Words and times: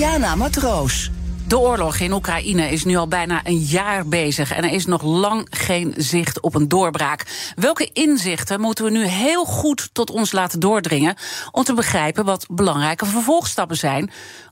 Diana 0.00 0.34
Matroos. 0.34 1.10
De 1.48 1.58
oorlog 1.58 1.98
in 1.98 2.12
Oekraïne 2.12 2.70
is 2.70 2.84
nu 2.84 2.96
al 2.96 3.08
bijna 3.08 3.40
een 3.44 3.58
jaar 3.58 4.06
bezig 4.06 4.52
en 4.52 4.64
er 4.64 4.72
is 4.72 4.86
nog 4.86 5.02
lang 5.02 5.46
geen 5.50 5.94
zicht 5.96 6.40
op 6.40 6.54
een 6.54 6.68
doorbraak. 6.68 7.52
Welke 7.54 7.90
inzichten 7.92 8.60
moeten 8.60 8.84
we 8.84 8.90
nu 8.90 9.04
heel 9.04 9.44
goed 9.44 9.90
tot 9.92 10.10
ons 10.10 10.32
laten 10.32 10.60
doordringen 10.60 11.14
om 11.50 11.64
te 11.64 11.74
begrijpen 11.74 12.24
wat 12.24 12.46
belangrijke 12.50 13.06
vervolgstappen 13.06 13.76
zijn 13.76 14.10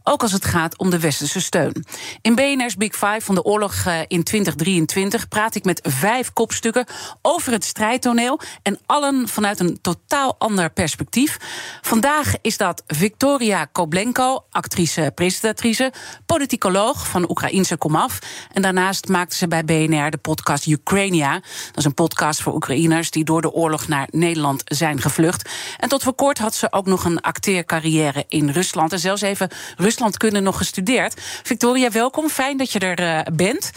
ook 0.09 0.23
als 0.23 0.33
het 0.33 0.45
gaat 0.45 0.79
om 0.79 0.91
de 0.91 1.01
westerse 1.01 1.41
steun. 1.41 1.85
In 2.21 2.35
BNR's 2.35 2.77
Big 2.77 2.93
Five 2.93 3.21
van 3.21 3.35
de 3.35 3.43
oorlog 3.43 3.75
eh, 3.87 4.01
in 4.07 4.23
2023 4.23 5.29
praat 5.29 5.55
ik 5.55 5.65
met 5.65 5.81
vijf 5.83 6.33
kopstukken 6.33 6.87
over 7.23 7.53
het 7.53 7.65
strijdtoneel 7.65 8.41
en 8.62 8.79
allen 8.87 9.29
vanuit 9.29 9.61
een 9.61 9.79
totaal 9.81 10.37
ander 10.39 10.71
perspectief. 10.71 11.37
Vandaag 11.83 12.34
is 12.43 12.57
dat 12.57 12.83
Victoria 12.87 13.65
Koblenko, 13.65 14.45
actrice, 14.51 15.12
presentatrice, 15.15 15.93
politicoloog 16.27 17.09
van 17.09 17.31
Oekraïnse 17.31 17.77
komaf. 17.77 18.19
En 18.53 18.62
daarnaast 18.62 19.09
maakte 19.09 19.36
ze 19.36 19.48
bij 19.48 19.64
BNR 19.64 20.11
de 20.11 20.19
podcast 20.19 20.67
Ukrainia. 20.67 21.33
Dat 21.33 21.77
is 21.77 21.84
een 21.84 21.95
podcast 21.95 22.42
voor 22.42 22.55
Oekraïners 22.55 23.11
die 23.11 23.25
door 23.25 23.41
de 23.41 23.53
oorlog 23.53 23.89
naar 23.89 24.09
Nederland 24.11 24.62
zijn 24.64 25.01
gevlucht. 25.01 25.48
En 25.77 25.89
tot 25.89 26.03
voor 26.03 26.14
kort 26.14 26.39
had 26.39 26.55
ze 26.55 26.73
ook 26.73 26.86
nog 26.86 27.05
een 27.05 27.20
acteercarrière 27.20 28.25
in 28.29 28.51
Rusland 28.51 28.92
en 28.92 28.98
zelfs 28.98 29.23
even 29.23 29.48
Rusland 29.77 29.97
kunnen 30.17 30.43
nog 30.43 30.57
gestudeerd. 30.57 31.21
Victoria, 31.43 31.91
welkom. 31.91 32.29
Fijn 32.29 32.57
dat 32.57 32.73
je 32.73 32.79
er 32.79 33.01
uh, 33.01 33.35
bent. 33.35 33.71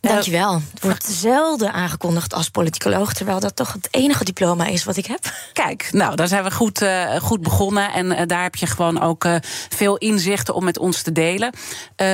Dankjewel. 0.00 0.54
Het 0.54 0.82
wordt 0.82 1.04
zelden 1.04 1.72
aangekondigd 1.72 2.34
als 2.34 2.48
politicoloog, 2.48 3.12
terwijl 3.12 3.40
dat 3.40 3.56
toch 3.56 3.72
het 3.72 3.88
enige 3.90 4.24
diploma 4.24 4.66
is 4.66 4.84
wat 4.84 4.96
ik 4.96 5.06
heb. 5.06 5.32
Kijk, 5.52 5.88
nou, 5.92 6.16
daar 6.16 6.28
zijn 6.28 6.44
we 6.44 6.50
goed, 6.50 6.82
uh, 6.82 7.16
goed 7.16 7.42
begonnen. 7.42 7.92
En 7.92 8.06
uh, 8.06 8.20
daar 8.26 8.42
heb 8.42 8.54
je 8.54 8.66
gewoon 8.66 9.00
ook 9.00 9.26
veel 9.68 9.96
inzichten 9.96 10.54
om 10.54 10.64
met 10.64 10.78
ons 10.78 11.02
te 11.02 11.12
delen. 11.12 11.52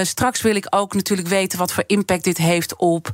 straks 0.03 0.43
wil 0.43 0.55
ik 0.55 0.67
ook 0.71 0.95
natuurlijk 0.95 1.29
weten 1.29 1.59
wat 1.59 1.73
voor 1.73 1.85
impact 1.87 2.25
dit 2.25 2.39
heeft 2.39 2.77
op 2.77 3.11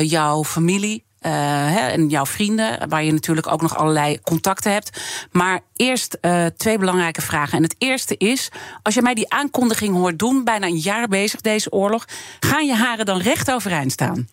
jouw 0.00 0.44
familie. 0.44 1.07
Uh, 1.22 1.92
en 1.92 2.08
jouw 2.08 2.26
vrienden, 2.26 2.88
waar 2.88 3.04
je 3.04 3.12
natuurlijk 3.12 3.46
ook 3.46 3.62
nog 3.62 3.76
allerlei 3.76 4.20
contacten 4.20 4.72
hebt. 4.72 5.00
Maar 5.32 5.60
eerst 5.76 6.18
uh, 6.22 6.46
twee 6.56 6.78
belangrijke 6.78 7.22
vragen. 7.22 7.56
En 7.56 7.62
het 7.62 7.74
eerste 7.78 8.16
is: 8.16 8.48
als 8.82 8.94
je 8.94 9.02
mij 9.02 9.14
die 9.14 9.30
aankondiging 9.30 9.94
hoort 9.94 10.18
doen, 10.18 10.44
bijna 10.44 10.66
een 10.66 10.78
jaar 10.78 11.08
bezig 11.08 11.40
deze 11.40 11.72
oorlog, 11.72 12.04
gaan 12.40 12.66
je 12.66 12.74
haren 12.74 13.06
dan 13.06 13.20
recht 13.20 13.52
overeind 13.52 13.92
staan? 13.92 14.28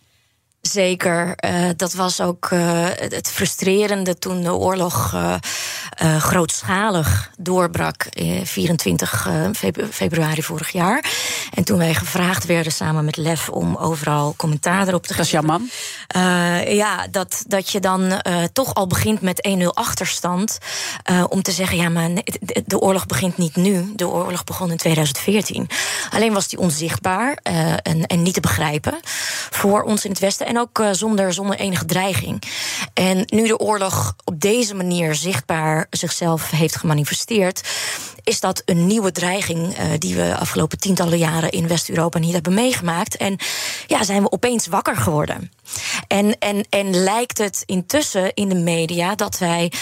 Zeker. 0.70 1.34
Uh, 1.44 1.68
dat 1.76 1.92
was 1.92 2.20
ook 2.20 2.50
uh, 2.50 2.86
het 2.92 3.30
frustrerende 3.30 4.18
toen 4.18 4.42
de 4.42 4.54
oorlog 4.54 5.12
uh, 5.14 5.36
grootschalig 6.16 7.30
doorbrak. 7.38 8.06
24 8.42 9.28
februari 9.90 10.42
vorig 10.42 10.70
jaar. 10.70 11.04
En 11.54 11.64
toen 11.64 11.78
wij 11.78 11.94
gevraagd 11.94 12.46
werden 12.46 12.72
samen 12.72 13.04
met 13.04 13.16
Lef 13.16 13.48
om 13.48 13.76
overal 13.76 14.34
commentaar 14.36 14.88
erop 14.88 15.06
te 15.06 15.14
geven. 15.14 15.16
Dat 15.16 15.26
is 15.26 15.30
jouw 15.30 15.42
man? 15.42 15.68
ja, 16.74 17.06
dat, 17.10 17.44
dat 17.46 17.70
je 17.70 17.80
dan 17.80 18.22
toch 18.52 18.74
al 18.74 18.86
begint 18.86 19.20
met 19.20 19.48
1-0 19.48 19.64
achterstand. 19.66 20.58
om 21.28 21.42
te 21.42 21.52
zeggen: 21.52 21.76
ja, 21.76 21.88
maar 21.88 22.10
de 22.66 22.80
oorlog 22.80 23.06
begint 23.06 23.36
niet 23.36 23.56
nu. 23.56 23.92
De 23.94 24.08
oorlog 24.08 24.44
begon 24.44 24.70
in 24.70 24.76
2014. 24.76 25.68
Alleen 26.10 26.32
was 26.32 26.48
die 26.48 26.58
onzichtbaar 26.58 27.38
en, 27.82 28.06
en 28.06 28.22
niet 28.22 28.34
te 28.34 28.40
begrijpen 28.40 28.98
voor 29.50 29.82
ons 29.82 30.04
in 30.04 30.10
het 30.10 30.20
Westen. 30.20 30.46
En 30.46 30.55
en 30.56 30.62
ook 30.62 30.78
uh, 30.78 30.88
zonder, 30.92 31.32
zonder 31.32 31.56
enige 31.56 31.84
dreiging. 31.84 32.42
En 32.94 33.22
nu 33.26 33.46
de 33.46 33.58
oorlog 33.58 34.16
op 34.24 34.40
deze 34.40 34.74
manier 34.74 35.14
zichtbaar 35.14 35.86
zichzelf 35.90 36.50
heeft 36.50 36.76
gemanifesteerd, 36.76 37.68
is 38.26 38.40
dat 38.40 38.62
een 38.64 38.86
nieuwe 38.86 39.12
dreiging 39.12 39.78
uh, 39.78 39.84
die 39.98 40.16
we 40.16 40.36
afgelopen 40.36 40.78
tientallen 40.78 41.18
jaren 41.18 41.50
in 41.50 41.68
West-Europa 41.68 42.18
niet 42.18 42.32
hebben 42.32 42.54
meegemaakt. 42.54 43.16
En 43.16 43.38
ja, 43.86 44.04
zijn 44.04 44.22
we 44.22 44.32
opeens 44.32 44.66
wakker 44.66 44.96
geworden. 44.96 45.50
En, 46.08 46.38
en, 46.38 46.66
en 46.70 47.02
lijkt 47.02 47.38
het 47.38 47.62
intussen 47.66 48.34
in 48.34 48.48
de 48.48 48.54
media 48.54 49.14
dat 49.14 49.38
wij, 49.38 49.72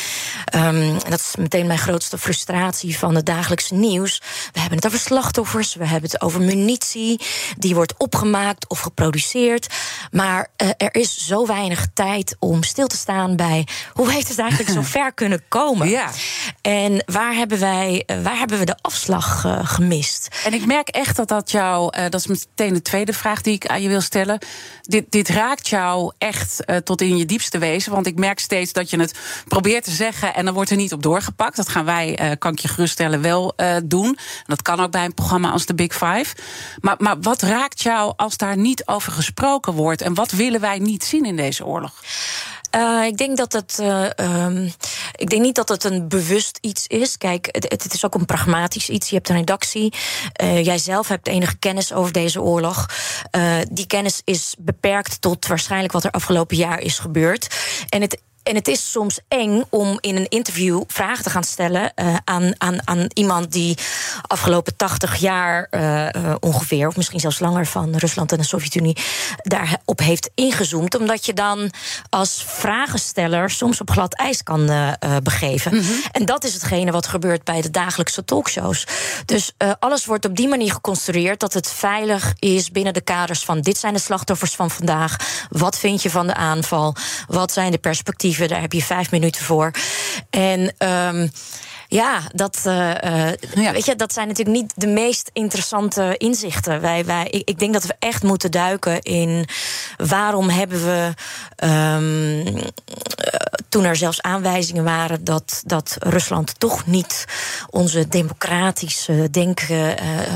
um, 0.55 0.93
dat 1.09 1.21
is 1.21 1.35
meteen 1.39 1.67
mijn 1.67 1.79
grootste 1.79 2.19
frustratie 2.19 2.99
van 2.99 3.15
het 3.15 3.27
dagelijkse 3.27 3.75
nieuws. 3.75 4.23
We 4.53 4.61
hebben 4.61 4.77
het 4.77 4.87
over 4.87 4.99
slachtoffers, 4.99 5.75
we 5.75 5.87
hebben 5.87 6.11
het 6.11 6.21
over 6.21 6.41
munitie 6.41 7.21
die 7.59 7.75
wordt 7.75 7.95
opgemaakt 7.97 8.69
of 8.69 8.81
geproduceerd. 8.81 9.67
Maar 10.11 10.49
uh, 10.63 10.69
er 10.77 10.95
is 10.95 11.27
zo 11.27 11.47
weinig 11.47 11.87
tijd 11.95 12.37
om 12.39 12.63
stil 12.63 12.87
te 12.87 12.97
staan 12.97 13.37
bij 13.37 13.67
hoe 13.93 14.13
heeft 14.13 14.29
het 14.29 14.39
eigenlijk 14.39 14.71
zo 14.71 14.83
ver 14.99 15.13
kunnen 15.13 15.43
komen? 15.49 15.89
Ja. 15.89 16.11
En 16.63 17.03
waar 17.07 17.35
hebben 17.35 17.61
wij, 17.61 18.03
uh, 18.07 18.23
waar 18.35 18.49
hebben 18.49 18.67
we 18.67 18.73
de 18.73 18.83
afslag 18.83 19.45
uh, 19.45 19.59
gemist? 19.63 20.29
En 20.45 20.55
ik 20.55 20.67
merk 20.67 20.89
echt 20.89 21.17
dat 21.17 21.29
dat 21.29 21.51
jou, 21.51 22.09
dat 22.09 22.21
is 22.21 22.27
meteen 22.27 22.75
de 22.75 22.83
tweede 22.83 23.13
vraag 23.13 23.41
die 23.41 23.55
ik 23.55 23.67
aan 23.67 23.83
je 23.83 23.89
wil 23.89 24.01
stellen. 24.01 24.39
Dit, 24.83 25.05
dit 25.09 25.29
raakt 25.29 25.69
jou 25.69 26.13
echt 26.19 26.63
uh, 26.67 26.77
tot 26.77 27.01
in 27.01 27.17
je 27.17 27.25
diepste 27.25 27.59
wezen. 27.59 27.93
Want 27.93 28.07
ik 28.07 28.19
merk 28.19 28.39
steeds 28.39 28.73
dat 28.73 28.91
je 28.91 29.01
het 29.01 29.19
probeert 29.49 29.85
te 29.85 29.91
zeggen 29.91 30.35
en 30.35 30.45
dan 30.45 30.55
wordt 30.55 30.71
er 30.71 30.77
niet 30.77 30.93
op 30.93 31.03
doorgepakt. 31.03 31.57
Dat 31.57 31.69
gaan 31.69 31.85
wij, 31.85 32.37
kan 32.39 32.53
ik 32.53 32.59
je 32.59 32.69
geruststellen, 32.69 33.21
wel 33.21 33.55
doen. 33.85 34.07
En 34.07 34.45
dat 34.47 34.63
kan 34.63 34.81
ook 34.81 34.91
bij 34.91 35.05
een 35.05 35.15
programma 35.15 35.51
als 35.51 35.67
de 35.67 35.75
Big 35.75 35.93
Five. 35.93 36.27
Maar, 36.81 36.97
maar 36.99 37.21
wat 37.21 37.43
raakt 37.43 37.83
jou 37.83 38.13
als 38.17 38.37
daar 38.37 38.57
niet 38.57 38.87
over 38.87 39.13
gesproken 39.13 39.73
wordt? 39.73 40.03
En 40.03 40.15
wat 40.15 40.31
willen 40.31 40.61
wij 40.61 40.79
niet 40.79 41.05
zien 41.05 41.25
in 41.25 41.37
deze 41.37 41.67
oorlog? 41.67 42.03
Uh, 42.75 43.07
ik 43.07 43.17
denk 43.17 43.37
dat 43.37 43.53
het. 43.53 43.79
Uh, 43.81 44.07
um, 44.17 44.73
ik 45.17 45.31
denk 45.31 45.43
niet 45.43 45.55
dat 45.55 45.69
het 45.69 45.85
een 45.85 46.09
bewust 46.09 46.59
iets 46.61 46.87
is. 46.87 47.19
Kijk, 47.19 47.49
het, 47.51 47.83
het, 47.83 47.95
is 47.95 48.05
ook 48.05 48.15
een 48.15 48.25
pragmatisch 48.25 48.89
iets. 48.89 49.09
Je 49.09 49.15
hebt 49.15 49.29
een 49.29 49.37
redactie. 49.37 49.93
Uh, 50.43 50.65
jij 50.65 50.79
zelf 50.79 51.09
hebt 51.09 51.29
enige 51.29 51.57
kennis 51.57 51.93
over 51.93 52.13
deze 52.13 52.43
oorlog. 52.43 52.87
die 53.71 53.87
kennis 53.87 54.21
is 54.25 54.55
beperkt 54.59 55.21
tot 55.21 55.47
waarschijnlijk 55.47 55.93
wat 55.93 56.05
er 56.05 56.11
afgelopen 56.11 56.57
jaar 56.57 56.81
is 56.81 56.99
gebeurd. 56.99 57.57
En 57.89 58.01
het 58.01 58.21
en 58.45 58.55
het 58.55 58.69
is 58.69 58.91
soms 58.91 59.19
eng 59.29 59.63
om 59.71 59.99
in 60.01 60.17
een 60.17 60.29
interview 60.29 60.83
vragen 60.87 61.25
te 61.25 61.31
gaan 61.31 61.45
stellen 61.45 61.93
uh, 61.97 62.17
aan, 62.25 62.53
aan, 62.59 62.79
aan 62.85 63.07
iemand 63.13 63.53
die 63.53 63.79
afgelopen 64.23 64.77
80 64.77 65.17
jaar 65.17 65.69
uh, 65.71 66.09
uh, 66.09 66.35
ongeveer, 66.41 66.89
of 66.89 66.97
misschien 66.97 67.21
zelfs 67.21 67.39
langer 67.39 67.67
van 67.67 67.97
Rusland 67.97 68.33
en 68.33 68.39
de 68.39 68.45
Sovjet-Unie, 68.45 68.97
daarop 69.37 69.99
heeft 69.99 70.31
ingezoomd. 70.35 70.97
Omdat 70.97 71.27
je 71.27 71.33
dan 71.33 71.71
als 72.11 72.45
vragensteller 72.47 73.51
soms 73.51 73.81
op 73.81 73.91
glad 73.91 74.15
ijs 74.15 74.43
kan 74.43 74.71
begeven. 75.23 75.75
Mm 75.75 75.81
-hmm. 75.81 76.03
En 76.13 76.25
dat 76.25 76.45
is 76.45 76.55
hetgene 76.55 76.91
wat 76.91 77.07
gebeurt 77.07 77.45
bij 77.45 77.61
de 77.61 77.71
dagelijkse 77.71 78.25
talkshows. 78.25 78.87
Dus 79.25 79.53
alles 79.79 80.07
wordt 80.07 80.25
op 80.25 80.37
die 80.37 80.49
manier 80.49 80.73
geconstrueerd 80.73 81.41
dat 81.41 81.53
het 81.53 81.71
veilig 81.71 82.33
is 82.39 82.71
binnen 82.71 82.95
de 82.95 83.01
kaders 83.01 83.45
van 83.45 83.61
dit 83.61 83.79
zijn 83.79 83.93
de 83.93 84.01
slachtoffers 84.01 84.55
van 84.55 84.71
vandaag. 84.71 85.17
Wat 85.51 85.79
vind 85.79 86.03
je 86.03 86.11
van 86.11 86.27
de 86.27 86.35
aanval? 86.35 86.95
Wat 87.27 87.53
zijn 87.53 87.71
de 87.71 87.79
perspectieven? 87.79 88.34
Daar 88.39 88.61
heb 88.61 88.73
je 88.73 88.83
vijf 88.83 89.11
minuten 89.11 89.45
voor. 89.45 89.71
En. 90.31 90.75
Um, 90.79 91.31
ja, 91.89 92.21
dat, 92.33 92.63
uh, 92.67 92.73
ja. 93.55 93.73
Weet 93.73 93.85
je, 93.85 93.97
dat 93.97 94.13
zijn 94.13 94.29
natuurlijk 94.29 94.57
niet 94.57 94.73
de 94.77 94.87
meest 94.87 95.31
interessante 95.33 96.15
inzichten. 96.17 96.81
Wij, 96.81 97.05
wij, 97.05 97.27
ik, 97.31 97.49
ik 97.49 97.59
denk 97.59 97.73
dat 97.73 97.85
we 97.85 97.95
echt 97.99 98.23
moeten 98.23 98.51
duiken 98.51 99.03
in 99.03 99.49
waarom 99.97 100.49
hebben 100.49 100.85
we. 100.85 101.13
Um, 101.67 102.73
toen 103.75 103.85
er 103.85 103.97
zelfs 103.97 104.23
aanwijzingen 104.23 104.85
waren 104.85 105.25
dat, 105.25 105.63
dat 105.67 105.97
Rusland 106.01 106.61
toch 106.61 106.87
niet 106.87 107.25
onze 107.71 108.09
democratische 108.09 109.29
denk, 109.31 109.69
uh, 109.69 109.91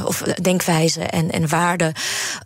of 0.05 0.23
denkwijze 0.23 1.00
en, 1.00 1.31
en 1.31 1.49
waarden 1.49 1.93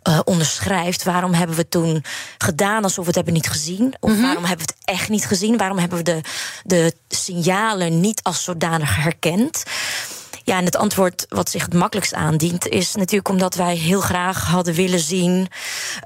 uh, 0.07 0.19
onderschrijft. 0.23 1.03
Waarom 1.03 1.33
hebben 1.33 1.55
we 1.55 1.67
toen 1.67 2.03
gedaan 2.37 2.83
alsof 2.83 2.97
we 2.97 3.05
het 3.05 3.15
hebben 3.15 3.33
niet 3.33 3.49
gezien? 3.49 3.93
Of 3.99 4.09
mm 4.09 4.15
-hmm. 4.15 4.23
waarom 4.23 4.45
hebben 4.45 4.65
we 4.65 4.73
het 4.75 4.95
echt 4.97 5.09
niet 5.09 5.25
gezien? 5.25 5.57
Waarom 5.57 5.77
hebben 5.77 5.97
we 5.97 6.03
de, 6.03 6.21
de 6.63 6.93
signalen 7.07 7.99
niet 7.99 8.23
als 8.23 8.43
zodanig 8.43 8.92
herkend? 8.95 9.63
Ja, 10.43 10.57
en 10.57 10.65
het 10.65 10.75
antwoord 10.75 11.25
wat 11.29 11.49
zich 11.49 11.61
het 11.61 11.73
makkelijkst 11.73 12.13
aandient, 12.13 12.67
is 12.67 12.95
natuurlijk 12.95 13.29
omdat 13.29 13.55
wij 13.55 13.75
heel 13.75 14.01
graag 14.01 14.45
hadden 14.47 14.73
willen 14.73 14.99
zien 14.99 15.47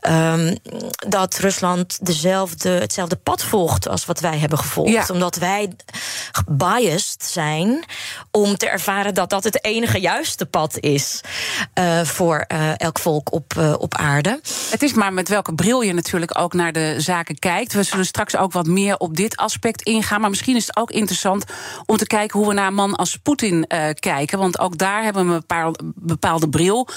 um, 0.10 0.58
dat 1.08 1.38
Rusland 1.38 2.06
dezelfde, 2.06 2.70
hetzelfde 2.70 3.16
pad 3.16 3.44
volgt 3.44 3.88
als 3.88 4.06
wat 4.06 4.20
wij 4.20 4.38
hebben 4.38 4.58
gevolgd. 4.58 4.92
Ja. 4.92 5.06
Omdat 5.12 5.36
wij 5.36 5.70
biased 6.48 7.24
zijn 7.24 7.86
om 8.32 8.58
te 8.58 8.70
ervaren 8.70 9.14
dat 9.14 9.30
dat 9.30 9.44
het 9.44 9.64
enige 9.64 10.00
juiste 10.00 10.46
pad 10.46 10.80
is 10.80 11.22
uh, 11.80 12.02
voor 12.02 12.46
uh, 12.48 12.80
elk 12.80 13.00
volk 13.00 13.34
op, 13.34 13.54
uh, 13.58 13.74
op 13.78 13.96
aarde. 13.96 14.40
Het 14.70 14.84
is 14.84 14.94
maar 14.94 15.14
met 15.14 15.30
welke 15.30 15.56
bril 15.56 15.82
je 15.82 15.94
natuurlijk 15.94 16.40
ook 16.40 16.54
naar 16.54 16.72
de 16.72 16.96
zaken 16.98 17.40
kijkt. 17.40 17.74
We 17.74 17.84
zullen 17.84 18.06
straks 18.06 18.36
ook 18.36 18.52
wat 18.52 18.68
meer 18.68 18.98
op 18.98 19.16
dit 19.16 19.38
aspect 19.38 19.82
ingaan. 19.82 20.22
Maar 20.22 20.30
misschien 20.30 20.56
is 20.56 20.68
het 20.68 20.78
ook 20.78 20.92
interessant 20.92 21.46
om 21.86 21.98
te 21.98 22.08
kijken 22.08 22.40
hoe 22.40 22.48
we 22.48 22.54
naar 22.54 22.68
een 22.68 22.74
man 22.74 22.96
als 22.96 23.16
Poetin 23.16 23.68
kijken. 24.00 24.27
Want 24.32 24.60
ook 24.60 24.78
daar 24.78 25.04
hebben 25.04 25.28
we 25.28 25.34
een 25.34 25.40
bepaalde, 25.40 25.80
bepaalde 25.96 26.50
bril 26.50 26.88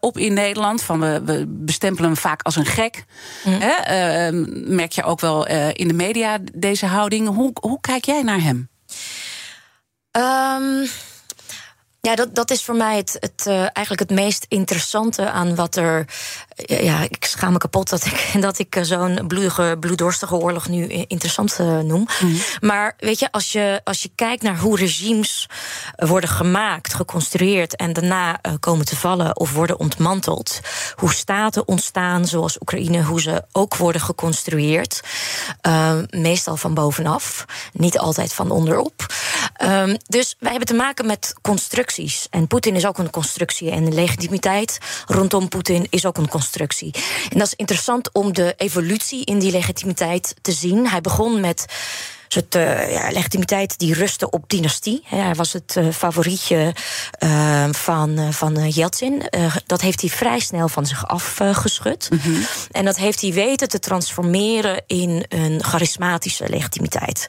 op 0.00 0.18
in 0.18 0.34
Nederland. 0.34 0.82
Van 0.82 1.00
we, 1.00 1.22
we 1.24 1.44
bestempelen 1.48 2.10
hem 2.10 2.20
vaak 2.20 2.42
als 2.42 2.56
een 2.56 2.66
gek. 2.66 3.04
Mm. 3.44 3.58
merk 4.74 4.92
je 4.92 5.02
ook 5.02 5.20
wel 5.20 5.46
in 5.72 5.88
de 5.88 5.94
media 5.94 6.38
deze 6.54 6.86
houding. 6.86 7.28
Hoe, 7.28 7.50
hoe 7.60 7.80
kijk 7.80 8.04
jij 8.04 8.22
naar 8.22 8.40
hem? 8.40 8.68
Um, 10.12 10.88
ja, 12.00 12.14
dat, 12.14 12.34
dat 12.34 12.50
is 12.50 12.64
voor 12.64 12.74
mij 12.74 12.96
het, 12.96 13.16
het, 13.20 13.44
uh, 13.48 13.60
eigenlijk 13.60 13.98
het 13.98 14.10
meest 14.10 14.46
interessante 14.48 15.30
aan 15.30 15.54
wat 15.54 15.76
er. 15.76 16.06
Ja, 16.64 17.02
ik 17.02 17.24
schaam 17.24 17.52
me 17.52 17.58
kapot 17.58 17.88
dat 17.88 18.04
ik, 18.04 18.30
dat 18.40 18.58
ik 18.58 18.76
eh, 18.76 18.82
zo'n 18.82 19.24
bloedige, 19.26 19.76
bloeddorstige 19.80 20.34
oorlog 20.34 20.68
nu 20.68 20.86
interessant 20.86 21.58
uh, 21.60 21.78
noem. 21.78 22.06
Mm. 22.20 22.36
Maar 22.60 22.94
weet 22.98 23.18
je 23.18 23.32
als, 23.32 23.52
je, 23.52 23.80
als 23.84 24.02
je 24.02 24.10
kijkt 24.14 24.42
naar 24.42 24.58
hoe 24.58 24.76
regimes 24.76 25.48
worden 25.96 26.30
gemaakt, 26.30 26.94
geconstrueerd 26.94 27.76
en 27.76 27.92
daarna 27.92 28.38
uh, 28.42 28.52
komen 28.60 28.84
te 28.84 28.96
vallen 28.96 29.36
of 29.36 29.52
worden 29.52 29.78
ontmanteld, 29.78 30.60
hoe 30.94 31.12
staten 31.12 31.68
ontstaan, 31.68 32.26
zoals 32.26 32.60
Oekraïne, 32.60 33.02
hoe 33.02 33.20
ze 33.20 33.44
ook 33.52 33.76
worden 33.76 34.00
geconstrueerd, 34.00 35.00
meestal 36.10 36.56
van 36.56 36.74
bovenaf, 36.74 37.44
niet 37.72 37.98
altijd 37.98 38.32
van 38.32 38.50
onderop. 38.50 39.06
Um, 39.62 39.96
dus 40.06 40.36
wij 40.38 40.50
hebben 40.50 40.68
te 40.68 40.74
maken 40.74 41.06
met 41.06 41.34
constructies 41.42 42.26
en 42.30 42.46
Poetin 42.46 42.74
is 42.74 42.86
ook 42.86 42.98
een 42.98 43.10
constructie. 43.10 43.70
En 43.70 43.84
de 43.84 43.92
legitimiteit 43.92 44.78
rondom 45.06 45.48
Poetin 45.48 45.86
is 45.90 46.06
ook 46.06 46.16
een 46.16 46.28
constructie. 46.28 46.49
En 47.30 47.38
dat 47.38 47.46
is 47.46 47.54
interessant 47.56 48.12
om 48.12 48.32
de 48.32 48.54
evolutie 48.56 49.24
in 49.24 49.38
die 49.38 49.52
legitimiteit 49.52 50.34
te 50.42 50.52
zien. 50.52 50.88
Hij 50.88 51.00
begon 51.00 51.40
met 51.40 51.64
soort 52.32 52.54
uh, 52.54 52.92
ja, 52.92 53.10
legitimiteit 53.10 53.78
die 53.78 53.94
rustte 53.94 54.30
op 54.30 54.44
dynastie. 54.46 55.02
Hij 55.04 55.34
was 55.34 55.52
het 55.52 55.74
uh, 55.78 55.92
favorietje 55.92 56.74
uh, 57.22 57.68
van, 57.70 58.32
van 58.32 58.68
Yeltsin. 58.68 59.22
dat 59.66 59.80
heeft 59.80 60.00
hij 60.00 60.10
vrij 60.10 60.40
snel 60.40 60.68
van 60.68 60.86
zich 60.86 61.06
afgeschud. 61.06 62.08
Mm 62.10 62.18
-hmm. 62.22 62.46
En 62.70 62.84
dat 62.84 62.96
heeft 62.96 63.20
hij 63.20 63.32
weten 63.32 63.68
te 63.68 63.78
transformeren 63.78 64.82
in 64.86 65.24
een 65.28 65.64
charismatische 65.64 66.48
legitimiteit. 66.48 67.26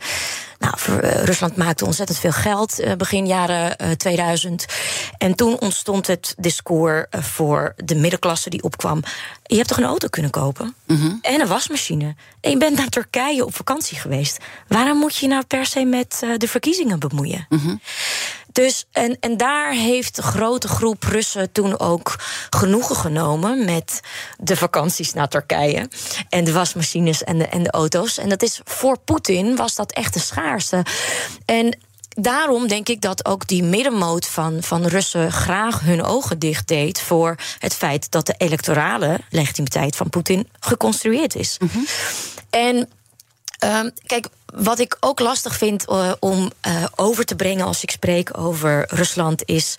Nou, 0.62 1.04
uh, 1.04 1.24
Rusland 1.24 1.56
maakte 1.56 1.86
ontzettend 1.86 2.20
veel 2.20 2.32
geld 2.32 2.80
uh, 2.80 2.94
begin 2.94 3.28
jaren 3.28 3.76
uh, 3.82 3.92
2000. 3.92 4.66
En 5.18 5.36
toen 5.36 5.60
ontstond 5.60 6.08
het 6.08 6.36
discours 6.38 7.06
voor 7.10 7.74
de 7.84 7.96
middenklasse 7.96 8.50
die 8.50 8.64
opkwam. 8.64 9.04
Je 9.44 9.56
hebt 9.56 9.68
toch 9.68 9.78
een 9.78 9.84
auto 9.84 10.08
kunnen 10.08 10.32
kopen? 10.32 10.76
Mm 10.88 10.98
-hmm. 10.98 11.20
En 11.22 11.42
een 11.42 11.48
wasmachine. 11.48 12.16
En 12.42 12.52
je 12.52 12.58
bent 12.58 12.78
naar 12.78 12.88
Turkije 12.88 13.46
op 13.46 13.56
vakantie 13.56 13.98
geweest. 13.98 14.38
Waarom 14.68 14.98
moet 14.98 15.16
je 15.16 15.28
nou 15.28 15.44
per 15.48 15.66
se 15.66 15.86
met 15.86 16.24
de 16.38 16.48
verkiezingen 16.48 17.00
bemoeien? 17.00 17.46
Mm 17.50 17.60
-hmm. 17.60 17.82
Dus, 18.52 18.86
en, 18.92 19.18
en 19.20 19.38
daar 19.38 19.72
heeft 19.72 20.16
de 20.16 20.22
grote 20.22 20.68
groep 20.68 21.04
Russen 21.04 21.52
toen 21.52 21.80
ook 21.80 22.16
genoegen 22.50 22.96
genomen 22.96 23.66
met 23.66 24.00
de 24.38 24.56
vakanties 24.56 25.14
naar 25.14 25.28
Turkije. 25.28 25.90
En 26.30 26.44
de 26.44 26.54
wasmachines 26.54 27.24
en 27.24 27.38
de, 27.38 27.48
en 27.48 27.64
de 27.64 27.72
auto's. 27.72 28.18
En 28.18 28.30
dat 28.30 28.42
is 28.42 28.62
voor 28.64 29.00
Poetin 29.00 29.56
was 29.56 29.76
dat 29.76 29.92
echt 29.92 30.14
de 30.14 30.20
schaarste. 30.20 30.86
En 31.46 31.78
daarom 32.10 32.68
denk 32.68 32.90
ik 32.90 33.02
dat 33.02 33.26
ook 33.26 33.48
die 33.48 33.64
middenmoot 33.64 34.28
van, 34.28 34.64
van 34.64 34.86
Russen 34.86 35.32
graag 35.32 35.80
hun 35.80 36.04
ogen 36.04 36.40
dicht 36.40 36.68
deed 36.68 37.02
voor 37.02 37.36
het 37.60 37.74
feit 37.74 38.12
dat 38.12 38.26
de 38.26 38.36
electorale 38.38 39.20
legitimiteit 39.30 39.96
van 39.96 40.10
Poetin 40.10 40.50
geconstrueerd 40.60 41.36
is. 41.36 41.58
Mm 41.60 41.70
-hmm. 41.72 41.86
En 42.50 42.90
um, 43.64 43.92
kijk, 44.06 44.28
wat 44.54 44.80
ik 44.80 44.98
ook 45.00 45.20
lastig 45.20 45.58
vind 45.58 45.86
uh, 45.90 46.12
om 46.20 46.52
uh, 46.68 46.86
over 46.96 47.26
te 47.26 47.36
brengen 47.36 47.66
als 47.66 47.84
ik 47.84 47.92
spreek 47.92 48.38
over 48.38 48.86
Rusland 48.88 49.42
is. 49.46 49.78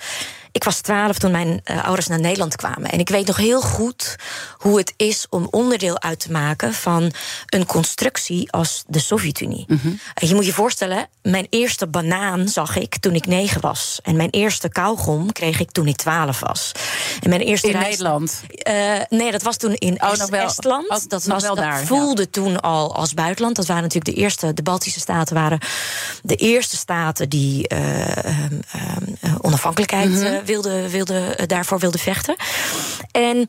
Ik 0.52 0.64
was 0.64 0.80
twaalf 0.80 1.18
toen 1.18 1.30
mijn 1.30 1.60
uh, 1.64 1.84
ouders 1.84 2.06
naar 2.06 2.20
Nederland 2.20 2.56
kwamen. 2.56 2.90
En 2.90 2.98
ik 2.98 3.08
weet 3.08 3.26
nog 3.26 3.36
heel 3.36 3.60
goed 3.60 4.16
hoe 4.56 4.78
het 4.78 4.94
is 4.96 5.26
om 5.30 5.48
onderdeel 5.50 6.00
uit 6.00 6.20
te 6.20 6.32
maken 6.32 6.74
van 6.74 7.12
een 7.46 7.66
constructie 7.66 8.52
als 8.52 8.84
de 8.86 8.98
Sovjet-Unie. 8.98 9.64
Mm 9.68 9.78
-hmm. 9.82 10.00
uh, 10.22 10.28
je 10.28 10.34
moet 10.34 10.46
je 10.46 10.52
voorstellen, 10.52 11.08
mijn 11.22 11.46
eerste 11.50 11.86
banaan 11.86 12.48
zag 12.48 12.76
ik 12.76 12.96
toen 12.96 13.14
ik 13.14 13.26
negen 13.26 13.60
was. 13.60 13.98
En 14.02 14.16
mijn 14.16 14.30
eerste 14.30 14.68
kauwgom 14.68 15.32
kreeg 15.32 15.60
ik 15.60 15.70
toen 15.70 15.86
ik 15.86 15.96
twaalf 15.96 16.40
was. 16.40 16.72
En 17.20 17.28
mijn 17.28 17.40
eerste 17.40 17.66
in 17.66 17.72
reis... 17.72 17.88
Nederland? 17.88 18.42
Uh, 18.68 19.00
nee, 19.08 19.30
dat 19.30 19.42
was 19.42 19.56
toen 19.56 19.74
in 19.74 20.02
oh, 20.02 20.12
Est 20.12 20.28
wel, 20.28 20.46
Estland. 20.46 20.88
Oh, 20.88 20.96
dat, 21.08 21.24
was, 21.24 21.42
dat 21.42 21.56
daar, 21.56 21.84
voelde 21.84 22.22
ja. 22.22 22.28
toen 22.30 22.60
al 22.60 22.94
als 22.94 23.14
buitenland. 23.14 23.56
Dat 23.56 23.66
waren 23.66 23.82
natuurlijk 23.82 24.14
de 24.16 24.20
eerste, 24.20 24.54
de 24.54 24.62
Baltische 24.62 25.00
staten 25.00 25.34
waren 25.34 25.58
de 26.22 26.36
eerste 26.36 26.76
staten 26.76 27.28
die 27.28 27.74
um, 27.74 28.60
um, 28.74 29.36
onafhankelijkheid 29.40 30.08
mm 30.08 30.14
-hmm. 30.14 30.41
Wilden, 30.44 30.88
wilden, 30.88 31.48
daarvoor 31.48 31.78
wilden 31.78 32.00
vechten. 32.00 32.36
En 33.10 33.48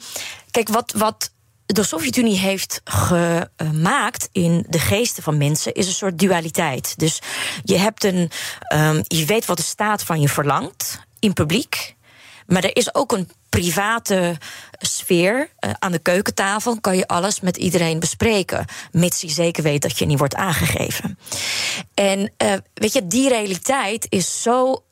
kijk, 0.51 0.69
wat, 0.69 0.93
wat 0.97 1.31
de 1.65 1.83
Sovjet-Unie 1.83 2.37
heeft 2.37 2.81
gemaakt 2.83 4.29
in 4.31 4.65
de 4.69 4.79
geesten 4.79 5.23
van 5.23 5.37
mensen 5.37 5.73
is 5.73 5.87
een 5.87 5.93
soort 5.93 6.19
dualiteit. 6.19 6.93
Dus 6.99 7.21
je 7.63 7.77
hebt 7.77 8.03
een, 8.03 8.31
um, 8.73 9.03
je 9.07 9.25
weet 9.25 9.45
wat 9.45 9.57
de 9.57 9.63
staat 9.63 10.03
van 10.03 10.21
je 10.21 10.29
verlangt 10.29 10.99
in 11.19 11.33
publiek. 11.33 11.95
Maar 12.47 12.63
er 12.63 12.75
is 12.75 12.95
ook 12.95 13.11
een 13.11 13.31
private 13.49 14.37
sfeer. 14.79 15.49
Uh, 15.59 15.71
aan 15.79 15.91
de 15.91 15.99
keukentafel 15.99 16.79
kan 16.79 16.97
je 16.97 17.07
alles 17.07 17.39
met 17.39 17.57
iedereen 17.57 17.99
bespreken. 17.99 18.65
Mits 18.91 19.21
je 19.21 19.29
zeker 19.29 19.63
weet 19.63 19.81
dat 19.81 19.97
je 19.97 20.05
niet 20.05 20.17
wordt 20.17 20.35
aangegeven. 20.35 21.19
En 21.93 22.31
uh, 22.43 22.53
weet 22.73 22.93
je, 22.93 23.07
die 23.07 23.29
realiteit 23.29 24.05
is 24.09 24.41
zo. 24.41 24.83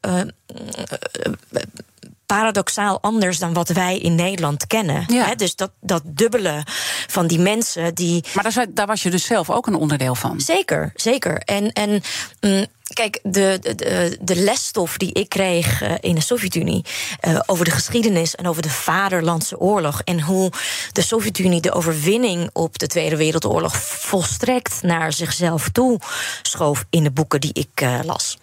Paradoxaal 2.37 3.01
anders 3.01 3.39
dan 3.39 3.53
wat 3.53 3.69
wij 3.69 3.97
in 3.97 4.15
Nederland 4.15 4.67
kennen. 4.67 5.03
Ja. 5.07 5.25
He, 5.25 5.35
dus 5.35 5.55
dat, 5.55 5.71
dat 5.81 6.01
dubbele 6.05 6.63
van 7.07 7.27
die 7.27 7.39
mensen 7.39 7.95
die. 7.95 8.23
Maar 8.33 8.53
daar, 8.53 8.65
daar 8.69 8.87
was 8.87 9.03
je 9.03 9.09
dus 9.09 9.25
zelf 9.25 9.49
ook 9.49 9.67
een 9.67 9.75
onderdeel 9.75 10.15
van. 10.15 10.41
Zeker, 10.41 10.91
zeker. 10.95 11.37
En, 11.37 11.71
en 11.71 12.01
mm, 12.41 12.65
kijk, 12.93 13.19
de, 13.23 13.59
de, 13.61 14.17
de 14.21 14.35
lesstof 14.35 14.97
die 14.97 15.13
ik 15.13 15.29
kreeg 15.29 15.81
uh, 15.81 15.93
in 15.99 16.15
de 16.15 16.21
Sovjet-Unie 16.21 16.85
uh, 17.27 17.39
over 17.45 17.65
de 17.65 17.71
geschiedenis 17.71 18.35
en 18.35 18.47
over 18.47 18.61
de 18.61 18.69
Vaderlandse 18.69 19.59
oorlog 19.59 20.01
en 20.01 20.21
hoe 20.21 20.51
de 20.91 21.01
Sovjet-Unie 21.01 21.61
de 21.61 21.71
overwinning 21.71 22.49
op 22.53 22.79
de 22.79 22.87
Tweede 22.87 23.15
Wereldoorlog 23.15 23.77
volstrekt 23.77 24.81
naar 24.81 25.13
zichzelf 25.13 25.69
toe 25.69 25.99
schoof 26.41 26.85
in 26.89 27.03
de 27.03 27.11
boeken 27.11 27.41
die 27.41 27.53
ik 27.53 27.81
uh, 27.81 27.99
las. 28.03 28.37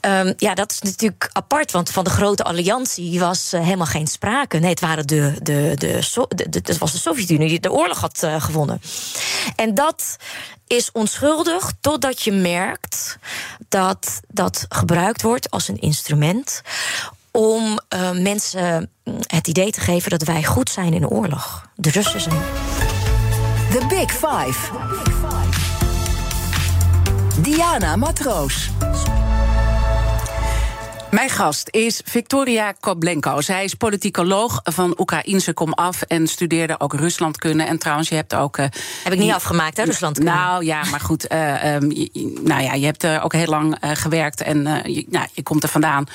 Um, 0.00 0.34
ja, 0.36 0.54
dat 0.54 0.72
is 0.72 0.80
natuurlijk 0.80 1.30
apart, 1.32 1.70
want 1.70 1.90
van 1.90 2.04
de 2.04 2.10
grote 2.10 2.44
alliantie 2.44 3.20
was 3.20 3.50
helemaal 3.50 3.86
geen 3.86 4.06
sprake. 4.06 4.58
Nee, 4.58 4.70
het 4.70 4.80
waren 4.80 5.06
de, 5.06 5.34
de, 5.42 5.72
de, 5.78 6.02
so 6.02 6.26
de, 6.28 6.48
de, 6.48 6.60
het 6.62 6.78
was 6.78 6.92
de 6.92 6.98
Sovjet-Unie 6.98 7.48
die 7.48 7.60
de 7.60 7.72
oorlog 7.72 8.00
had 8.00 8.26
gewonnen. 8.38 8.80
En 9.56 9.74
dat 9.74 10.16
is 10.66 10.92
onschuldig 10.92 11.72
totdat 11.80 12.22
je 12.22 12.32
merkt 12.32 13.18
dat 13.68 14.20
dat 14.28 14.66
gebruikt 14.68 15.22
wordt 15.22 15.50
als 15.50 15.68
een 15.68 15.80
instrument 15.80 16.62
om 17.30 17.78
uh, 17.94 18.10
mensen 18.10 18.90
het 19.26 19.48
idee 19.48 19.70
te 19.70 19.80
geven 19.80 20.10
dat 20.10 20.22
wij 20.22 20.44
goed 20.44 20.70
zijn 20.70 20.94
in 20.94 21.08
oorlog. 21.08 21.68
De 21.74 21.90
Russen 21.90 22.20
zijn. 22.20 22.40
The 23.70 23.86
Big 23.88 24.10
Five. 24.10 24.70
Diana 27.40 27.96
Matroos. 27.96 28.70
Mijn 31.10 31.30
gast 31.30 31.68
is 31.70 32.00
Victoria 32.04 32.72
Koblenko. 32.80 33.40
Zij 33.40 33.64
is 33.64 33.74
politicoloog 33.74 34.60
van 34.62 34.94
Oekraïnse 34.98 35.52
komaf 35.52 36.02
en 36.02 36.26
studeerde 36.26 36.80
ook 36.80 36.94
Ruslandkunde. 36.94 37.62
En 37.62 37.78
trouwens, 37.78 38.08
je 38.08 38.14
hebt 38.14 38.34
ook. 38.34 38.58
Uh, 38.58 38.66
Heb 39.04 39.12
ik 39.12 39.18
niet 39.18 39.32
afgemaakt, 39.32 39.76
hè, 39.76 39.82
Ruslandkunde? 39.82 40.30
Nou 40.30 40.64
ja, 40.64 40.84
maar 40.84 41.00
goed. 41.00 41.32
Uh, 41.32 41.74
um, 41.74 41.90
je, 41.92 42.40
nou 42.44 42.62
ja, 42.62 42.74
je 42.74 42.84
hebt 42.84 43.04
uh, 43.04 43.24
ook 43.24 43.32
heel 43.32 43.46
lang 43.46 43.76
gewerkt 43.80 44.40
en 44.40 44.58
je, 44.92 45.06
nou, 45.08 45.26
je 45.32 45.42
komt 45.42 45.62
er 45.62 45.68
vandaan. 45.68 46.06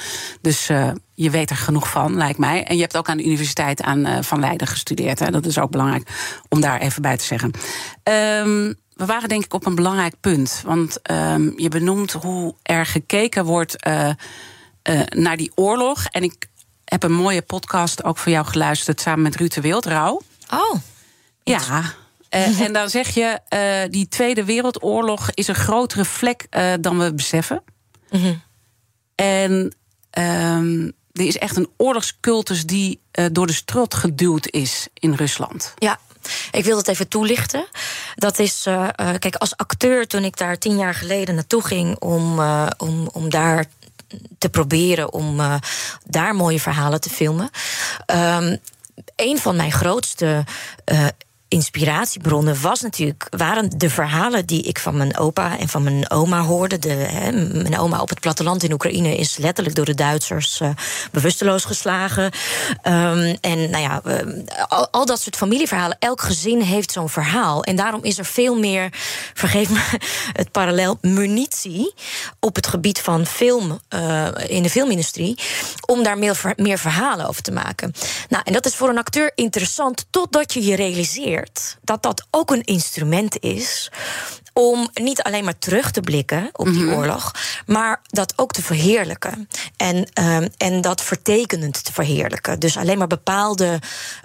Dus 0.41 0.67
je 1.13 1.29
weet 1.29 1.49
er 1.49 1.55
genoeg 1.55 1.89
van, 1.89 2.15
lijkt 2.15 2.39
mij. 2.39 2.63
En 2.63 2.75
je 2.75 2.81
hebt 2.81 2.97
ook 2.97 3.09
aan 3.09 3.17
de 3.17 3.25
Universiteit 3.25 3.81
aan, 3.81 4.23
van 4.23 4.39
Leiden 4.39 4.67
gestudeerd. 4.67 5.19
Hè. 5.19 5.31
Dat 5.31 5.45
is 5.45 5.59
ook 5.59 5.71
belangrijk 5.71 6.09
om 6.49 6.61
daar 6.61 6.79
even 6.79 7.01
bij 7.01 7.17
te 7.17 7.25
zeggen. 7.25 7.51
Um, 8.03 8.75
we 8.93 9.05
waren 9.05 9.29
denk 9.29 9.43
ik 9.43 9.53
op 9.53 9.65
een 9.65 9.75
belangrijk 9.75 10.15
punt. 10.19 10.61
Want 10.65 10.99
um, 11.11 11.53
je 11.55 11.69
benoemt 11.69 12.11
hoe 12.11 12.55
er 12.63 12.85
gekeken 12.85 13.45
wordt 13.45 13.75
naar 15.09 15.37
die 15.37 15.51
oorlog. 15.55 16.05
En 16.05 16.23
ik 16.23 16.49
heb 16.85 17.03
een 17.03 17.13
mooie 17.13 17.41
podcast 17.41 18.03
ook 18.03 18.17
voor 18.17 18.31
jou 18.31 18.45
geluisterd 18.45 19.01
samen 19.01 19.21
met 19.21 19.35
Ruud 19.35 19.53
de 19.53 19.61
Wildrouw. 19.61 20.21
Oh. 20.49 20.75
Ja. 21.43 21.83
en 22.65 22.73
dan 22.73 22.89
zeg 22.89 23.09
je, 23.09 23.39
die 23.89 24.07
Tweede 24.07 24.45
Wereldoorlog 24.45 25.31
is 25.31 25.47
een 25.47 25.55
grotere 25.55 26.05
vlek 26.05 26.47
dan 26.79 26.99
we 26.99 27.13
beseffen. 27.13 27.63
Mhm. 28.09 28.33
En 29.15 29.75
ehm, 30.09 30.89
er 31.11 31.25
is 31.25 31.37
echt 31.37 31.57
een 31.57 31.69
oorlogscultus 31.77 32.65
die 32.65 32.99
door 33.31 33.47
de 33.47 33.53
strot 33.53 33.93
geduwd 33.93 34.47
is 34.47 34.87
in 34.93 35.13
Rusland. 35.13 35.73
Ja, 35.77 35.99
ik 36.51 36.65
wil 36.65 36.75
dat 36.75 36.87
even 36.87 37.07
toelichten. 37.07 37.65
Dat 38.15 38.39
is, 38.39 38.65
uh, 38.67 38.87
kijk, 38.95 39.35
als 39.35 39.57
acteur, 39.57 40.07
toen 40.07 40.23
ik 40.23 40.37
daar 40.37 40.57
tien 40.57 40.77
jaar 40.77 40.95
geleden 40.95 41.35
naartoe 41.35 41.63
ging 41.63 41.99
om, 41.99 42.39
uh, 42.39 42.67
om, 42.77 43.09
om 43.11 43.29
daar 43.29 43.65
te 44.37 44.49
proberen 44.49 45.13
om 45.13 45.39
uh, 45.39 45.55
daar 46.05 46.35
mooie 46.35 46.59
verhalen 46.59 47.01
te 47.01 47.09
filmen. 47.09 47.49
Um, 48.05 48.57
een 49.15 49.37
van 49.37 49.55
mijn 49.55 49.71
grootste 49.71 50.45
inspiratiebronnen 51.51 52.61
was 52.61 52.81
natuurlijk, 52.81 53.27
waren 53.29 53.69
de 53.77 53.89
verhalen 53.89 54.45
die 54.45 54.61
ik 54.61 54.79
van 54.79 54.97
mijn 54.97 55.17
opa 55.17 55.57
en 55.57 55.69
van 55.69 55.83
mijn 55.83 56.09
oma 56.09 56.41
hoorde. 56.41 56.79
De, 56.79 56.89
hè, 56.89 57.31
mijn 57.31 57.79
oma 57.79 58.01
op 58.01 58.09
het 58.09 58.19
platteland 58.19 58.63
in 58.63 58.71
Oekraïne 58.71 59.15
is 59.15 59.37
letterlijk 59.37 59.75
door 59.75 59.85
de 59.85 59.95
Duitsers 59.95 60.59
uh, 60.59 60.69
bewusteloos 61.11 61.65
geslagen. 61.65 62.23
Um, 62.23 63.37
en 63.41 63.69
nou 63.69 63.77
ja, 63.77 64.01
al, 64.91 65.05
dat 65.05 65.21
soort 65.21 65.35
familieverhalen. 65.35 65.97
Elk 65.99 66.21
gezin 66.21 66.61
heeft 66.61 66.91
zo'n 66.91 67.09
verhaal. 67.09 67.63
En 67.63 67.75
daarom 67.75 68.03
is 68.03 68.17
er 68.17 68.25
veel 68.25 68.55
meer, 68.55 68.89
vergeef 69.33 69.69
me 69.69 69.99
het 70.41 70.51
parallel, 70.51 70.97
munitie 71.01 71.93
op 72.39 72.55
het 72.55 72.67
gebied 72.67 72.99
van 72.99 73.25
film 73.25 73.79
uh, 73.89 74.27
in 74.47 74.63
de 74.63 74.69
filmindustrie. 74.69 75.39
Om 75.85 76.03
daar 76.03 76.17
meer, 76.17 76.53
meer 76.55 76.77
verhalen 76.77 77.27
over 77.27 77.41
te 77.41 77.51
maken. 77.51 77.93
Nou, 78.29 78.43
en 78.45 78.53
dat 78.53 78.65
is 78.65 78.75
voor 78.75 78.89
een 78.89 78.97
acteur 78.97 79.31
interessant 79.35 80.05
totdat 80.09 80.53
je 80.53 80.65
je 80.65 80.75
realiseert 80.75 81.39
dat 81.81 82.03
dat 82.03 82.27
ook 82.31 82.51
een 82.51 82.63
instrument 82.63 83.39
is 83.39 83.91
om 84.53 84.89
niet 84.93 85.21
alleen 85.21 85.43
maar 85.43 85.57
terug 85.59 85.91
te 85.91 86.01
blikken 86.01 86.49
op 86.53 86.65
die 86.65 86.83
mhm. 86.83 86.93
oorlog, 86.93 87.31
maar 87.65 88.01
dat 88.03 88.33
ook 88.35 88.51
te 88.51 88.61
verheerlijken. 88.61 89.49
En, 89.77 89.95
um, 89.95 90.49
en 90.57 90.81
dat 90.81 91.01
vertekenend 91.01 91.83
te 91.83 91.93
verheerlijken. 91.93 92.59
Dus 92.59 92.77
alleen 92.77 92.97
maar 92.97 93.07
bepaalde. 93.07 93.79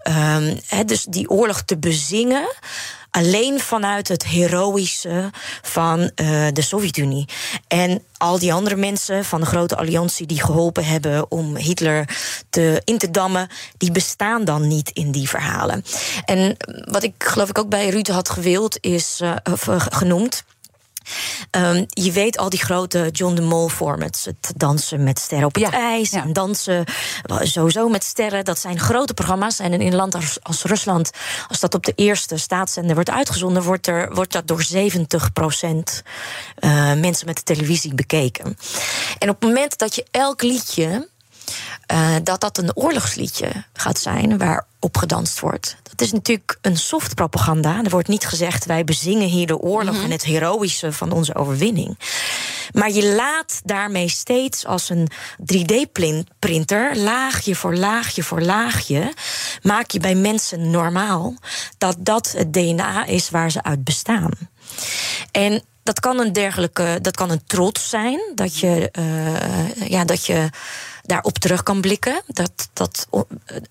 Um, 0.05 0.61
dus 0.87 1.05
die 1.05 1.31
oorlog 1.31 1.63
te 1.63 1.79
bezingen 1.79 2.49
alleen 3.17 3.61
vanuit 3.61 4.09
het 4.09 4.25
heroïsche 4.25 5.31
van 5.63 6.01
uh, 6.01 6.47
de 6.53 6.63
Sovjet-Unie. 6.63 7.29
En 7.69 8.03
al 8.17 8.39
die 8.39 8.53
andere 8.53 8.77
mensen 8.77 9.25
van 9.25 9.41
de 9.41 9.47
grote 9.47 9.77
alliantie 9.77 10.27
die 10.27 10.41
geholpen 10.41 10.85
hebben 10.85 11.31
om 11.31 11.57
Hitler 11.57 12.09
te, 12.51 12.83
in 12.85 12.99
te 12.99 13.11
dammen, 13.11 13.49
die 13.79 13.91
bestaan 13.91 14.45
dan 14.45 14.67
niet 14.67 14.91
in 14.91 15.11
die 15.11 15.29
verhalen. 15.29 15.85
En 16.25 16.57
wat 16.85 17.03
ik 17.03 17.15
geloof 17.19 17.49
ik 17.49 17.59
ook 17.59 17.69
bij 17.69 17.89
Ruud 17.89 18.09
had 18.09 18.29
gewild, 18.29 18.79
is 18.81 19.21
uh, 19.23 19.37
genoemd. 19.77 20.45
Um, 21.51 21.87
je 21.89 22.13
weet 22.13 22.39
al 22.39 22.49
die 22.49 22.65
grote 22.65 23.09
John 23.13 23.35
de 23.35 23.43
Mol 23.43 23.69
formats. 23.69 24.25
Het 24.25 24.53
dansen 24.57 25.05
met 25.05 25.19
sterren 25.19 25.47
op 25.47 25.55
het 25.55 25.71
ijs. 25.71 26.13
En 26.13 26.33
dansen 26.33 26.85
sowieso 27.41 27.89
met 27.89 28.05
sterren. 28.05 28.45
Dat 28.45 28.59
zijn 28.59 28.79
grote 28.79 29.15
programma's. 29.15 29.59
En 29.59 29.73
in 29.73 29.81
een 29.81 29.95
land 29.95 30.15
als, 30.15 30.39
als 30.43 30.63
Rusland, 30.63 31.11
als 31.49 31.61
dat 31.61 31.75
op 31.75 31.85
de 31.85 31.93
eerste 31.95 32.37
staatszender 32.37 32.95
wordt 32.95 33.11
uitgezonden, 33.11 33.63
wordt, 33.63 33.87
er, 33.87 34.15
wordt 34.15 34.33
dat 34.33 34.49
door 34.49 34.63
70 34.63 35.33
procent 35.33 36.03
uh, 36.61 36.93
mensen 36.95 37.27
met 37.27 37.37
de 37.37 37.43
televisie 37.43 37.95
bekeken. 37.95 38.57
En 39.19 39.29
op 39.29 39.41
het 39.41 39.49
moment 39.49 39.79
dat 39.79 39.95
je 39.95 40.07
elk 40.11 40.43
liedje 40.43 41.09
uh, 41.93 42.17
dat 42.23 42.41
dat 42.41 42.59
een 42.59 42.77
oorlogsliedje 42.77 43.49
gaat 43.73 43.99
zijn 43.99 44.39
waarop 44.39 44.97
gedanst 44.97 45.41
wordt. 45.41 45.77
Dat 45.83 46.01
is 46.01 46.13
natuurlijk 46.13 46.59
een 46.61 46.77
soft 46.77 47.15
propaganda. 47.15 47.81
Er 47.85 47.91
wordt 47.91 48.09
niet 48.09 48.27
gezegd 48.27 48.65
wij 48.65 48.85
bezingen 48.85 49.29
hier 49.29 49.47
de 49.47 49.59
oorlog 49.59 49.95
mhm. 49.95 50.05
en 50.05 50.11
het 50.11 50.25
heroïsche 50.25 50.93
van 50.93 51.13
onze 51.13 51.35
overwinning. 51.35 51.99
Maar 52.73 52.91
je 52.91 53.15
laat 53.15 53.61
daarmee 53.65 54.09
steeds 54.09 54.67
als 54.67 54.89
een 54.89 55.11
3D-printer, 55.41 56.97
laagje 56.97 57.55
voor 57.55 57.77
laagje 57.77 58.23
voor 58.23 58.43
laagje, 58.43 59.13
maak 59.63 59.91
je 59.91 60.01
bij 60.01 60.15
mensen 60.15 60.71
normaal 60.71 61.35
dat 61.79 61.97
dat 61.99 62.33
het 62.37 62.53
DNA 62.53 63.07
is 63.07 63.31
waar 63.31 63.51
ze 63.51 63.63
uit 63.63 63.85
bestaan. 63.85 64.31
En 65.31 65.63
dat 65.83 66.01
kan 66.01 66.19
een 66.21 66.33
dergelijke, 66.33 66.99
dat 67.03 67.17
kan 67.17 67.31
een 67.31 67.45
trots 67.47 67.89
zijn, 67.89 68.21
dat 68.35 68.59
je, 68.59 68.91
uh, 68.99 69.89
ja, 69.89 70.05
dat 70.05 70.27
je 70.27 70.49
daarop 71.07 71.39
terug 71.39 71.63
kan 71.63 71.81
blikken. 71.81 72.23
Dat, 72.27 72.69
dat 72.73 73.07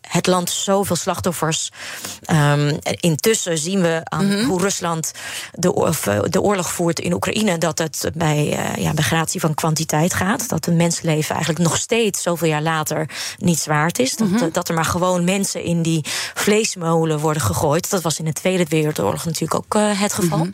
het 0.02 0.28
land 0.28 0.50
zoveel 0.50 0.96
slachtoffers. 0.96 1.72
Um, 2.32 2.80
intussen 3.00 3.58
zien 3.58 3.82
we 3.82 4.02
aan 4.04 4.28
mhm. 4.28 4.44
hoe 4.44 4.62
Rusland 4.62 5.12
de, 5.54 5.74
of, 5.74 6.08
eh, 6.08 6.20
de 6.30 6.42
oorlog 6.42 6.72
voert 6.72 7.00
in 7.00 7.14
Oekraïne. 7.14 7.58
dat 7.58 7.78
het 7.78 8.10
bij, 8.14 8.46
uh, 8.48 8.84
ja, 8.84 8.94
bij 8.94 9.04
gratie 9.04 9.40
van 9.40 9.54
kwantiteit 9.54 10.14
gaat. 10.14 10.50
Dat 10.50 10.68
een 10.68 10.76
mensleven 10.76 11.36
eigenlijk 11.36 11.64
nog 11.64 11.78
steeds 11.78 12.22
zoveel 12.22 12.48
jaar 12.48 12.62
later 12.62 13.10
niets 13.38 13.66
waard 13.66 14.00
is. 14.00 14.16
Dat, 14.16 14.30
mhm. 14.30 14.50
dat 14.52 14.70
er 14.70 14.76
maar 14.76 14.86
gewoon 14.86 15.24
mensen 15.24 15.64
in 15.64 15.82
die 15.82 16.06
vleesmolen 16.34 17.20
worden 17.20 17.42
gegooid. 17.42 17.90
Dat 17.90 18.02
was 18.02 18.20
in 18.20 18.26
de 18.26 18.34
Tweede 18.34 18.66
Wereldoorlog 18.70 19.26
natuurlijk 19.26 19.56
ook 19.56 19.76
uh, 19.76 20.00
het 20.00 20.14
geval. 20.14 20.44
Mm 20.44 20.54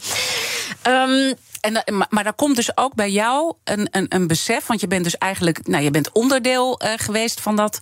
um, 0.87 1.33
en, 1.61 1.83
eh, 1.83 2.01
maar 2.09 2.23
daar 2.23 2.33
komt 2.33 2.55
dus 2.55 2.77
ook 2.77 2.95
bij 2.95 3.11
jou 3.11 3.53
een, 3.63 3.87
een, 3.91 4.05
een 4.09 4.27
besef, 4.27 4.67
want 4.67 4.81
je 4.81 4.87
bent 4.87 5.03
dus 5.03 5.17
eigenlijk, 5.17 5.67
nou, 5.67 5.83
je 5.83 5.91
bent 5.91 6.11
onderdeel 6.11 6.81
uh, 6.83 6.93
geweest 6.95 7.41
van 7.41 7.55
dat 7.55 7.79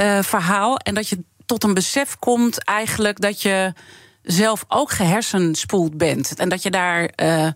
uh, 0.00 0.22
verhaal. 0.22 0.76
En 0.76 0.94
dat 0.94 1.08
je 1.08 1.24
tot 1.46 1.64
een 1.64 1.74
besef 1.74 2.18
komt 2.18 2.64
eigenlijk 2.64 3.20
dat 3.20 3.42
je 3.42 3.72
zelf 4.22 4.64
ook 4.68 4.90
gehersenspoeld 4.90 5.96
bent. 5.96 6.34
En 6.34 6.48
dat 6.48 6.62
je 6.62 6.70
daar. 6.70 7.10
Uh... 7.22 7.48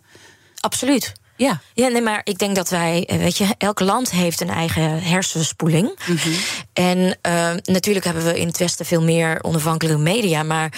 Absoluut. 0.60 1.12
Ja. 1.36 1.60
ja, 1.74 1.88
nee, 1.88 2.02
maar 2.02 2.20
ik 2.24 2.38
denk 2.38 2.56
dat 2.56 2.68
wij, 2.68 3.08
weet 3.08 3.38
je, 3.38 3.54
elk 3.58 3.80
land 3.80 4.10
heeft 4.10 4.40
een 4.40 4.50
eigen 4.50 5.02
hersenspoeling. 5.02 5.98
Mm 6.06 6.16
-hmm. 6.16 6.34
En 6.72 6.98
uh, 6.98 7.50
natuurlijk 7.62 8.04
hebben 8.04 8.24
we 8.24 8.38
in 8.38 8.46
het 8.46 8.58
Westen 8.58 8.86
veel 8.86 9.02
meer 9.02 9.42
onafhankelijke 9.42 10.02
media. 10.02 10.42
Maar 10.42 10.72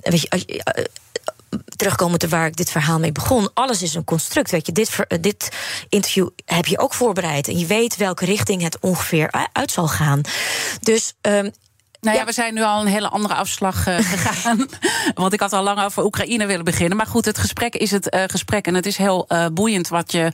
weet 0.00 0.20
je, 0.20 0.88
terugkomen 1.76 2.18
te 2.18 2.28
waar 2.28 2.46
ik 2.46 2.56
dit 2.56 2.70
verhaal 2.70 2.98
mee 2.98 3.12
begon. 3.12 3.50
Alles 3.54 3.82
is 3.82 3.94
een 3.94 4.04
construct. 4.04 4.50
Weet 4.50 4.66
je, 4.66 4.72
dit, 4.72 4.98
eh, 5.08 5.18
dit 5.20 5.48
interview 5.88 6.28
heb 6.44 6.66
je 6.66 6.78
ook 6.78 6.94
voorbereid. 6.94 7.48
En 7.48 7.58
je 7.58 7.66
weet 7.66 7.96
welke 7.96 8.24
richting 8.24 8.62
het 8.62 8.78
ongeveer 8.80 9.48
uit 9.52 9.70
zal 9.70 9.88
gaan. 9.88 10.20
Dus 10.80 11.14
um, 11.20 11.50
nou 12.00 12.16
ja, 12.16 12.24
we 12.24 12.32
zijn 12.32 12.54
nu 12.54 12.62
al 12.62 12.80
een 12.80 12.86
hele 12.86 13.08
andere 13.08 13.34
afslag 13.34 13.86
uh, 13.86 13.98
gegaan. 14.14 14.68
Want 15.14 15.32
ik 15.32 15.40
had 15.40 15.52
al 15.52 15.62
lang 15.62 15.80
over 15.80 16.04
Oekraïne 16.04 16.46
willen 16.46 16.64
beginnen. 16.64 16.96
Maar 16.96 17.06
goed, 17.06 17.24
het 17.24 17.38
gesprek 17.38 17.74
is 17.74 17.90
het 17.90 18.14
uh, 18.14 18.22
gesprek. 18.26 18.66
En 18.66 18.74
het 18.74 18.86
is 18.86 18.96
heel 18.96 19.24
uh, 19.28 19.46
boeiend 19.52 19.88
wat 19.88 20.12
je 20.12 20.32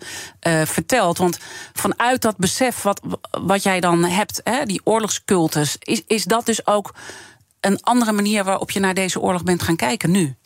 vertelt. 0.64 1.18
Want 1.18 1.38
vanuit 1.72 2.22
dat 2.22 2.36
besef 2.36 2.82
wat, 2.82 3.00
wat 3.30 3.62
jij 3.62 3.80
dan 3.80 4.04
hebt, 4.04 4.40
hè, 4.44 4.64
die 4.64 4.80
oorlogscultus, 4.84 5.76
is, 5.78 6.02
is 6.06 6.24
dat 6.24 6.46
dus 6.46 6.66
ook 6.66 6.94
een 7.62 7.82
andere 7.82 8.12
manier 8.12 8.44
waarop 8.44 8.70
je 8.70 8.80
naar 8.80 8.94
deze 8.94 9.20
oorlog 9.20 9.42
bent 9.42 9.62
gaan 9.62 9.76
kijken 9.76 10.10
nu? 10.10 10.36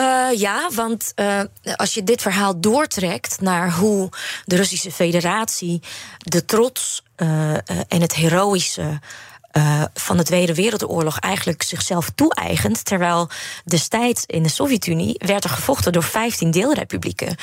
Uh, 0.00 0.38
ja, 0.38 0.70
want 0.72 1.12
uh, 1.16 1.40
als 1.76 1.94
je 1.94 2.04
dit 2.04 2.22
verhaal 2.22 2.60
doortrekt 2.60 3.40
naar 3.40 3.72
hoe 3.72 4.08
de 4.44 4.56
Russische 4.56 4.92
Federatie 4.92 5.82
de 6.18 6.44
trots 6.44 7.02
uh, 7.16 7.52
en 7.88 8.00
het 8.00 8.14
heroïsche 8.14 9.00
uh, 9.56 9.82
van 9.94 10.16
de 10.16 10.22
Tweede 10.22 10.54
Wereldoorlog 10.54 11.18
eigenlijk 11.18 11.62
zichzelf 11.62 12.10
toe-eigent. 12.14 12.84
Terwijl 12.84 13.28
destijds 13.64 14.24
in 14.26 14.42
de 14.42 14.48
Sovjet-Unie 14.48 15.14
werd 15.18 15.44
er 15.44 15.50
gevochten 15.50 15.92
door 15.92 16.02
15 16.02 16.50
deelrepublieken. 16.50 17.36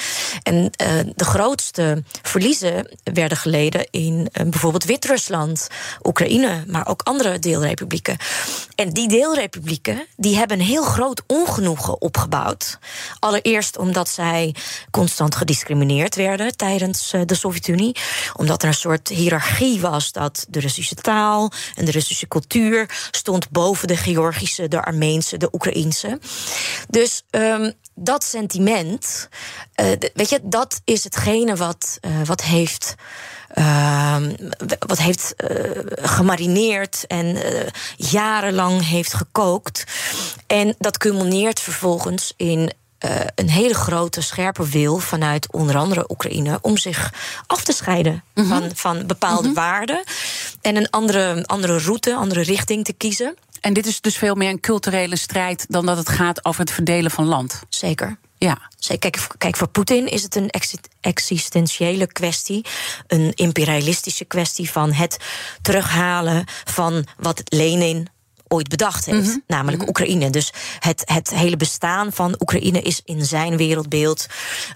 En 0.43 0.55
uh, 0.55 0.67
de 1.15 1.25
grootste 1.25 2.03
verliezen 2.21 2.87
werden 3.03 3.37
geleden 3.37 3.87
in 3.91 4.13
uh, 4.13 4.49
bijvoorbeeld 4.49 4.85
Wit-Rusland, 4.85 5.67
Oekraïne, 6.03 6.63
maar 6.67 6.87
ook 6.87 7.01
andere 7.01 7.39
deelrepublieken. 7.39 8.17
En 8.75 8.89
die 8.89 9.07
deelrepublieken 9.07 10.05
die 10.15 10.35
hebben 10.35 10.59
heel 10.59 10.83
groot 10.83 11.21
ongenoegen 11.27 12.01
opgebouwd. 12.01 12.79
Allereerst 13.19 13.77
omdat 13.77 14.09
zij 14.09 14.55
constant 14.91 15.35
gediscrimineerd 15.35 16.15
werden 16.15 16.57
tijdens 16.57 17.13
de 17.25 17.35
Sovjet-Unie. 17.35 17.95
Omdat 18.35 18.61
er 18.61 18.67
een 18.67 18.73
soort 18.73 19.07
hiërarchie 19.07 19.81
was 19.81 20.11
dat 20.11 20.45
de 20.49 20.59
Russische 20.59 20.95
taal 20.95 21.51
en 21.75 21.85
de 21.85 21.91
Russische 22.01 22.27
cultuur 22.27 22.89
stond 23.11 23.49
boven 23.49 23.87
de 23.87 23.97
Georgische, 23.97 24.67
de 24.67 24.81
Armeense, 24.81 25.37
de 25.37 25.49
Oekraïense. 25.51 26.19
Dus 26.87 27.23
um, 27.31 27.73
dat 27.95 28.23
sentiment, 28.23 29.29
uh, 29.81 29.91
weet 30.13 30.29
je, 30.29 30.39
dat 30.43 30.81
is 30.83 31.03
hetgene 31.03 31.55
wat, 31.55 31.97
uh, 32.01 32.21
wat 32.23 32.41
heeft. 32.41 32.95
Uh, 33.55 34.17
wat 34.79 34.97
heeft 34.97 35.33
uh, 35.37 35.49
gemarineerd 35.95 37.03
en 37.07 37.37
jarenlang 37.97 38.87
heeft 38.87 39.13
gekookt. 39.13 39.83
En 40.47 40.75
dat 40.77 40.97
culmineert 40.97 41.59
vervolgens 41.59 42.33
in 42.37 42.71
uh, 43.05 43.11
een 43.35 43.49
hele 43.49 43.73
grote, 43.73 44.21
scherpe 44.21 44.67
wil 44.67 44.97
vanuit 44.97 45.51
onder 45.51 45.77
andere 45.77 46.05
Oekraïne 46.11 46.59
om 46.61 46.77
zich 46.77 47.13
af 47.47 47.63
te 47.63 47.73
scheiden 47.73 48.23
Mhm. 48.33 48.47
van, 48.47 48.71
van 48.75 49.07
bepaalde 49.07 49.53
waarden 49.53 50.03
en 50.61 50.75
een 50.75 50.89
andere, 50.89 51.43
andere 51.45 51.77
route, 51.79 52.15
andere 52.15 52.41
richting 52.41 52.85
te 52.85 52.93
kiezen. 52.93 53.35
En 53.61 53.73
dit 53.73 53.85
is 53.85 54.01
dus 54.01 54.17
veel 54.17 54.35
meer 54.35 54.49
een 54.49 54.59
culturele 54.59 55.15
strijd 55.15 55.65
dan 55.69 55.85
dat 55.85 55.97
het 55.97 56.09
gaat 56.09 56.45
over 56.45 56.61
het 56.61 56.71
verdelen 56.71 57.11
van 57.11 57.25
land. 57.25 57.59
Zeker. 57.69 58.17
Ja. 58.37 58.57
Kijk, 58.99 59.27
kijk, 59.37 59.55
voor 59.55 59.67
Poetin 59.67 60.07
is 60.07 60.23
het 60.23 60.35
een 60.35 60.49
exi- 60.49 60.77
existentiële 61.01 62.07
kwestie. 62.07 62.65
Een 63.07 63.31
imperialistische 63.35 64.25
kwestie 64.25 64.71
van 64.71 64.93
het 64.93 65.17
terughalen 65.61 66.45
van 66.63 67.05
wat 67.17 67.41
Lenin 67.45 68.07
ooit 68.51 68.67
bedacht 68.67 69.05
heeft. 69.05 69.39
Namelijk 69.47 69.87
Oekraïne. 69.87 70.29
Dus 70.29 70.53
het, 70.79 71.01
het 71.05 71.29
hele 71.29 71.57
bestaan 71.57 72.13
van 72.13 72.35
Oekraïne 72.39 72.81
is 72.81 73.01
in 73.05 73.25
zijn 73.25 73.57
wereldbeeld 73.57 74.25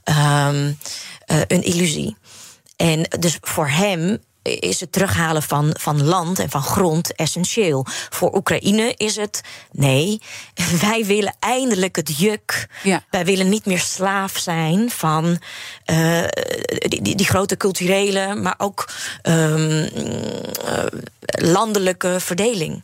ehm, 0.04 0.72
eh, 1.26 1.40
een 1.48 1.64
illusie. 1.64 2.16
En 2.76 3.08
dus 3.20 3.38
voor 3.42 3.70
hem 3.70 4.20
is 4.46 4.80
het 4.80 4.92
terughalen 4.92 5.44
van, 5.44 5.76
van 5.80 6.04
land 6.04 6.40
en 6.40 6.50
van 6.50 6.62
grond 6.62 7.16
essentieel. 7.16 7.86
Voor 8.10 8.36
Oekraïne 8.36 8.94
is 8.98 9.16
het 9.16 9.42
nee, 9.72 10.22
wij 10.82 11.06
willen 11.06 11.36
eindelijk 11.40 11.96
het 11.96 12.18
juk. 12.18 12.68
Ja. 12.84 13.04
Wij 13.10 13.26
willen 13.26 13.50
niet 13.50 13.66
meer 13.66 13.80
slaaf 13.80 14.38
zijn 14.38 14.92
van 14.92 15.40
eh, 15.86 16.24
die, 16.88 17.02
die, 17.02 17.16
die 17.16 17.26
grote 17.26 17.58
culturele, 17.58 18.36
maar 18.36 18.56
ook 18.58 18.90
ehm, 19.22 19.88
eh, 20.66 20.86
landelijke 21.26 22.20
verdeling. 22.20 22.84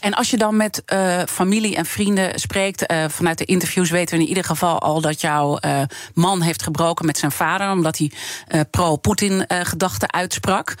En 0.00 0.14
als 0.14 0.30
je 0.30 0.36
dan 0.36 0.56
met 0.56 0.82
eh, 0.84 1.22
familie 1.28 1.76
en 1.76 1.86
vrienden 1.86 2.38
spreekt, 2.40 2.86
eh, 2.86 3.04
vanuit 3.08 3.38
de 3.38 3.44
interviews 3.44 3.90
weten 3.90 4.16
we 4.16 4.22
in 4.22 4.28
ieder 4.28 4.44
geval 4.44 4.78
al 4.78 5.00
dat 5.00 5.20
jouw 5.20 5.56
eh, 5.56 5.82
man 6.14 6.40
heeft 6.40 6.62
gebroken 6.62 7.06
met 7.06 7.18
zijn 7.18 7.32
vader, 7.32 7.70
omdat 7.70 7.98
hij 7.98 8.12
eh, 8.46 8.60
pro-Poetin-gedachten 8.70 10.12
uitsprak. 10.12 10.74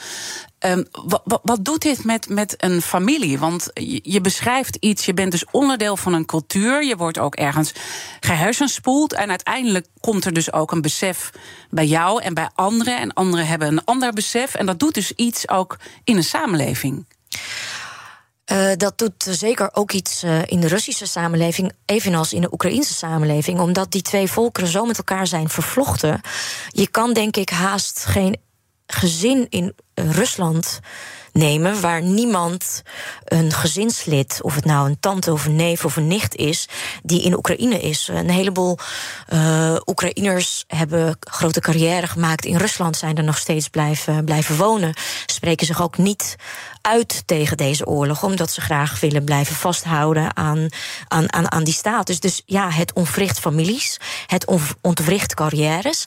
Ehm, 0.58 0.82
wa- 0.90 1.20
wa- 1.24 1.40
wat 1.42 1.64
doet 1.64 1.82
dit 1.82 2.04
met, 2.04 2.28
met 2.28 2.54
een 2.56 2.82
familie? 2.82 3.38
Want 3.38 3.70
je, 3.74 4.00
je 4.02 4.20
beschrijft 4.20 4.76
iets, 4.80 5.04
je 5.04 5.14
bent 5.14 5.30
dus 5.32 5.44
onderdeel 5.50 5.96
van 5.96 6.12
een 6.12 6.26
cultuur, 6.26 6.84
je 6.84 6.96
wordt 6.96 7.18
ook 7.18 7.34
ergens 7.34 7.72
gehersenspoeld. 8.20 9.12
En 9.12 9.28
uiteindelijk 9.28 9.86
komt 10.00 10.24
er 10.24 10.32
dus 10.32 10.52
ook 10.52 10.72
een 10.72 10.82
besef 10.82 11.30
bij 11.70 11.86
jou 11.86 12.22
en 12.22 12.34
bij 12.34 12.50
anderen. 12.54 12.98
En 12.98 13.12
anderen 13.12 13.46
hebben 13.46 13.68
een 13.68 13.84
ander 13.84 14.12
besef. 14.12 14.54
En 14.54 14.66
dat 14.66 14.78
doet 14.78 14.94
dus 14.94 15.12
iets 15.12 15.48
ook 15.48 15.76
in 16.04 16.16
een 16.16 16.24
samenleving. 16.24 17.06
Eh, 18.48 18.70
dat 18.76 18.98
doet 18.98 19.26
zeker 19.30 19.68
ook 19.72 19.92
iets 19.92 20.22
eh, 20.22 20.38
in 20.44 20.60
de 20.60 20.68
Russische 20.68 21.06
samenleving, 21.06 21.72
evenals 21.86 22.32
in 22.32 22.40
de 22.40 22.52
Oekraïnse 22.52 22.94
samenleving, 22.94 23.60
omdat 23.60 23.92
die 23.92 24.02
twee 24.02 24.30
volkeren 24.30 24.68
zo 24.68 24.84
met 24.84 24.98
elkaar 24.98 25.26
zijn 25.26 25.48
vervlochten. 25.48 26.20
Je 26.68 26.86
kan 26.86 27.12
denk 27.12 27.36
ik 27.36 27.50
haast 27.50 28.04
geen 28.04 28.36
gezin 28.86 29.46
in 29.48 29.74
eh, 29.94 30.10
Rusland 30.10 30.80
nemen 31.32 31.80
waar 31.80 32.02
niemand 32.02 32.82
een 33.24 33.52
gezinslid, 33.52 34.38
of 34.42 34.54
het 34.54 34.64
nou 34.64 34.88
een 34.88 35.00
tante 35.00 35.32
of 35.32 35.44
een 35.44 35.56
neef 35.56 35.84
of 35.84 35.96
een 35.96 36.06
nicht 36.06 36.36
is, 36.36 36.68
die 37.02 37.22
in 37.22 37.36
Oekraïne 37.36 37.80
is. 37.80 38.08
Een 38.08 38.30
heleboel 38.30 38.78
Oekraïners 39.86 40.64
hebben 40.66 41.16
grote 41.20 41.60
carrière 41.60 42.06
gemaakt 42.06 42.44
in 42.44 42.56
Rusland, 42.56 42.96
zijn 42.96 43.16
er 43.16 43.24
nog 43.24 43.38
steeds 43.38 43.68
blijven, 43.68 44.24
blijven 44.24 44.56
wonen, 44.56 44.94
spreken 45.26 45.66
zich 45.66 45.82
ook 45.82 45.98
niet 45.98 46.36
uit 46.88 47.22
tegen 47.26 47.56
deze 47.56 47.86
oorlog, 47.86 48.22
omdat 48.22 48.50
ze 48.50 48.60
graag 48.60 49.00
willen 49.00 49.24
blijven 49.24 49.54
vasthouden 49.56 50.36
aan, 50.36 50.68
aan, 51.08 51.32
aan, 51.32 51.52
aan 51.52 51.64
die 51.64 51.74
status. 51.74 52.20
Dus 52.20 52.42
ja, 52.46 52.70
het 52.70 52.92
ontwricht 52.92 53.38
families, 53.40 54.00
het 54.26 54.46
on- 54.46 54.60
ontwricht 54.80 55.34
carrières. 55.34 56.04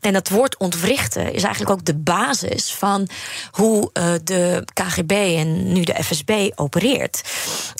En 0.00 0.12
dat 0.12 0.28
woord 0.28 0.56
ontwrichten 0.58 1.32
is 1.32 1.42
eigenlijk 1.42 1.72
ook 1.78 1.84
de 1.84 1.94
basis 1.94 2.72
van 2.74 3.08
hoe 3.50 3.90
eh, 3.92 4.12
de 4.24 4.64
KGB 4.72 5.10
en 5.10 5.72
nu 5.72 5.82
de 5.82 6.04
FSB 6.04 6.50
opereert. 6.54 7.20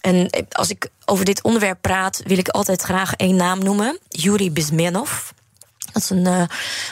En 0.00 0.30
als 0.50 0.70
ik 0.70 0.88
over 1.04 1.24
dit 1.24 1.42
onderwerp 1.42 1.78
praat, 1.80 2.22
wil 2.26 2.38
ik 2.38 2.48
altijd 2.48 2.82
graag 2.82 3.14
één 3.14 3.36
naam 3.36 3.64
noemen: 3.64 3.98
Yuri 4.08 4.50
Bizmenov. 4.52 5.32
Dat 5.92 6.02
is 6.02 6.10
een, 6.10 6.26
eh, 6.26 6.42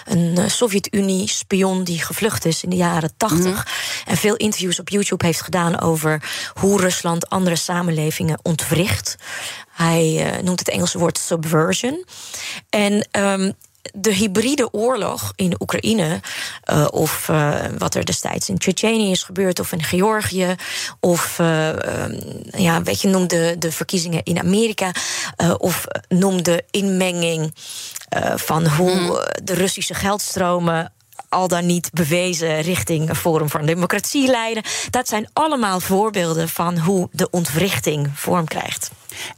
een 0.04 0.38
eh, 0.38 0.48
Sovjet-Unie-spion 0.48 1.84
die 1.84 2.02
gevlucht 2.02 2.44
is 2.44 2.62
in 2.62 2.70
de 2.70 2.76
jaren 2.76 3.12
tachtig. 3.16 3.66
En 4.06 4.16
veel 4.16 4.36
interviews 4.36 4.80
op 4.80 4.88
YouTube 4.88 5.26
heeft 5.26 5.40
gedaan 5.40 5.80
over 5.80 6.22
hoe 6.54 6.80
Rusland 6.80 7.28
andere 7.28 7.56
samenlevingen 7.56 8.38
ontwricht. 8.42 9.16
Hij 9.72 10.32
eh, 10.32 10.42
noemt 10.42 10.58
het 10.58 10.68
Engelse 10.68 10.98
woord 10.98 11.18
subversion. 11.18 12.04
En. 12.70 13.08
ehm, 13.10 13.52
de 13.92 14.12
hybride 14.12 14.72
oorlog 14.72 15.32
in 15.36 15.54
Oekraïne, 15.58 16.20
eh, 16.62 16.86
of 16.90 17.28
eh, 17.28 17.54
wat 17.78 17.94
er 17.94 18.04
destijds 18.04 18.48
in 18.48 18.58
Tsjetsjenië 18.58 19.10
is 19.10 19.22
gebeurd, 19.22 19.60
of 19.60 19.72
in 19.72 19.82
Georgië, 19.82 20.54
of 21.00 21.38
eh, 21.38 22.02
ehm, 22.02 22.14
ja, 22.56 22.82
weet 22.82 23.00
je, 23.00 23.08
noem 23.08 23.28
de, 23.28 23.56
de 23.58 23.72
verkiezingen 23.72 24.22
in 24.24 24.38
Amerika, 24.38 24.92
of 25.58 25.86
noem 26.08 26.42
de 26.42 26.64
inmenging 26.70 27.52
van 28.34 28.66
hoe 28.66 29.20
eh, 29.20 29.44
de 29.44 29.54
Russische 29.54 29.94
geldstromen 29.94 30.92
al 31.28 31.48
dan 31.48 31.66
niet 31.66 31.90
bewezen 31.92 32.60
richting 32.60 33.16
Forum 33.16 33.50
voor 33.50 33.66
Democratie 33.66 34.30
leiden. 34.30 34.62
Dat 34.90 35.08
zijn 35.08 35.28
allemaal 35.32 35.80
voorbeelden 35.80 36.48
van 36.48 36.78
hoe 36.78 37.08
de 37.12 37.30
ontwrichting 37.30 38.10
vorm 38.14 38.46
krijgt. 38.46 38.90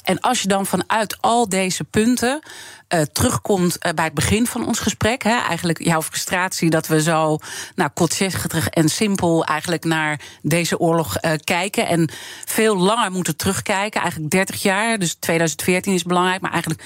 En 0.02 0.20
als 0.20 0.42
je 0.42 0.48
dan 0.48 0.66
vanuit 0.66 1.16
al 1.20 1.48
deze 1.48 1.84
punten 1.84 2.42
eh, 2.92 3.00
terugkomt 3.00 3.78
eh, 3.78 3.92
bij 3.92 4.04
het 4.04 4.14
begin 4.14 4.46
van 4.46 4.66
ons 4.66 4.78
gesprek, 4.78 5.22
hè, 5.22 5.38
eigenlijk 5.38 5.84
jouw 5.84 6.02
frustratie 6.02 6.70
dat 6.70 6.86
we 6.86 7.02
zo 7.02 7.38
nou, 7.74 7.90
kortzichtig 7.94 8.68
en 8.68 8.88
simpel 8.88 9.44
eigenlijk 9.44 9.84
naar 9.84 10.20
deze 10.42 10.78
oorlog 10.78 11.16
eh, 11.16 11.32
kijken 11.44 11.86
en 11.86 12.10
veel 12.44 12.76
langer 12.76 13.10
moeten 13.10 13.36
terugkijken, 13.36 14.00
eigenlijk 14.00 14.30
30 14.30 14.62
jaar, 14.62 14.98
dus 14.98 15.14
2014 15.14 15.94
is 15.94 16.02
belangrijk, 16.02 16.40
maar 16.40 16.50
eigenlijk 16.50 16.82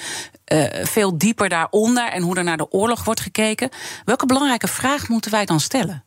veel 0.83 1.19
dieper 1.19 1.49
daaronder 1.49 2.09
en 2.09 2.23
hoe 2.23 2.37
er 2.37 2.45
naar 2.45 2.57
de 2.57 2.73
oorlog 2.73 3.05
wordt 3.05 3.21
gekeken. 3.21 3.71
Welke 4.05 4.27
belangrijke 4.27 4.69
vraag 4.69 5.09
moeten 5.09 5.31
wij 5.31 5.45
dan 5.45 5.61
stellen? 5.61 6.05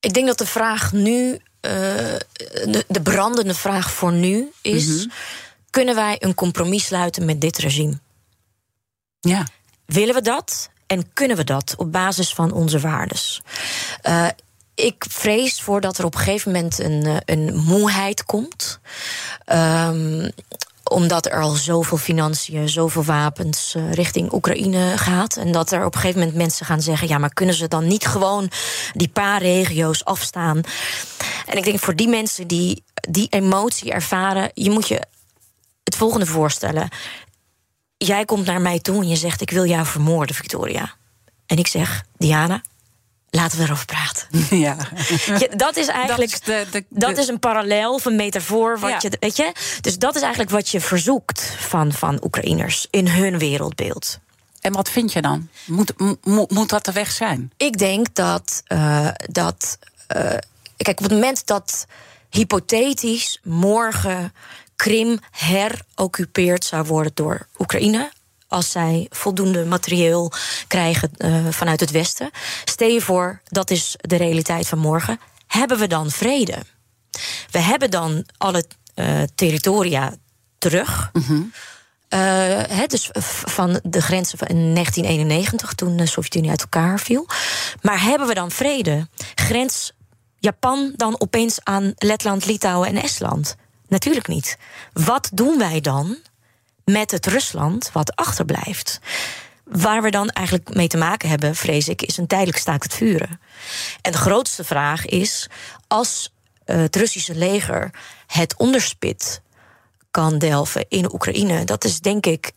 Ik 0.00 0.14
denk 0.14 0.26
dat 0.26 0.38
de 0.38 0.46
vraag 0.46 0.92
nu, 0.92 1.38
de, 1.60 2.84
de 2.88 3.02
brandende 3.02 3.54
vraag 3.54 3.90
voor 3.92 4.12
nu 4.12 4.50
is: 4.62 5.08
kunnen 5.70 5.94
wij 5.94 6.16
een 6.18 6.34
compromis 6.34 6.84
sluiten 6.84 7.24
met 7.24 7.40
dit 7.40 7.58
regime? 7.58 7.98
Ja. 9.28 9.46
Willen 9.86 10.14
we 10.14 10.22
dat? 10.22 10.70
En 10.86 11.12
kunnen 11.12 11.36
we 11.36 11.44
dat 11.44 11.74
op 11.76 11.92
basis 11.92 12.34
van 12.34 12.52
onze 12.52 12.78
waardes? 12.80 13.40
Eh, 14.02 14.26
ik 14.74 15.04
vrees 15.08 15.60
voor 15.60 15.80
dat 15.80 15.98
er 15.98 16.04
op 16.04 16.14
een 16.14 16.20
gegeven 16.20 16.52
moment 16.52 16.78
een, 16.78 17.06
eh, 17.06 17.16
een 17.24 17.56
moeheid 17.56 18.24
komt. 18.24 18.80
Ehm, 19.44 20.30
omdat 20.84 21.26
er 21.26 21.40
al 21.40 21.50
zoveel 21.50 21.96
financiën, 21.96 22.68
zoveel 22.68 23.04
wapens 23.04 23.74
eh, 23.74 23.92
richting 23.92 24.32
Oekraïne 24.32 24.92
gaat. 24.96 25.36
En 25.36 25.52
dat 25.52 25.72
er 25.72 25.84
op 25.84 25.94
een 25.94 26.00
gegeven 26.00 26.20
moment 26.20 26.38
mensen 26.38 26.66
gaan 26.66 26.82
zeggen: 26.82 27.08
ja, 27.08 27.18
maar 27.18 27.34
kunnen 27.34 27.54
ze 27.54 27.68
dan 27.68 27.86
niet 27.86 28.06
gewoon 28.06 28.50
die 28.92 29.08
paar 29.08 29.42
regio's 29.42 30.04
afstaan? 30.04 30.60
En 31.46 31.56
ik 31.56 31.64
denk 31.64 31.78
voor 31.78 31.96
die 31.96 32.08
mensen 32.08 32.46
die 32.46 32.82
die 33.08 33.26
emotie 33.30 33.92
ervaren, 33.92 34.50
je 34.54 34.70
moet 34.70 34.88
je 34.88 35.00
het 35.84 35.96
volgende 35.96 36.26
voorstellen. 36.26 36.88
Jij 37.98 38.24
komt 38.24 38.46
naar 38.46 38.60
mij 38.60 38.78
toe 38.80 39.02
en 39.02 39.08
je 39.08 39.16
zegt: 39.16 39.40
Ik 39.40 39.50
wil 39.50 39.66
jou 39.66 39.86
vermoorden, 39.86 40.34
Victoria. 40.36 40.94
En 41.46 41.56
ik 41.56 41.66
zeg: 41.66 42.02
Diana, 42.18 42.60
laten 43.30 43.58
we 43.58 43.64
erover 43.64 43.84
praten. 43.84 44.26
ja. 44.66 44.76
Ja, 45.38 45.48
dat 45.56 45.76
is 45.76 45.86
eigenlijk. 45.86 46.30
Dat 46.30 46.56
is 46.56 46.70
de- 46.70 46.78
de- 46.78 46.84
dat 46.88 47.16
is 47.18 47.28
een 47.28 47.38
parallel 47.38 47.94
of 47.94 48.04
een 48.04 48.16
metafoor. 48.16 48.78
Wat 48.78 48.90
Ja. 48.90 48.98
je, 49.00 49.16
weet 49.20 49.36
je? 49.36 49.52
Dus 49.80 49.98
dat 49.98 50.14
is 50.16 50.20
eigenlijk 50.22 50.50
wat 50.50 50.68
je 50.68 50.80
verzoekt 50.80 51.54
van, 51.58 51.92
van 51.92 52.24
Oekraïners 52.24 52.86
in 52.90 53.08
hun 53.08 53.38
wereldbeeld. 53.38 54.18
En 54.60 54.72
wat 54.72 54.90
vind 54.90 55.12
je 55.12 55.22
dan? 55.22 55.48
Moet, 55.66 55.92
mo- 56.24 56.46
moet 56.48 56.68
dat 56.68 56.84
de 56.84 56.92
weg 56.92 57.10
zijn? 57.10 57.52
Ik 57.56 57.78
denk 57.78 58.14
dat. 58.14 58.62
eh, 58.66 59.08
dat 59.26 59.78
eh, 60.06 60.20
kijk, 60.76 60.98
op 60.98 61.04
het 61.04 61.12
moment 61.12 61.46
dat 61.46 61.86
hypothetisch 62.30 63.40
morgen 63.42 64.32
Krim 64.78 65.18
heroccupeerd 65.30 66.64
zou 66.64 66.84
worden 66.84 67.12
door 67.14 67.46
Oekraïne. 67.58 68.10
Als 68.48 68.70
zij 68.70 69.06
voldoende 69.10 69.64
materieel 69.64 70.32
krijgen 70.66 71.10
eh, 71.16 71.46
vanuit 71.50 71.80
het 71.80 71.90
Westen. 71.90 72.30
Stel 72.64 72.88
je 72.88 73.00
voor, 73.00 73.40
dat 73.44 73.70
is 73.70 73.96
de 74.00 74.16
realiteit 74.16 74.68
van 74.68 74.78
morgen. 74.78 75.20
Hebben 75.46 75.78
we 75.78 75.86
dan 75.86 76.10
vrede? 76.10 76.62
We 77.50 77.58
hebben 77.58 77.90
dan 77.90 78.24
alle 78.36 78.64
eh, 78.94 79.22
territoria 79.34 80.14
terug. 80.58 81.10
Hè, 82.08 82.86
dus 82.86 83.08
van 83.44 83.80
de 83.82 84.02
grenzen 84.02 84.38
van 84.38 84.46
1991, 84.46 85.74
toen 85.74 85.96
de 85.96 86.06
Sovjet-Unie 86.06 86.50
uit 86.50 86.60
elkaar 86.60 87.00
viel. 87.00 87.26
Maar 87.82 88.02
hebben 88.02 88.28
we 88.28 88.34
dan 88.34 88.50
vrede? 88.50 89.08
Grens 89.34 89.92
Japan 90.38 90.92
dan 90.96 91.20
opeens 91.20 91.58
aan 91.62 91.92
Letland, 91.96 92.46
Litouwen 92.46 92.88
en 92.88 93.02
Estland? 93.02 93.56
Natuurlijk 93.88 94.28
niet. 94.28 94.58
Wat 94.92 95.30
doen 95.32 95.58
wij 95.58 95.80
dan 95.80 96.18
met 96.84 97.10
het 97.10 97.26
Rusland 97.26 97.90
wat 97.92 98.16
achterblijft. 98.16 99.00
Waar 99.64 100.02
we 100.02 100.10
dan 100.10 100.28
eigenlijk 100.28 100.74
mee 100.74 100.88
te 100.88 100.96
maken 100.96 101.28
hebben, 101.28 101.54
vrees 101.54 101.88
ik, 101.88 102.02
is 102.02 102.16
een 102.16 102.26
tijdelijk 102.26 102.58
staakt 102.58 102.82
het 102.82 102.94
vuren. 102.94 103.40
En 104.00 104.12
de 104.12 104.18
grootste 104.18 104.64
vraag 104.64 105.06
is: 105.06 105.48
als 105.86 106.34
het 106.64 106.96
Russische 106.96 107.34
leger 107.34 107.90
het 108.26 108.56
onderspit 108.56 109.42
kan 110.10 110.38
delven 110.38 110.84
in 110.88 111.12
Oekraïne, 111.12 111.64
dat 111.64 111.84
is 111.84 112.00
denk 112.00 112.26
ik 112.26 112.52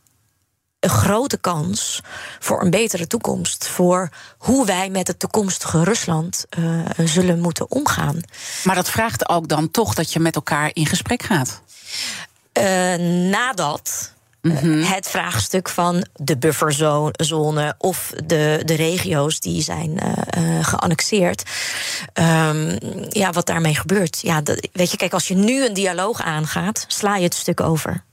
een 0.82 0.89
grote 0.89 1.38
kans 1.38 2.02
voor 2.39 2.62
een 2.62 2.70
betere 2.70 3.08
toekomst. 3.08 3.67
Voor 3.67 4.10
hoe 4.38 4.65
wij 4.65 4.89
met 4.89 5.08
het 5.08 5.20
toekomstige 5.20 5.84
Rusland 5.84 6.46
uh, 6.60 6.82
zullen 7.06 7.39
moeten 7.39 7.72
omgaan. 7.72 8.20
Maar 8.63 8.76
dat 8.76 8.89
vraagt 8.89 9.30
ook 9.30 9.48
dan 9.48 9.72
toch 9.72 9.94
dat 9.94 10.13
je 10.13 10.20
met 10.20 10.36
elkaar 10.36 10.70
in 10.74 10.86
gesprek 10.86 11.24
gaat. 11.24 11.62
Uh, 12.54 12.96
nadat 13.30 14.13
Mhm. 14.41 14.82
Het 14.82 15.08
vraagstuk 15.08 15.70
van 15.70 16.06
de 16.13 16.38
bufferzone 16.38 17.76
of 17.78 18.13
de, 18.26 18.62
de 18.65 18.74
regio's 18.74 19.39
die 19.39 19.62
zijn 19.62 20.00
uh, 20.38 20.65
geannexeerd. 20.65 21.44
Um, 22.13 22.78
ja, 23.10 23.32
wat 23.32 23.46
daarmee 23.46 23.76
gebeurt. 23.76 24.20
Ja, 24.22 24.41
dat, 24.41 24.67
weet 24.74 24.91
je, 24.91 24.98
kijk, 24.98 25.13
als 25.13 25.28
je 25.28 25.36
nu 25.36 25.65
een 25.65 25.74
dialoog 25.74 26.22
aangaat, 26.22 26.86
sla 26.88 27.15
je 27.15 27.24
het 27.24 27.36
stuk 27.36 27.62
over. 27.62 28.04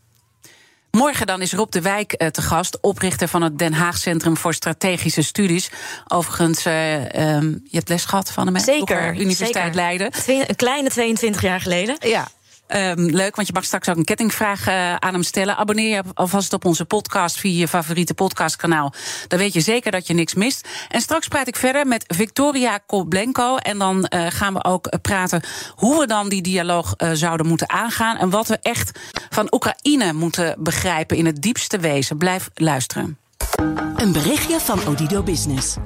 Morgen 0.91 1.27
dan 1.27 1.43
is 1.43 1.53
Rob 1.53 1.71
de 1.71 1.81
Wijk 1.81 2.15
uh, 2.19 2.29
te 2.29 2.43
gast, 2.43 2.79
oprichter 2.81 3.29
van 3.29 3.43
het 3.43 3.59
Den 3.59 3.73
Haag 3.73 3.99
Centrum 3.99 4.37
voor 4.37 4.55
Strategische 4.55 5.23
Studies. 5.23 5.71
Overigens, 6.09 6.67
uh, 6.67 6.95
um, 7.37 7.61
je 7.65 7.77
hebt 7.77 7.89
les 7.89 8.05
gehad 8.05 8.33
van 8.33 8.47
hem, 8.47 8.59
Zeker. 8.59 9.15
Universiteit 9.15 9.55
zeker. 9.55 9.75
Leiden. 9.75 10.11
een 10.27 10.57
kleine 10.57 10.89
22 10.89 11.43
jaar 11.43 11.61
geleden. 11.61 11.97
Ja, 12.01 12.29
Um, 12.77 13.07
leuk, 13.11 13.37
want 13.37 13.47
je 13.47 13.53
mag 13.53 13.65
straks 13.65 13.89
ook 13.89 13.97
een 13.97 14.05
kettingvraag 14.05 14.69
uh, 14.69 14.95
aan 14.95 15.13
hem 15.13 15.23
stellen. 15.23 15.57
Abonneer 15.57 15.89
je 15.89 16.03
alvast 16.15 16.53
op 16.53 16.65
onze 16.65 16.85
podcast 16.85 17.39
via 17.39 17.59
je 17.59 17.69
favoriete 17.69 18.15
podcastkanaal. 18.15 18.93
Dan 19.29 19.39
weet 19.39 19.53
je 19.53 19.61
zeker 19.61 19.91
dat 19.91 20.07
je 20.07 20.15
niks 20.15 20.35
mist. 20.35 20.69
En 20.89 21.01
straks 21.01 21.29
praat 21.29 21.49
ik 21.49 21.57
verder 21.57 21.87
met 21.87 22.05
Victoria 22.07 22.79
Koblenko. 22.87 23.57
En 23.57 23.79
dan 23.79 23.97
uh, 24.15 24.27
gaan 24.29 24.55
we 24.55 24.65
ook 24.65 25.01
praten 25.03 25.43
hoe 25.75 25.99
we 25.99 26.07
dan 26.07 26.29
die 26.29 26.43
dialoog 26.43 26.95
uh, 26.97 27.11
zouden 27.13 27.47
moeten 27.47 27.71
aangaan. 27.71 28.17
En 28.17 28.31
wat 28.31 28.49
we 28.49 28.59
echt 28.63 28.99
van 29.31 29.47
Oekraïne 29.51 30.13
moeten 30.13 30.57
begrijpen 30.59 31.17
in 31.17 31.27
het 31.27 31.43
diepste 31.43 31.79
wezen. 31.79 32.17
Blijf 32.17 32.51
luisteren. 32.55 33.19
Een 33.97 34.13
berichtje 34.13 34.61
van 34.61 34.87
Odido 34.87 35.23
Business. 35.23 35.77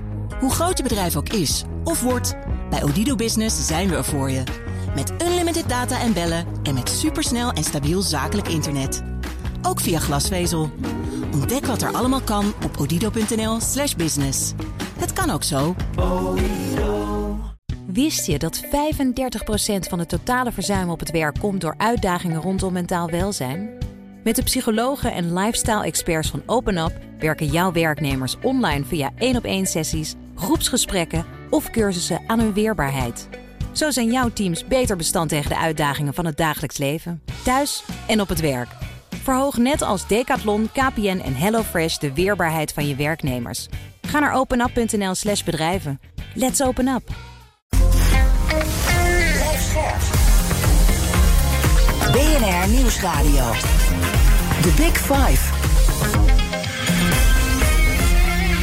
Hoe 0.40 0.52
groot 0.52 0.76
je 0.76 0.82
bedrijf 0.82 1.16
ook 1.16 1.28
is 1.28 1.62
of 1.84 2.00
wordt, 2.00 2.34
bij 2.70 2.82
Odido 2.82 3.14
Business 3.14 3.66
zijn 3.66 3.88
we 3.88 3.96
er 3.96 4.04
voor 4.04 4.30
je. 4.30 4.71
Met 4.94 5.12
unlimited 5.22 5.68
data 5.68 6.00
en 6.00 6.12
bellen 6.12 6.46
en 6.62 6.74
met 6.74 6.88
supersnel 6.88 7.52
en 7.52 7.64
stabiel 7.64 8.00
zakelijk 8.00 8.48
internet. 8.48 9.02
Ook 9.62 9.80
via 9.80 9.98
glasvezel. 9.98 10.70
Ontdek 11.32 11.66
wat 11.66 11.82
er 11.82 11.92
allemaal 11.92 12.20
kan 12.20 12.52
op 12.64 12.76
odido.nl/slash 12.78 13.94
business. 13.94 14.52
Het 14.98 15.12
kan 15.12 15.30
ook 15.30 15.42
zo. 15.42 15.74
Wist 17.86 18.26
je 18.26 18.38
dat 18.38 18.64
35% 18.64 18.68
van 19.88 19.98
het 19.98 20.08
totale 20.08 20.52
verzuim 20.52 20.90
op 20.90 21.00
het 21.00 21.10
werk 21.10 21.38
komt 21.38 21.60
door 21.60 21.74
uitdagingen 21.76 22.40
rondom 22.40 22.72
mentaal 22.72 23.10
welzijn? 23.10 23.70
Met 24.24 24.36
de 24.36 24.42
psychologen 24.42 25.12
en 25.12 25.34
lifestyle-experts 25.34 26.30
van 26.30 26.42
OpenUp 26.46 26.92
werken 27.18 27.46
jouw 27.46 27.72
werknemers 27.72 28.36
online 28.42 28.84
via 28.84 29.10
één 29.16 29.36
op 29.36 29.44
één 29.44 29.66
sessies, 29.66 30.14
groepsgesprekken 30.34 31.24
of 31.50 31.70
cursussen 31.70 32.20
aan 32.26 32.38
hun 32.38 32.52
weerbaarheid. 32.52 33.28
Zo 33.72 33.90
zijn 33.90 34.12
jouw 34.12 34.28
teams 34.28 34.66
beter 34.66 34.96
bestand 34.96 35.28
tegen 35.28 35.50
de 35.50 35.58
uitdagingen 35.58 36.14
van 36.14 36.26
het 36.26 36.36
dagelijks 36.36 36.78
leven, 36.78 37.22
thuis 37.44 37.84
en 38.06 38.20
op 38.20 38.28
het 38.28 38.40
werk. 38.40 38.68
Verhoog 39.22 39.56
net 39.56 39.82
als 39.82 40.06
Decathlon, 40.06 40.68
KPN 40.72 41.20
en 41.24 41.34
HelloFresh 41.34 41.96
de 41.96 42.12
weerbaarheid 42.12 42.72
van 42.72 42.88
je 42.88 42.94
werknemers. 42.94 43.68
Ga 44.00 44.18
naar 44.18 44.34
openup.nl/slash 44.34 45.42
bedrijven. 45.42 46.00
Let's 46.34 46.62
open 46.62 46.88
up. 46.88 47.02
BNR 52.12 52.68
Nieuwsradio. 52.68 53.52
The 54.60 54.72
Big 54.76 54.98
Five. 54.98 55.60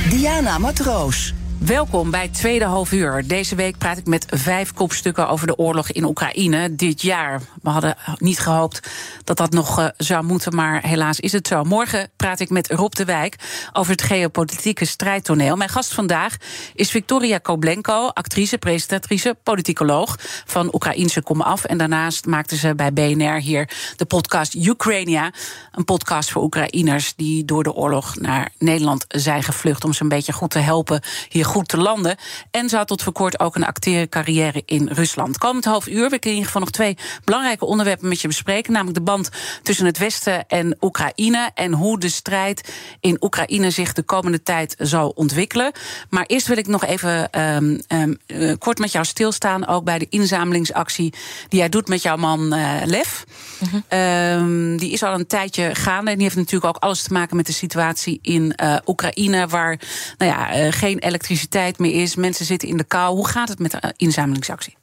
Diana 0.10 0.58
Matroos. 0.58 1.34
Welkom 1.60 2.12
bij 2.12 2.28
Tweede 2.28 2.66
Half 2.66 2.92
Uur. 2.92 3.28
Deze 3.28 3.56
week 3.56 3.78
praat 3.78 3.98
ik 3.98 4.06
met 4.06 4.26
vijf 4.30 4.74
kopstukken 4.74 5.30
over 5.30 5.48
de 5.48 5.58
oorlog 5.58 5.92
in 5.92 6.04
Oekraïne 6.04 6.76
dit 6.76 7.02
jaar. 7.02 7.42
We 7.62 7.70
hadden 7.70 7.96
niet 8.18 8.40
gehoopt 8.40 8.90
dat 9.24 9.38
dat 9.38 9.52
nog 9.52 9.80
uh, 9.80 9.88
zou 9.98 10.24
moeten, 10.24 10.56
maar 10.56 10.88
helaas 10.88 11.20
is 11.20 11.32
het 11.32 11.48
zo. 11.48 11.64
Morgen 11.64 12.10
praat 12.16 12.40
ik 12.40 12.50
met 12.50 12.72
Rob 12.72 12.94
de 12.94 13.06
Wijk 13.06 13.36
over 13.74 13.92
het 13.92 14.02
geopolitieke 14.02 14.86
strijdtoneel. 14.86 15.56
Mijn 15.56 15.70
gast 15.70 15.94
vandaag 15.94 16.36
is 16.74 16.92
Victoria 16.92 17.38
Koblenko, 17.38 18.08
actrice, 18.08 18.58
presentatrice, 18.58 19.38
politicoloog 19.44 20.16
van 20.46 20.74
Oekraïnse 20.74 21.22
Kom 21.22 21.42
Af. 21.42 21.64
En 21.64 21.78
daarnaast 21.78 22.26
maakte 22.26 22.56
ze 22.56 22.76
bij 22.76 22.94
BNR 22.94 23.40
hier 23.40 23.70
de 23.96 24.06
podcast 24.06 24.54
Ukrainia. 24.54 25.32
Een 25.72 25.86
podcast 25.86 26.32
voor 26.32 26.44
Oekraïners 26.44 27.14
die 27.16 27.46
door 27.46 27.64
de 27.64 27.74
oorlog 27.74 28.16
naar 28.16 28.52
Nederland 28.58 29.06
zijn 29.08 29.44
gevlucht 29.44 29.84
om 29.84 29.94
ze 29.94 30.02
een 30.02 30.10
beetje 30.10 30.34
goed 30.34 30.50
te 30.50 30.60
helpen 30.60 31.02
hier 31.30 31.46
goed 31.50 31.68
te 31.68 31.78
landen. 31.78 32.18
En 32.52 32.70
ze 32.70 32.76
had 32.76 32.88
tot 32.88 33.04
voor 33.04 33.14
kort 33.14 33.40
ook 33.40 33.56
een 33.56 33.66
acteercarrière 33.66 34.64
in 34.66 34.88
Rusland. 34.88 35.38
Komend 35.38 35.66
half 35.66 35.88
uur 35.88 36.00
wil 36.00 36.14
ik 36.14 36.26
in 36.26 36.30
ieder 36.30 36.46
geval 36.46 36.62
nog 36.62 36.72
twee 36.72 36.98
belangrijke 37.24 37.66
onderwerpen 37.66 38.08
met 38.08 38.22
je 38.22 38.28
bespreken. 38.28 38.72
Namelijk 38.72 38.98
de 38.98 39.04
band 39.04 39.30
tussen 39.64 39.86
het 39.86 39.98
Westen 39.98 40.48
en 40.48 40.78
Oekraïne. 40.82 41.52
En 41.54 41.74
hoe 41.74 42.00
de 42.00 42.10
strijd 42.10 42.74
in 43.00 43.18
Oekraïne 43.24 43.72
zich 43.72 43.94
de 43.94 44.04
komende 44.04 44.44
tijd 44.44 44.76
zal 44.78 45.10
ontwikkelen. 45.10 45.72
Maar 46.10 46.26
eerst 46.26 46.48
wil 46.48 46.58
ik 46.58 46.68
nog 46.68 46.86
even 46.86 47.42
um, 47.42 47.80
um, 47.88 48.18
uh, 48.28 48.54
kort 48.58 48.78
met 48.78 48.92
jou 48.92 49.06
stilstaan. 49.06 49.68
Ook 49.68 49.84
bij 49.84 50.00
de 50.00 50.08
inzamelingsactie 50.10 51.14
die 51.48 51.60
jij 51.60 51.70
doet 51.70 51.88
met 51.88 52.02
jouw 52.02 52.18
man 52.18 52.54
uh, 52.54 52.82
Lef. 52.86 53.26
-hmm. 53.60 54.00
um, 54.00 54.78
die 54.78 54.92
is 54.92 55.04
al 55.04 55.14
een 55.14 55.28
tijdje 55.28 55.76
gaande. 55.76 56.12
En 56.12 56.16
die 56.16 56.26
heeft 56.26 56.38
natuurlijk 56.38 56.76
ook 56.76 56.84
alles 56.84 57.04
te 57.04 57.14
maken 57.14 57.36
met 57.36 57.46
de 57.46 57.54
situatie 57.54 58.20
in 58.22 58.54
uh, 58.64 58.76
Oekraïne. 58.86 59.48
Waar 59.48 59.80
nou 60.18 60.32
ja, 60.32 60.72
geen 60.72 61.00
elektriciteit 61.00 61.38
elektriciteit 61.40 61.80
meer 61.80 62.02
is. 62.02 62.16
Mensen 62.16 62.46
zitten 62.46 62.68
in 62.68 62.78
de 62.78 62.84
kou. 62.84 63.16
Hoe 63.16 63.28
gaat 63.28 63.50
het 63.50 63.60
met 63.60 63.72
de 63.72 63.94
inzamelingsactie? 63.98 64.78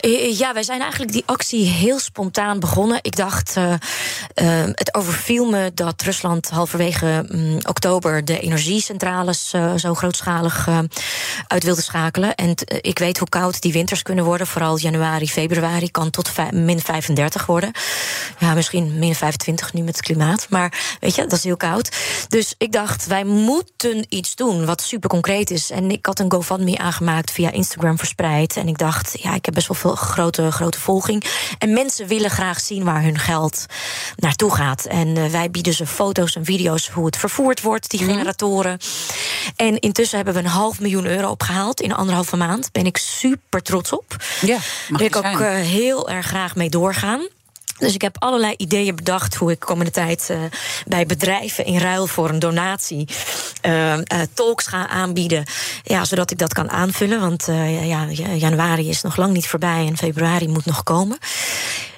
Eh, 0.00 0.38
ja, 0.38 0.52
wij 0.52 0.62
zijn 0.62 0.80
eigenlijk 0.80 1.12
die 1.12 1.22
actie 1.26 1.66
heel 1.66 1.98
spontaan 1.98 2.60
begonnen. 2.60 2.98
Ik 3.02 3.16
dacht, 3.16 3.56
uh, 3.56 3.74
het 4.74 4.94
overviel 4.94 5.50
me 5.50 5.70
dat 5.74 6.02
Rusland 6.02 6.50
halverwege 6.50 7.24
um, 7.28 7.58
oktober 7.62 8.24
de 8.24 8.40
energiecentrales 8.40 9.54
zo 9.76 9.94
grootschalig 9.94 10.68
uit 11.46 11.64
wilde 11.64 11.82
schakelen. 11.82 12.34
En 12.34 12.54
ik 12.80 12.98
weet 12.98 13.18
hoe 13.18 13.28
koud 13.28 13.60
die 13.60 13.72
winters 13.72 14.02
kunnen 14.02 14.24
worden. 14.24 14.46
Vooral 14.46 14.78
januari, 14.78 15.28
februari 15.28 15.90
kan 15.90 16.10
tot 16.10 16.30
min 16.52 16.80
35 16.80 17.46
worden. 17.46 17.72
Ja, 18.38 18.54
misschien 18.54 18.98
min 18.98 19.14
25 19.14 19.72
nu 19.72 19.82
met 19.82 19.96
het 19.96 20.04
klimaat. 20.04 20.46
Maar 20.48 20.96
weet 21.00 21.14
je, 21.14 21.22
dat 21.22 21.32
is 21.32 21.44
heel 21.44 21.56
koud. 21.56 21.96
Dus 22.28 22.54
ik 22.58 22.72
dacht, 22.72 23.06
wij 23.06 23.24
moeten 23.24 24.06
iets 24.08 24.34
doen 24.34 24.64
wat 24.66 24.82
super 24.82 25.08
concreet 25.08 25.50
is. 25.50 25.70
En 25.70 25.90
ik 25.90 26.06
had 26.06 26.18
een 26.18 26.32
GoFundMe 26.32 26.78
aangemaakt 26.78 27.30
via 27.30 27.50
Instagram 27.50 27.98
verspreid. 27.98 28.56
En 28.56 28.68
ik 28.68 28.78
dacht, 28.78 29.18
ja, 29.22 29.34
ik 29.34 29.44
heb 29.44 29.54
best 29.54 29.68
wel 29.68 29.76
veel 29.76 29.89
grote, 29.96 30.50
grote 30.50 30.80
volging. 30.80 31.24
En 31.58 31.72
mensen 31.72 32.06
willen 32.06 32.30
graag 32.30 32.60
zien 32.60 32.84
waar 32.84 33.02
hun 33.02 33.18
geld 33.18 33.66
naartoe 34.16 34.54
gaat. 34.54 34.84
En 34.84 35.08
uh, 35.08 35.26
wij 35.26 35.50
bieden 35.50 35.74
ze 35.74 35.86
foto's 35.86 36.36
en 36.36 36.44
video's 36.44 36.88
hoe 36.88 37.06
het 37.06 37.16
vervoerd 37.16 37.62
wordt, 37.62 37.90
die 37.90 38.02
mm. 38.02 38.08
generatoren. 38.08 38.78
En 39.56 39.78
intussen 39.78 40.16
hebben 40.16 40.34
we 40.34 40.40
een 40.40 40.46
half 40.46 40.80
miljoen 40.80 41.06
euro 41.06 41.30
opgehaald 41.30 41.80
in 41.80 41.94
anderhalve 41.94 42.36
maand. 42.36 42.72
Ben 42.72 42.86
ik 42.86 42.96
super 42.96 43.62
trots 43.62 43.92
op. 43.92 44.16
Ja, 44.40 44.58
Wil 44.88 45.06
ik 45.06 45.16
ook 45.16 45.24
uh, 45.24 45.54
heel 45.54 46.08
erg 46.08 46.26
graag 46.26 46.54
mee 46.54 46.68
doorgaan. 46.68 47.28
Dus 47.80 47.94
ik 47.94 48.02
heb 48.02 48.16
allerlei 48.18 48.54
ideeën 48.56 48.96
bedacht 48.96 49.34
hoe 49.34 49.50
ik 49.50 49.58
komende 49.58 49.90
tijd 49.90 50.28
uh, 50.30 50.38
bij 50.86 51.06
bedrijven 51.06 51.64
in 51.64 51.78
ruil 51.78 52.06
voor 52.06 52.28
een 52.28 52.38
donatie 52.38 53.08
uh, 53.66 53.96
uh, 53.96 54.02
talks 54.34 54.66
ga 54.66 54.88
aanbieden. 54.88 55.44
Ja, 55.82 56.04
zodat 56.04 56.30
ik 56.30 56.38
dat 56.38 56.52
kan 56.52 56.70
aanvullen. 56.70 57.20
Want 57.20 57.48
ja, 57.82 58.06
januari 58.34 58.88
is 58.88 59.02
nog 59.02 59.16
lang 59.16 59.32
niet 59.32 59.48
voorbij 59.48 59.86
en 59.86 59.96
februari 59.96 60.48
moet 60.48 60.66
nog 60.66 60.82
komen. 60.82 61.18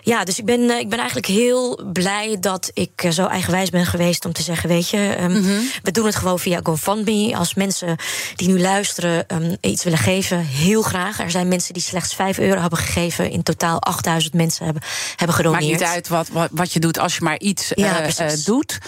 Ja, 0.04 0.24
dus 0.24 0.38
ik 0.38 0.44
ben, 0.44 0.70
ik 0.70 0.88
ben 0.88 0.98
eigenlijk 0.98 1.26
heel 1.26 1.80
blij 1.92 2.36
dat 2.40 2.70
ik 2.74 3.06
zo 3.10 3.26
eigenwijs 3.26 3.70
ben 3.70 3.86
geweest 3.86 4.24
om 4.24 4.32
te 4.32 4.42
zeggen: 4.42 4.68
Weet 4.68 4.88
je, 4.88 5.16
um, 5.20 5.30
mm 5.30 5.44
-hmm. 5.44 5.70
we 5.82 5.90
doen 5.90 6.06
het 6.06 6.14
gewoon 6.14 6.38
via 6.38 6.60
GoFundMe. 6.62 7.36
Als 7.36 7.54
mensen 7.54 7.96
die 8.34 8.48
nu 8.48 8.60
luisteren 8.60 9.24
um, 9.28 9.56
iets 9.60 9.84
willen 9.84 9.98
geven, 9.98 10.38
heel 10.38 10.82
graag. 10.82 11.20
Er 11.20 11.30
zijn 11.30 11.48
mensen 11.48 11.74
die 11.74 11.82
slechts 11.82 12.14
5 12.14 12.38
euro 12.38 12.60
hebben 12.60 12.78
gegeven. 12.78 13.30
In 13.30 13.42
totaal 13.42 13.80
8000 13.80 14.34
mensen 14.34 14.64
hebben, 14.64 14.82
hebben 15.16 15.36
gedoneerd. 15.36 15.62
Maakt 15.62 15.80
niet 15.80 15.88
uit 15.88 16.08
wat, 16.08 16.28
wat, 16.28 16.48
wat 16.52 16.72
je 16.72 16.80
doet 16.80 16.98
als 16.98 17.16
je 17.16 17.24
maar 17.24 17.38
iets 17.38 17.72
ja, 17.74 18.06
uh, 18.20 18.28
doet. 18.44 18.78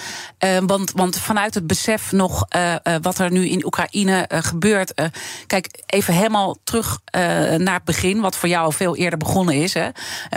Uh, 0.45 0.59
want, 0.67 0.93
want 0.95 1.19
vanuit 1.19 1.55
het 1.55 1.67
besef 1.67 2.13
nog 2.13 2.47
uh, 2.57 2.75
wat 3.03 3.19
er 3.19 3.31
nu 3.31 3.49
in 3.49 3.65
Oekraïne 3.65 4.29
gebeurt. 4.29 4.95
kijk, 5.47 5.83
even 5.87 6.15
helemaal 6.15 6.57
terug 6.65 6.99
naar 7.57 7.75
het 7.75 7.85
begin, 7.85 8.21
wat 8.21 8.37
voor 8.37 8.49
jou 8.49 8.73
veel 8.73 8.97
eerder 8.97 9.19
begonnen 9.19 9.55
is. 9.55 9.75
Hè? 9.75 9.89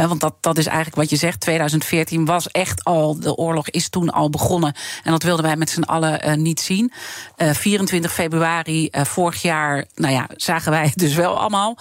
want 0.07 0.21
dat, 0.21 0.33
dat 0.41 0.57
is 0.57 0.66
eigenlijk 0.67 0.97
wat 0.97 1.09
je 1.09 1.15
zegt. 1.15 1.39
2014 1.39 2.25
was 2.25 2.47
echt 2.51 2.83
al, 2.83 3.19
de 3.19 3.35
oorlog 3.35 3.69
is 3.69 3.89
toen 3.89 4.09
al 4.09 4.29
begonnen. 4.29 4.73
En 5.03 5.11
dat 5.11 5.23
wilden 5.23 5.45
wij 5.45 5.55
met 5.55 5.69
z'n 5.69 5.81
allen 5.81 6.27
uh, 6.27 6.33
niet 6.33 6.59
zien. 6.59 6.91
Uh, 7.37 7.51
24 7.51 8.13
februari 8.13 8.89
uh, 8.91 9.03
vorig 9.03 9.41
jaar, 9.41 9.85
nou 9.95 10.13
ja, 10.13 10.29
zagen 10.35 10.71
wij 10.71 10.83
het 10.83 10.97
dus 10.97 11.13
wel 11.15 11.39
allemaal 11.39 11.77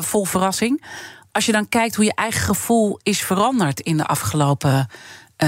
vol 0.00 0.24
verrassing. 0.24 0.84
Als 1.32 1.46
je 1.46 1.52
dan 1.52 1.68
kijkt 1.68 1.94
hoe 1.94 2.04
je 2.04 2.14
eigen 2.14 2.40
gevoel 2.40 3.00
is 3.02 3.22
veranderd 3.22 3.80
in 3.80 3.96
de 3.96 4.06
afgelopen 4.06 4.88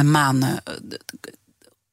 maanden 0.04 0.62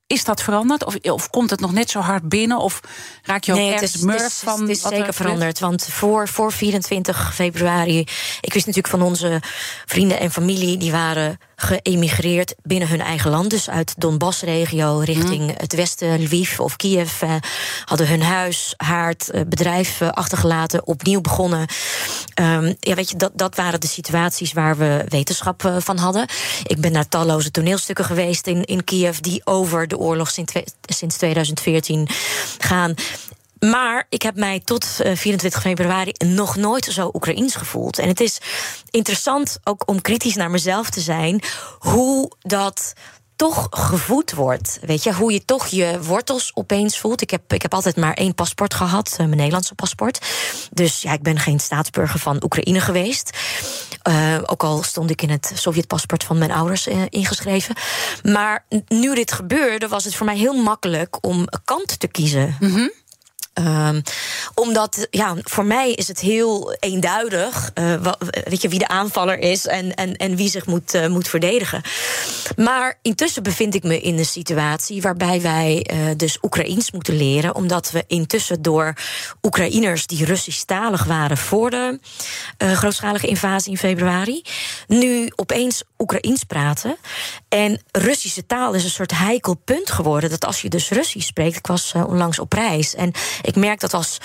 is 0.08 0.24
dat 0.24 0.42
veranderd? 0.42 0.86
Of, 0.86 0.96
of 0.96 1.30
komt 1.30 1.50
het 1.50 1.60
nog 1.60 1.72
net 1.72 1.90
zo 1.90 2.00
hard 2.00 2.30
binnen? 2.30 2.58
Of 2.58 2.80
raak 3.24 3.44
je 3.44 3.52
ook 3.52 3.58
nee, 3.58 3.74
ergens 3.74 3.98
murf 3.98 4.42
van? 4.44 4.62
Het 4.62 4.70
is, 4.70 4.84
het 4.84 4.92
is 4.92 4.98
zeker 4.98 5.14
veranderd. 5.14 5.60
Want 5.60 5.86
voor, 5.86 6.28
voor 6.28 6.52
24 6.52 7.34
februari... 7.34 8.00
ik 8.42 8.54
wist 8.54 8.66
natuurlijk 8.66 8.88
van 8.88 9.02
onze 9.02 9.42
vrienden 9.86 10.20
en 10.20 10.32
familie... 10.32 10.78
die 10.78 10.92
waren 10.92 11.38
geëmigreerd 11.60 12.56
binnen 12.64 12.88
hun 12.88 13.02
eigen 13.02 13.32
land. 13.32 13.50
Dus 13.50 13.70
uit 13.70 13.94
Donbass-regio 13.98 15.00
richting 15.00 15.42
mm. 15.42 15.54
het 15.58 15.76
westen, 15.76 16.24
Lviv 16.24 16.60
of 16.60 16.76
Kiev. 16.76 17.22
Eh, 17.22 17.36
hadden 17.86 18.08
hun 18.08 18.22
huis, 18.22 18.74
haard, 18.78 19.30
eh, 19.30 19.42
bedrijf 19.48 20.02
eh, 20.02 20.10
achtergelaten, 20.10 20.88
opnieuw 20.88 21.22
begonnen. 21.22 21.68
Um, 22.40 22.76
ja, 22.80 22.96
weet 22.96 23.10
je, 23.10 23.16
dat, 23.16 23.32
dat 23.36 23.56
waren 23.56 23.80
de 23.80 23.88
situaties 23.88 24.54
waar 24.54 24.78
we 24.78 25.04
wetenschap 25.08 25.64
uh, 25.64 25.76
van 25.80 25.98
hadden. 25.98 26.28
Ik 26.64 26.82
ben 26.82 26.92
naar 26.92 27.08
talloze 27.08 27.52
toneelstukken 27.52 28.06
geweest 28.06 28.48
in, 28.48 28.64
in 28.64 28.84
Kiev... 28.84 29.18
die 29.18 29.42
over 29.44 29.88
de 29.88 29.98
oorlog 29.98 30.30
sinds, 30.30 30.54
sinds 30.82 31.18
2014 31.18 32.08
gaan. 32.58 32.94
Maar 33.60 34.06
ik 34.10 34.22
heb 34.22 34.36
mij 34.36 34.62
tot 34.64 34.86
24 34.86 35.54
eh, 35.54 35.70
februari 35.70 36.12
nog 36.18 36.56
nooit 36.56 36.86
zo 36.86 37.10
Oekraïens 37.14 37.56
gevoeld. 37.56 38.00
En 38.00 38.08
het 38.08 38.20
is 38.20 38.38
interessant 38.90 39.60
ook 39.64 39.84
om 39.86 40.02
kritisch 40.02 40.36
naar 40.36 40.52
mezelf 40.52 40.90
te 40.90 41.02
zijn, 41.02 41.42
hoe 41.80 42.32
dat 42.42 42.94
toch 43.38 43.68
gevoed 43.70 44.34
wordt. 44.34 44.80
Weet 44.82 45.04
je, 45.04 45.14
hoe 45.14 45.32
je 45.32 45.46
toch 45.46 45.68
je 45.68 46.00
wortels 46.02 46.52
opeens 46.54 47.00
voelt. 47.00 47.22
Ik 47.22 47.30
heb, 47.30 47.54
ik 47.54 47.62
heb 47.62 47.74
altijd 47.74 47.96
maar 47.96 48.14
één 48.14 48.36
paspoort 48.36 48.74
gehad, 48.74 49.12
eh, 49.12 49.18
mijn 49.18 49.30
Nederlandse 49.30 49.76
paspoort. 49.76 50.26
Dus 50.72 51.02
ja, 51.02 51.14
ik 51.14 51.22
ben 51.22 51.40
geen 51.40 51.60
staatsburger 51.60 52.20
van 52.20 52.44
Oekraïne 52.44 52.80
geweest. 52.80 53.38
Uh, 54.10 54.38
ook 54.46 54.64
al 54.64 54.84
stond 54.84 55.10
ik 55.10 55.22
in 55.22 55.30
het 55.30 55.52
Sovjet-paspoort 55.56 56.24
van 56.24 56.38
mijn 56.38 56.52
ouders 56.52 56.88
uh, 56.88 57.02
ingeschreven. 57.10 57.76
Maar 58.24 58.66
nu 58.88 59.16
dit 59.16 59.32
gebeurde, 59.32 59.88
was 59.88 60.04
het 60.04 60.16
voor 60.16 60.26
mij 60.26 60.38
heel 60.38 60.62
makkelijk 60.62 61.26
om 61.26 61.48
kant 61.66 62.00
te 62.00 62.08
kiezen. 62.08 62.56
Mm. 62.60 62.92
Um, 63.60 64.02
omdat, 64.54 65.08
ja, 65.10 65.36
voor 65.44 65.66
mij 65.66 65.92
is 65.92 66.08
het 66.08 66.20
heel 66.20 66.76
eenduidig. 66.80 67.72
Uh, 67.76 67.94
weet 68.44 68.62
je, 68.62 68.70
wie 68.70 68.80
de 68.80 68.88
aanvaller 68.88 69.40
is 69.40 69.68
en, 69.68 69.96
en, 69.96 70.16
en 70.16 70.36
wie 70.36 70.50
zich 70.50 70.66
moet, 70.66 70.94
uh, 70.94 71.08
moet 71.08 71.28
verdedigen. 71.28 71.82
Maar 72.56 73.00
intussen 73.02 73.44
bevind 73.44 73.76
ik 73.76 73.84
me 73.84 74.02
in 74.02 74.18
een 74.18 74.26
situatie 74.26 75.02
waarbij 75.02 75.42
wij 75.42 75.90
uh, 75.94 76.00
dus 76.18 76.38
Oekraïens 76.42 76.92
moeten 76.92 77.18
leren. 77.18 77.56
Omdat 77.56 77.92
we 77.92 78.04
intussen 78.08 78.62
door 78.62 78.94
Oekraïners 79.42 80.08
die 80.08 80.26
Russisch-talig 80.26 81.04
waren 81.04 81.38
voor 81.38 81.70
de 81.70 82.00
grootschalige 82.58 83.28
invasie 83.28 83.72
in 83.72 83.78
februari. 83.78 84.42
nu 84.88 85.32
opeens 85.36 85.84
Oekraïens 85.98 86.44
praten. 86.44 86.98
En 87.50 87.82
Russische 87.92 88.46
taal 88.46 88.74
is 88.74 88.84
een 88.84 88.90
soort 88.90 89.18
heikel 89.18 89.56
punt 89.56 89.92
geworden. 89.92 90.30
Dat 90.30 90.46
als 90.46 90.62
je 90.62 90.70
dus 90.70 90.90
Russisch 90.90 91.28
spreekt. 91.28 91.58
Ik 91.58 91.68
was 91.68 91.94
onlangs 91.94 92.40
op 92.40 92.54
reis. 92.54 92.96
En 92.96 93.12
ik 93.48 93.56
merk 93.56 93.80
dat 93.80 93.94
als 93.94 94.18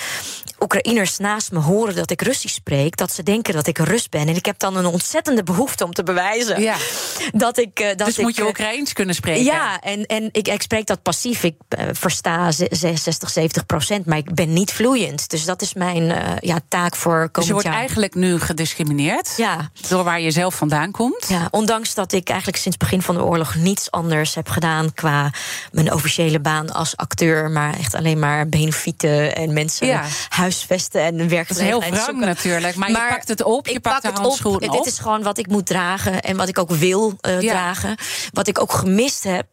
Oekraïners 0.63 1.19
naast 1.19 1.53
me 1.53 1.59
horen 1.59 1.95
dat 1.95 2.11
ik 2.11 2.23
Russisch 2.23 2.55
spreek, 2.55 2.97
dat 2.97 3.13
ze 3.13 3.23
denken 3.23 3.55
dat 3.55 3.67
ik 3.67 3.79
een 3.79 3.85
Rus 3.85 4.09
ben. 4.09 4.29
En 4.29 4.37
ik 4.37 4.47
heb 4.47 4.59
dan 4.59 4.77
een 4.77 4.87
ontzettende 4.87 5.43
behoefte 5.43 5.85
om 5.85 5.93
te 5.93 6.03
bewijzen 6.03 6.61
ja. 6.61 6.77
dat 7.33 7.59
ik. 7.59 7.81
Uh, 7.81 7.87
dat 7.87 8.07
dus 8.07 8.19
ik, 8.19 8.25
moet 8.25 8.37
je 8.37 8.47
Oekraïens 8.47 8.93
kunnen 8.93 9.15
spreken? 9.15 9.45
Ja, 9.45 9.81
en, 9.81 10.07
en 10.07 10.29
ik, 10.33 10.49
ik 10.49 10.63
spreek 10.63 10.87
dat 10.87 11.03
passief. 11.03 11.43
Ik 11.43 11.55
uh, 11.79 11.85
versta 11.93 12.51
60, 12.51 13.31
70 13.31 13.67
procent, 13.67 14.07
maar 14.07 14.19
ik 14.19 14.35
ben 14.35 14.53
niet 14.53 14.73
vloeiend. 14.73 15.31
Dus 15.31 15.45
dat 15.45 15.63
is 15.63 15.75
mijn 15.75 16.03
uh, 16.03 16.19
ja, 16.41 16.59
taak 16.69 16.97
voor 16.97 17.13
komend 17.13 17.35
Dus 17.35 17.47
je 17.47 17.53
wordt 17.53 17.67
jaar. 17.67 17.77
eigenlijk 17.77 18.15
nu 18.15 18.41
gediscrimineerd 18.41 19.35
ja. 19.37 19.71
door 19.89 20.05
waar 20.05 20.21
je 20.21 20.31
zelf 20.31 20.55
vandaan 20.55 20.91
komt? 20.91 21.27
Ja, 21.29 21.49
ondanks 21.51 21.95
dat 21.95 22.13
ik 22.13 22.29
eigenlijk 22.29 22.59
sinds 22.59 22.77
het 22.79 22.89
begin 22.89 23.03
van 23.03 23.15
de 23.15 23.25
oorlog 23.25 23.55
niets 23.55 23.91
anders 23.91 24.35
heb 24.35 24.49
gedaan 24.49 24.95
qua 24.95 25.31
mijn 25.73 25.93
officiële 25.93 26.41
baan 26.41 26.73
als 26.73 26.97
acteur, 26.97 27.51
maar 27.51 27.79
echt 27.79 27.95
alleen 27.95 28.19
maar 28.19 28.49
benefieten 28.49 29.35
en 29.37 29.53
mensen 29.53 29.87
ja. 29.87 30.05
Huisvesten 30.53 31.03
en 31.03 31.29
werkgelegenheid 31.29 31.81
Dat 31.81 31.99
is 31.99 32.05
heel 32.05 32.05
wrang 32.05 32.25
natuurlijk, 32.25 32.77
maar, 32.77 32.91
maar, 32.91 33.03
je 33.03 33.09
pakt 33.09 33.29
het 33.29 33.43
op, 33.43 33.67
je 33.67 33.81
pakt 33.81 34.03
pak 34.03 34.15
de 34.15 34.21
handschoen 34.21 34.55
op. 34.55 34.63
op. 34.63 34.73
Dit 34.73 34.87
is 34.87 34.99
gewoon 34.99 35.23
wat 35.23 35.39
ik 35.39 35.47
moet 35.47 35.67
dragen 35.67 36.23
en 36.23 36.37
wat 36.37 36.49
ik 36.49 36.59
ook 36.59 36.71
wil 36.71 37.19
uh, 37.21 37.41
ja. 37.41 37.51
dragen. 37.51 37.97
Wat 38.33 38.49
ik 38.49 38.61
ook 38.61 38.73
gemist 38.73 39.25
heb, 39.25 39.47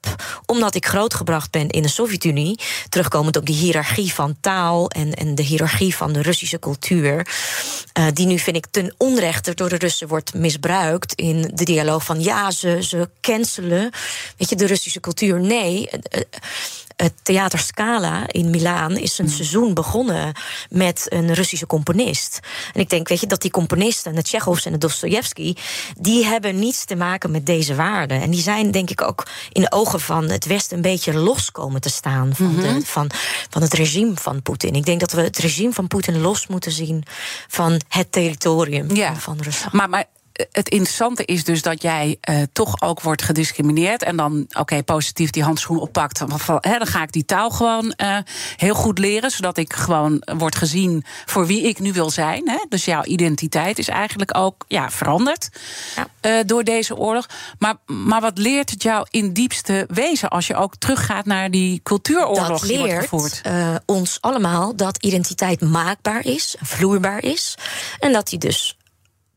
omdat 0.45 0.75
ik 0.75 0.85
grootgebracht 0.85 1.51
ben 1.51 1.69
in 1.69 1.81
de 1.81 1.87
Sovjet-Unie. 1.87 2.59
Terugkomend 2.89 3.37
op 3.37 3.45
die 3.45 3.55
hiërarchie 3.55 4.13
van 4.13 4.35
taal 4.41 4.89
en, 4.89 5.13
en 5.13 5.35
de 5.35 5.43
hiërarchie 5.43 5.95
van 5.95 6.13
de 6.13 6.21
Russische 6.21 6.59
cultuur. 6.59 7.27
Uh, 7.99 8.05
die 8.13 8.25
nu, 8.25 8.39
vind 8.39 8.55
ik, 8.55 8.65
ten 8.71 8.93
onrechte 8.97 9.53
door 9.53 9.69
de 9.69 9.77
Russen 9.77 10.07
wordt 10.07 10.33
misbruikt 10.33 11.13
in 11.13 11.51
de 11.53 11.65
dialoog 11.65 12.03
van 12.05 12.21
ja, 12.21 12.51
ze, 12.51 12.77
ze 12.83 13.09
cancelen 13.21 13.91
weet 14.37 14.49
je, 14.49 14.55
de 14.55 14.65
Russische 14.65 14.99
cultuur. 14.99 15.39
Nee. 15.39 15.89
Uh, 15.91 16.21
het 17.01 17.13
Theater 17.23 17.59
Scala 17.59 18.23
in 18.27 18.49
Milaan 18.49 18.97
is 18.97 19.17
een 19.17 19.29
seizoen 19.29 19.73
begonnen 19.73 20.33
met 20.69 21.05
een 21.09 21.33
Russische 21.33 21.65
componist. 21.65 22.39
En 22.73 22.79
ik 22.79 22.89
denk, 22.89 23.07
weet 23.07 23.19
je, 23.19 23.27
dat 23.27 23.41
die 23.41 23.51
componisten, 23.51 24.15
de 24.15 24.21
Tsjechovs 24.21 24.65
en 24.65 24.71
de 24.71 24.77
Dostoevsky, 24.77 25.55
die 25.97 26.25
hebben 26.25 26.59
niets 26.59 26.85
te 26.85 26.95
maken 26.95 27.31
met 27.31 27.45
deze 27.45 27.75
waarden. 27.75 28.21
En 28.21 28.29
die 28.29 28.41
zijn, 28.41 28.71
denk 28.71 28.89
ik, 28.89 29.01
ook 29.01 29.27
in 29.51 29.61
de 29.61 29.71
ogen 29.71 29.99
van 29.99 30.29
het 30.29 30.45
Westen 30.45 30.75
een 30.75 30.81
beetje 30.81 31.13
los 31.13 31.51
komen 31.51 31.81
te 31.81 31.89
staan 31.89 32.35
van, 32.35 32.55
de, 32.55 32.81
van, 32.85 33.09
van 33.49 33.61
het 33.61 33.73
regime 33.73 34.13
van 34.15 34.41
Poetin. 34.41 34.73
Ik 34.73 34.85
denk 34.85 34.99
dat 34.99 35.11
we 35.11 35.21
het 35.21 35.37
regime 35.37 35.73
van 35.73 35.87
Poetin 35.87 36.21
los 36.21 36.47
moeten 36.47 36.71
zien 36.71 37.03
van 37.47 37.81
het 37.87 38.11
territorium 38.11 38.95
ja. 38.95 39.15
van 39.15 39.37
Rusland. 39.41 39.73
Maar, 39.73 39.89
maar 39.89 40.05
het 40.51 40.69
interessante 40.69 41.25
is 41.25 41.43
dus 41.43 41.61
dat 41.61 41.81
jij 41.81 42.17
uh, 42.29 42.41
toch 42.53 42.81
ook 42.81 43.01
wordt 43.01 43.21
gediscrimineerd. 43.21 44.03
En 44.03 44.15
dan, 44.15 44.45
oké, 44.47 44.59
okay, 44.59 44.83
positief 44.83 45.29
die 45.29 45.43
handschoen 45.43 45.79
oppakt. 45.79 46.19
Hè, 46.59 46.77
dan 46.77 46.87
ga 46.87 47.03
ik 47.03 47.11
die 47.11 47.25
taal 47.25 47.49
gewoon 47.49 47.93
uh, 47.97 48.17
heel 48.55 48.73
goed 48.73 48.99
leren. 48.99 49.31
Zodat 49.31 49.57
ik 49.57 49.73
gewoon 49.73 50.23
word 50.37 50.55
gezien 50.55 51.03
voor 51.25 51.45
wie 51.45 51.61
ik 51.61 51.79
nu 51.79 51.93
wil 51.93 52.09
zijn. 52.09 52.49
Hè. 52.49 52.65
Dus 52.69 52.85
jouw 52.85 53.03
identiteit 53.03 53.79
is 53.79 53.87
eigenlijk 53.87 54.37
ook 54.37 54.65
ja, 54.67 54.89
veranderd 54.89 55.49
ja. 55.95 56.07
Uh, 56.21 56.39
door 56.45 56.63
deze 56.63 56.95
oorlog. 56.95 57.25
Maar, 57.59 57.75
maar 57.85 58.21
wat 58.21 58.37
leert 58.37 58.69
het 58.69 58.83
jou 58.83 59.07
in 59.09 59.33
diepste 59.33 59.85
wezen 59.89 60.29
als 60.29 60.47
je 60.47 60.55
ook 60.55 60.75
teruggaat 60.75 61.25
naar 61.25 61.51
die 61.51 61.79
cultuuroorlog 61.83 62.47
dat 62.47 62.61
die 62.61 62.77
wordt 62.77 62.91
leert 62.91 63.03
gevoerd? 63.03 63.41
ons 63.85 64.17
allemaal 64.21 64.75
dat 64.75 65.03
identiteit 65.03 65.61
maakbaar 65.61 66.25
is, 66.25 66.55
vloeibaar 66.61 67.23
is. 67.23 67.55
En 67.99 68.13
dat 68.13 68.27
die 68.29 68.39
dus 68.39 68.77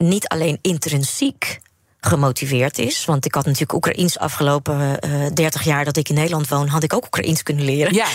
niet 0.03 0.29
alleen 0.29 0.59
intrinsiek 0.61 1.61
gemotiveerd 2.01 2.79
is. 2.79 3.05
Want 3.05 3.25
ik 3.25 3.35
had 3.35 3.45
natuurlijk 3.45 3.73
Oekraïens 3.73 4.19
afgelopen 4.19 4.99
uh, 5.07 5.27
30 5.35 5.63
jaar 5.63 5.85
dat 5.85 5.97
ik 5.97 6.09
in 6.09 6.15
Nederland 6.15 6.49
woon, 6.49 6.69
had 6.69 6.83
ik 6.83 6.95
ook 6.95 7.05
Oekraïens 7.05 7.43
kunnen 7.43 7.65
leren. 7.65 7.95
Ja. 7.95 8.07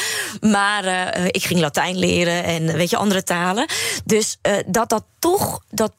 maar 0.56 0.84
uh, 0.84 1.24
ik 1.24 1.44
ging 1.44 1.60
Latijn 1.60 1.98
leren 1.98 2.44
en 2.44 2.76
weet 2.76 2.90
je, 2.90 2.96
andere 2.96 3.22
talen. 3.22 3.66
Dus 4.04 4.38
uh, 4.42 4.52
dat 4.66 4.88
dat 4.88 5.04
toch, 5.18 5.60
dat, 5.70 5.92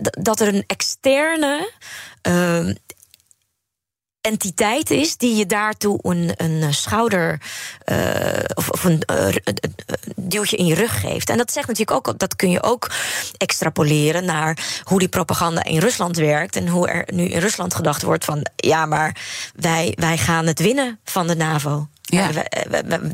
dat 0.00 0.40
er 0.40 0.48
een 0.48 0.64
externe 0.66 1.70
entiteit 4.28 4.90
is 4.90 5.16
die 5.16 5.36
je 5.36 5.46
daartoe 5.46 5.98
een, 6.02 6.32
een 6.36 6.74
schouder 6.74 7.40
uh, 7.92 7.96
of, 8.54 8.70
of 8.70 8.84
een 8.84 9.02
uh, 9.10 9.34
duwtje 10.16 10.56
in 10.56 10.66
je 10.66 10.74
rug 10.74 11.00
geeft. 11.00 11.30
En 11.30 11.36
dat 11.36 11.52
zegt 11.52 11.68
natuurlijk 11.68 12.08
ook, 12.08 12.18
dat 12.18 12.36
kun 12.36 12.50
je 12.50 12.62
ook 12.62 12.90
extrapoleren 13.36 14.24
naar 14.24 14.58
hoe 14.82 14.98
die 14.98 15.08
propaganda 15.08 15.64
in 15.64 15.78
Rusland 15.78 16.16
werkt 16.16 16.56
en 16.56 16.68
hoe 16.68 16.88
er 16.88 17.04
nu 17.14 17.24
in 17.24 17.40
Rusland 17.40 17.74
gedacht 17.74 18.02
wordt 18.02 18.24
van 18.24 18.46
ja, 18.56 18.86
maar 18.86 19.16
wij, 19.54 19.92
wij 19.96 20.18
gaan 20.18 20.46
het 20.46 20.60
winnen 20.60 20.98
van 21.04 21.26
de 21.26 21.36
NAVO. 21.36 21.88
Ja. 22.02 22.30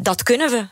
Dat 0.00 0.22
kunnen 0.22 0.50
we. 0.50 0.66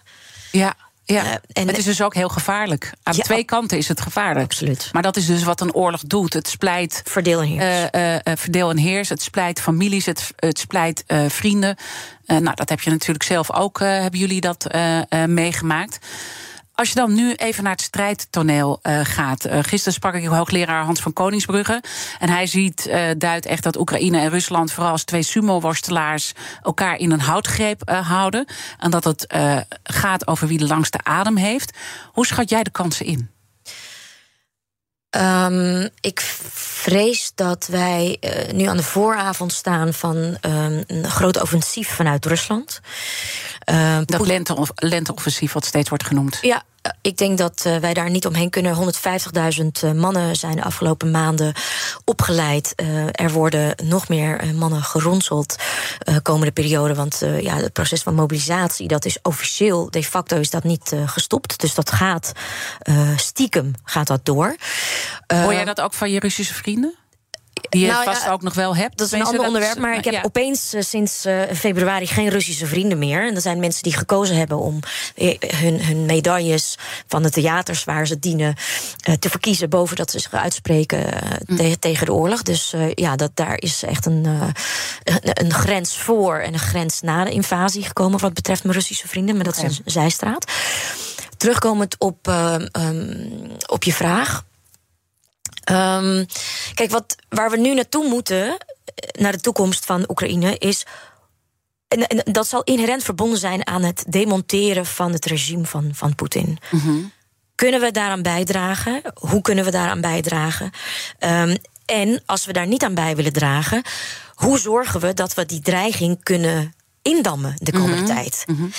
Ja. 0.50 0.74
Ja, 1.04 1.24
uh, 1.24 1.32
en 1.52 1.66
het 1.66 1.78
is 1.78 1.84
dus 1.84 2.02
ook 2.02 2.14
heel 2.14 2.28
gevaarlijk. 2.28 2.92
Aan 3.02 3.14
ja, 3.16 3.22
twee 3.22 3.44
kanten 3.44 3.78
is 3.78 3.88
het 3.88 4.00
gevaarlijk. 4.00 4.44
Absoluut. 4.44 4.88
Maar 4.92 5.02
dat 5.02 5.16
is 5.16 5.26
dus 5.26 5.42
wat 5.42 5.60
een 5.60 5.74
oorlog 5.74 6.00
doet. 6.00 6.32
Het 6.32 6.48
splijt. 6.48 7.02
Verdeel 7.04 7.40
en 7.40 7.46
heers. 7.46 7.88
Uh, 7.94 8.12
uh, 8.14 8.18
verdeel 8.36 8.70
en 8.70 8.76
heers. 8.76 9.08
Het 9.08 9.22
splijt 9.22 9.60
families. 9.60 10.06
Het, 10.06 10.30
het 10.36 10.58
splijt 10.58 11.04
vrienden. 11.28 11.76
nou, 12.26 12.54
dat 12.54 12.68
heb 12.68 12.80
je 12.80 12.90
natuurlijk 12.90 13.22
zelf 13.22 13.52
ook. 13.52 13.78
hebben 13.78 14.20
jullie 14.20 14.40
dat 14.40 14.66
meegemaakt? 15.26 15.98
Als 16.74 16.88
je 16.88 16.94
dan 16.94 17.14
nu 17.14 17.32
even 17.32 17.62
naar 17.62 17.72
het 17.72 17.80
strijdtoneel 17.80 18.80
uh, 18.82 19.00
gaat. 19.02 19.46
Uh, 19.46 19.58
gisteren 19.62 19.92
sprak 19.92 20.14
ik 20.14 20.24
hoogleraar 20.24 20.84
Hans 20.84 21.00
van 21.00 21.12
Koningsbrugge. 21.12 21.82
En 22.18 22.28
hij 22.28 22.46
ziet, 22.46 22.86
uh, 22.86 23.10
duidt 23.18 23.46
echt 23.46 23.62
dat 23.62 23.78
Oekraïne 23.78 24.18
en 24.18 24.30
Rusland, 24.30 24.72
vooral 24.72 24.92
als 24.92 25.04
twee 25.04 25.22
sumo-worstelaars, 25.22 26.32
elkaar 26.62 26.96
in 26.96 27.10
een 27.10 27.20
houtgreep 27.20 27.90
houden. 27.90 28.46
En 28.78 28.90
dat 28.90 29.04
het 29.04 29.34
gaat 29.82 30.26
over 30.26 30.48
wie 30.48 30.58
de 30.58 30.66
langste 30.66 30.98
adem 31.02 31.36
heeft. 31.36 31.78
Hoe 32.12 32.26
schat 32.26 32.50
jij 32.50 32.62
de 32.62 32.70
kansen 32.70 33.06
in? 33.06 33.30
Um, 35.16 35.88
ik 36.00 36.20
vrees 36.52 37.32
dat 37.34 37.66
wij 37.66 38.16
uh, 38.20 38.52
nu 38.52 38.64
aan 38.64 38.76
de 38.76 38.82
vooravond 38.82 39.52
staan 39.52 39.92
van 39.92 40.16
um, 40.16 40.84
een 40.86 41.10
groot 41.10 41.40
offensief 41.40 41.88
vanuit 41.88 42.26
Rusland. 42.26 42.80
Uh, 43.70 43.98
dat 44.04 44.26
lente, 44.26 44.66
lenteoffensief, 44.74 45.52
wat 45.52 45.64
steeds 45.64 45.88
wordt 45.88 46.06
genoemd. 46.06 46.38
Ja, 46.40 46.62
ik 47.00 47.16
denk 47.16 47.38
dat 47.38 47.64
uh, 47.66 47.76
wij 47.76 47.94
daar 47.94 48.10
niet 48.10 48.26
omheen 48.26 48.50
kunnen. 48.50 48.94
150.000 49.84 49.96
mannen 49.96 50.36
zijn 50.36 50.56
de 50.56 50.64
afgelopen 50.64 51.10
maanden 51.10 51.54
opgeleid. 52.04 52.72
Er 53.12 53.30
worden 53.30 53.74
nog 53.84 54.08
meer 54.08 54.54
mannen 54.54 54.82
geronseld 54.82 55.56
uh, 56.08 56.16
komende 56.22 56.52
periode. 56.52 56.94
Want 56.94 57.22
ja, 57.40 57.56
het 57.56 57.72
proces 57.72 58.02
van 58.02 58.14
mobilisatie, 58.14 58.88
dat 58.88 59.04
is 59.04 59.18
officieel, 59.22 59.90
de 59.90 60.04
facto 60.04 60.38
is 60.38 60.50
dat 60.50 60.64
niet 60.64 60.92
gestopt. 61.06 61.60
Dus 61.60 61.74
dat 61.74 61.90
gaat 61.90 62.32
stiekem 63.16 63.72
gaat 63.84 64.06
dat 64.06 64.24
door. 64.24 64.56
Hoor 65.26 65.52
jij 65.52 65.64
dat 65.64 65.80
ook 65.80 65.94
van 65.94 66.10
je 66.10 66.20
Russische 66.20 66.54
vrienden? 66.54 66.94
Die 67.72 67.80
je 67.80 67.86
nou, 67.86 68.04
vast 68.04 68.28
ook 68.28 68.42
nog 68.42 68.54
wel 68.54 68.76
hebt. 68.76 68.98
Dat 68.98 69.06
is 69.06 69.12
een 69.12 69.24
ander 69.24 69.46
onderwerp, 69.46 69.78
maar 69.78 69.96
ik 69.96 70.04
heb 70.04 70.24
opeens 70.24 70.74
uh, 70.74 70.82
sinds 70.82 71.26
uh, 71.26 71.42
februari 71.54 72.06
geen 72.06 72.28
Russische 72.28 72.66
vrienden 72.66 72.98
meer. 72.98 73.26
En 73.26 73.34
dat 73.34 73.42
zijn 73.42 73.60
mensen 73.60 73.82
die 73.82 73.96
gekozen 73.96 74.36
hebben 74.36 74.58
om 74.58 74.80
eh, 75.14 75.38
hun, 75.38 75.84
hun 75.84 76.06
medailles 76.06 76.78
van 77.06 77.22
de 77.22 77.30
theaters 77.30 77.84
waar 77.84 78.06
ze 78.06 78.18
dienen 78.18 78.54
te 79.18 79.30
verkiezen 79.30 79.70
boven 79.70 79.96
dat 79.96 80.10
ze 80.10 80.18
zich 80.18 80.32
uitspreken 80.32 81.04
hm. 81.46 81.56
tegen, 81.56 81.78
tegen 81.78 82.06
de 82.06 82.12
oorlog. 82.12 82.42
Dus 82.42 82.74
ja, 82.94 83.16
dat, 83.16 83.30
daar 83.34 83.58
is 83.58 83.82
echt 83.82 84.06
een, 84.06 84.24
een, 84.24 84.50
een, 85.22 85.52
grens 85.52 85.96
voor 85.96 86.38
en 86.38 86.52
een 86.52 86.58
grens 86.58 87.00
na 87.00 87.24
de 87.24 87.30
invasie 87.30 87.82
gekomen 87.82 88.20
wat 88.20 88.34
betreft 88.34 88.62
mijn 88.62 88.74
Russische 88.74 89.08
vrienden. 89.08 89.34
Maar 89.34 89.44
dat 89.44 89.56
is 89.56 89.62
een 89.62 89.82
zijstraat. 89.84 90.52
Terugkomend 91.36 91.94
op, 91.98 92.26
um, 92.72 93.50
op 93.66 93.82
je 93.82 93.92
vraag. 93.92 94.44
Um, 95.70 96.26
kijk, 96.74 96.90
wat, 96.90 97.16
waar 97.28 97.50
we 97.50 97.56
nu 97.56 97.74
naartoe 97.74 98.08
moeten, 98.08 98.46
eh, 98.48 99.22
naar 99.22 99.32
de 99.32 99.40
toekomst 99.40 99.84
van 99.84 100.04
Oekraïne, 100.08 100.58
is. 100.58 100.86
En, 101.88 102.06
en 102.06 102.32
dat 102.32 102.48
zal 102.48 102.62
inherent 102.62 103.02
verbonden 103.02 103.38
zijn 103.38 103.66
aan 103.66 103.82
het 103.82 104.04
demonteren 104.08 104.86
van 104.86 105.12
het 105.12 105.24
regime 105.24 105.64
van, 105.64 105.90
van 105.94 106.14
Poetin. 106.14 106.58
Mm 106.70 107.12
Kunnen 107.54 107.80
we 107.80 107.90
daaraan 107.90 108.22
bijdragen? 108.22 109.02
Hoe 109.14 109.42
kunnen 109.42 109.64
we 109.64 109.70
daaraan 109.70 110.00
bijdragen? 110.00 110.70
Um, 111.18 111.56
en 111.84 112.22
als 112.26 112.44
we 112.44 112.52
daar 112.52 112.66
niet 112.66 112.84
aan 112.84 112.94
bij 112.94 113.16
willen 113.16 113.32
dragen, 113.32 113.82
hoe 114.34 114.58
zorgen 114.58 115.00
we 115.00 115.14
dat 115.14 115.34
we 115.34 115.46
die 115.46 115.60
dreiging 115.60 116.22
kunnen 116.22 116.74
indammen 117.02 117.54
de 117.58 117.72
komende 117.72 117.96
mm 117.96 118.06
-hmm. 118.06 118.14
tijd? 118.14 118.44
Mm 118.46 118.56
-hmm. 118.56 118.72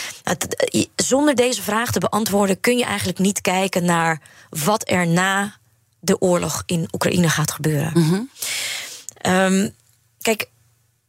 Zonder 0.95 1.35
deze 1.35 1.61
vraag 1.61 1.91
te 1.91 1.99
beantwoorden 1.99 2.59
kun 2.59 2.77
je 2.77 2.85
eigenlijk 2.85 3.19
niet 3.19 3.41
kijken 3.41 3.85
naar 3.85 4.21
wat 4.49 4.89
er 4.89 5.07
na 5.07 5.57
de 6.03 6.21
oorlog 6.21 6.63
in 6.65 6.87
Oekraïne 6.91 7.29
gaat 7.29 7.51
gebeuren. 7.51 7.91
Mm 7.93 8.29
um, 9.25 9.73
kijk, 10.21 10.49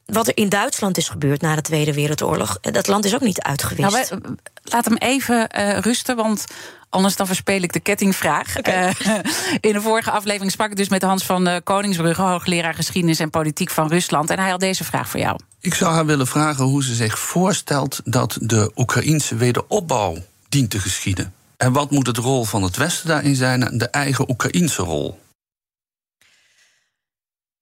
wat 0.07 0.29
er 0.29 0.37
in 0.37 0.49
Duitsland 0.49 0.97
is 0.97 1.09
gebeurd 1.09 1.41
na 1.41 1.55
de 1.55 1.63
Tweede 1.63 1.95
Wereldoorlog, 1.95 2.59
eh, 2.61 2.73
dat 2.73 2.87
land 2.87 3.05
is 3.05 3.15
ook 3.15 3.21
niet 3.21 3.41
uitgewist. 3.41 3.91
Nou, 3.91 4.21
wij, 4.23 4.37
laat 4.63 4.85
hem 4.85 4.97
even 4.97 5.49
uh, 5.59 5.79
rusten, 5.79 6.17
want 6.17 6.45
anders 6.89 7.17
dan 7.17 7.27
verspeel 7.27 7.63
ik 7.63 7.73
de 7.73 7.81
kettingvraag. 7.81 8.59
Okay. 8.59 8.95
Uh, 9.07 9.19
in 9.61 9.73
de 9.73 9.81
vorige 9.81 10.11
aflevering 10.11 10.51
sprak 10.51 10.71
ik 10.71 10.77
dus 10.77 10.89
met 10.89 11.03
Hans 11.03 11.25
van 11.25 11.61
Koningsbrugge, 11.65 12.23
hoogleraar 12.23 12.75
geschiedenis 12.75 13.19
en 13.19 13.31
politiek 13.31 13.71
van 13.71 13.89
Rusland. 13.89 14.31
En 14.31 14.39
hij 14.39 14.51
had 14.51 14.61
deze 14.61 14.85
vraag 14.85 15.09
voor 15.09 15.21
jou. 15.21 15.39
Ik 15.61 15.75
zou 15.75 15.93
haar 15.93 16.07
willen 16.07 16.27
vragen 16.27 16.65
hoe 16.65 16.85
ze 16.85 16.95
zich 16.95 17.19
voorstelt 17.19 18.01
dat 18.05 18.39
de 18.41 18.73
Oekraïnse 18.77 19.37
wederopbouw 19.37 20.17
dient 20.49 20.71
te 20.71 20.79
geschieden. 20.79 21.33
En 21.57 21.73
wat 21.73 21.91
moet 21.91 22.07
het 22.07 22.17
rol 22.17 22.45
van 22.45 22.63
het 22.63 22.77
Westen 22.77 23.09
daarin 23.09 23.35
zijn, 23.35 23.79
de 23.79 23.89
eigen 23.89 24.31
Oekraïnse 24.31 24.83
rol? 24.83 25.21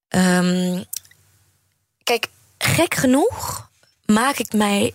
Um, 0.09 0.85
kijk, 2.03 2.27
gek 2.59 2.95
genoeg 2.95 3.69
maak 4.05 4.37
ik 4.39 4.53
mij. 4.53 4.95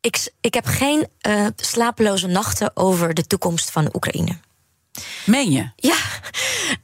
Ik, 0.00 0.32
ik 0.40 0.54
heb 0.54 0.66
geen 0.66 1.08
uh, 1.26 1.46
slapeloze 1.56 2.26
nachten 2.26 2.76
over 2.76 3.14
de 3.14 3.26
toekomst 3.26 3.70
van 3.70 3.90
Oekraïne. 3.94 4.36
Meen 5.26 5.50
je? 5.50 5.70
Ja. 5.76 5.96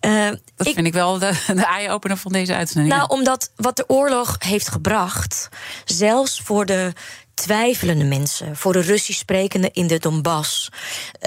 Uh, 0.00 0.36
dat 0.56 0.66
ik, 0.66 0.74
vind 0.74 0.86
ik 0.86 0.92
wel 0.92 1.18
de, 1.18 1.42
de 1.46 1.66
eye-opener 1.66 2.16
van 2.16 2.32
deze 2.32 2.54
uitzending. 2.54 2.94
Nou, 2.94 3.08
omdat 3.08 3.52
wat 3.56 3.76
de 3.76 3.88
oorlog 3.88 4.36
heeft 4.38 4.68
gebracht, 4.68 5.48
zelfs 5.84 6.40
voor 6.40 6.66
de 6.66 6.92
twijfelende 7.40 8.04
mensen, 8.04 8.56
voor 8.56 8.72
de 8.72 8.80
Russisch 8.80 9.20
sprekende 9.20 9.70
in 9.72 9.86
de 9.86 9.98
Donbass, 9.98 10.68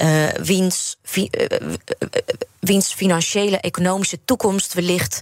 uh, 0.02 0.30
wiens, 0.30 0.98
vi, 1.04 1.30
uh, 1.32 1.74
wiens 2.60 2.94
financiële 2.94 3.60
economische 3.60 4.20
toekomst 4.26 4.74
wellicht 4.74 5.22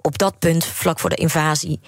op 0.00 0.18
dat 0.18 0.38
punt, 0.38 0.64
vlak 0.64 1.00
voor 1.00 1.10
de 1.10 1.16
invasie, 1.16 1.80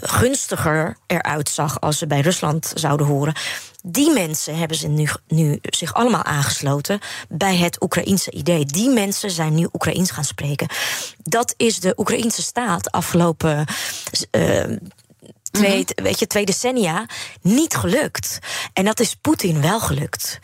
gunstiger 0.00 0.96
eruit 1.06 1.48
zag 1.48 1.80
als 1.80 1.98
ze 1.98 2.06
bij 2.06 2.20
Rusland 2.20 2.72
zouden 2.74 3.06
horen. 3.06 3.34
Die 3.82 4.10
mensen 4.10 4.58
hebben 4.58 4.76
ze 4.76 4.88
nu, 4.88 5.08
nu 5.28 5.58
zich 5.62 5.94
allemaal 5.94 6.22
aangesloten 6.22 7.00
bij 7.28 7.56
het 7.56 7.82
Oekraïense 7.82 8.30
idee. 8.30 8.64
Die 8.64 8.88
mensen 8.88 9.30
zijn 9.30 9.54
nu 9.54 9.68
Oekraïens 9.72 10.10
gaan 10.10 10.24
spreken. 10.24 10.68
Dat 11.22 11.54
is 11.56 11.80
de 11.80 11.94
Oekraïense 11.96 12.42
staat 12.42 12.90
afgelopen. 12.90 13.64
Twee, 15.50 15.84
mhm. 15.84 16.02
weet 16.02 16.18
je, 16.18 16.26
twee 16.26 16.44
decennia 16.44 17.06
niet 17.42 17.74
gelukt. 17.74 18.38
En 18.72 18.84
dat 18.84 19.00
is 19.00 19.14
Poetin 19.14 19.60
wel 19.60 19.80
gelukt. 19.80 20.38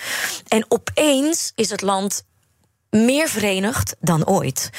En 0.48 0.64
opeens 0.68 1.52
is 1.54 1.70
het 1.70 1.82
land 1.82 2.24
meer 2.94 3.28
verenigd 3.28 3.96
dan 4.00 4.26
ooit. 4.26 4.70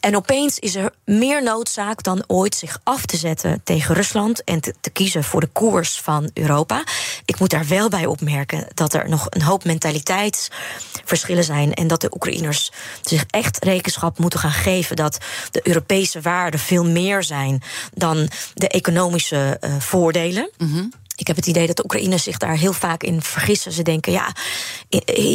En 0.00 0.16
opeens 0.16 0.58
is 0.58 0.74
er 0.74 0.92
meer 1.04 1.42
noodzaak 1.42 2.02
dan 2.02 2.24
ooit 2.26 2.54
zich 2.54 2.80
af 2.82 3.06
te 3.06 3.16
zetten 3.16 3.60
tegen 3.64 3.94
Rusland 3.94 4.44
en 4.44 4.60
te, 4.60 4.90
kiezen 4.92 5.24
voor 5.24 5.40
de 5.40 5.46
koers 5.46 6.00
van 6.00 6.30
Europa. 6.34 6.84
Ik 7.24 7.38
moet 7.38 7.50
daar 7.50 7.66
wel 7.66 7.88
bij 7.88 8.06
opmerken 8.06 8.66
dat 8.74 8.94
er 8.94 9.08
nog 9.08 9.26
een 9.30 9.42
hoop 9.42 9.64
mentaliteitsverschillen 9.64 11.44
zijn 11.44 11.74
en 11.74 11.86
dat 11.86 12.00
de 12.00 12.14
Oekraïners 12.14 12.72
zich 13.02 13.24
echt 13.30 13.64
rekenschap 13.64 14.18
moeten 14.18 14.38
gaan 14.38 14.50
geven 14.50 14.96
dat 14.96 15.18
de 15.50 15.60
Europese 15.62 16.20
waarden 16.20 16.60
veel 16.60 16.84
meer 16.84 17.22
zijn 17.22 17.62
dan 17.94 18.28
de 18.54 18.68
economische 18.68 19.60
uh, 19.60 19.74
voordelen. 19.78 20.50
Mm 20.58 20.90
ik 21.16 21.26
heb 21.26 21.36
het 21.36 21.46
idee 21.46 21.66
dat 21.66 21.76
de 21.76 21.84
Oekraïners 21.84 22.22
zich 22.22 22.38
daar 22.38 22.56
heel 22.56 22.72
vaak 22.72 23.02
in 23.02 23.22
vergissen. 23.22 23.72
Ze 23.72 23.82
denken, 23.82 24.12
ja, 24.12 24.32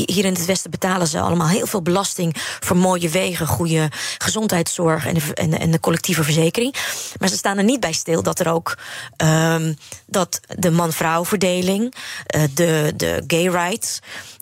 hier 0.05 0.25
in 0.25 0.33
het 0.33 0.45
Westen 0.45 0.71
betalen 0.71 1.07
ze 1.07 1.19
allemaal 1.19 1.47
heel 1.47 1.67
veel 1.67 1.81
belasting 1.81 2.35
voor 2.59 2.77
mooie 2.77 3.09
wegen, 3.09 3.47
goede 3.47 3.91
gezondheidszorg 4.17 5.05
en 5.05 5.13
de, 5.13 5.33
en, 5.33 5.59
en 5.59 5.71
de 5.71 5.79
collectieve 5.79 6.23
verzekering. 6.23 6.75
Maar 7.19 7.29
ze 7.29 7.37
staan 7.37 7.57
er 7.57 7.63
niet 7.63 7.79
bij 7.79 7.93
stil 7.93 8.23
dat 8.23 8.39
er 8.39 8.51
ook 8.51 8.77
um, 9.17 9.77
dat 10.05 10.39
de 10.47 10.71
man-vrouw 10.71 11.25
verdeling, 11.25 11.93
uh, 12.35 12.43
de, 12.53 12.93
de 12.95 13.23
gay 13.27 13.47
rights, 13.47 13.99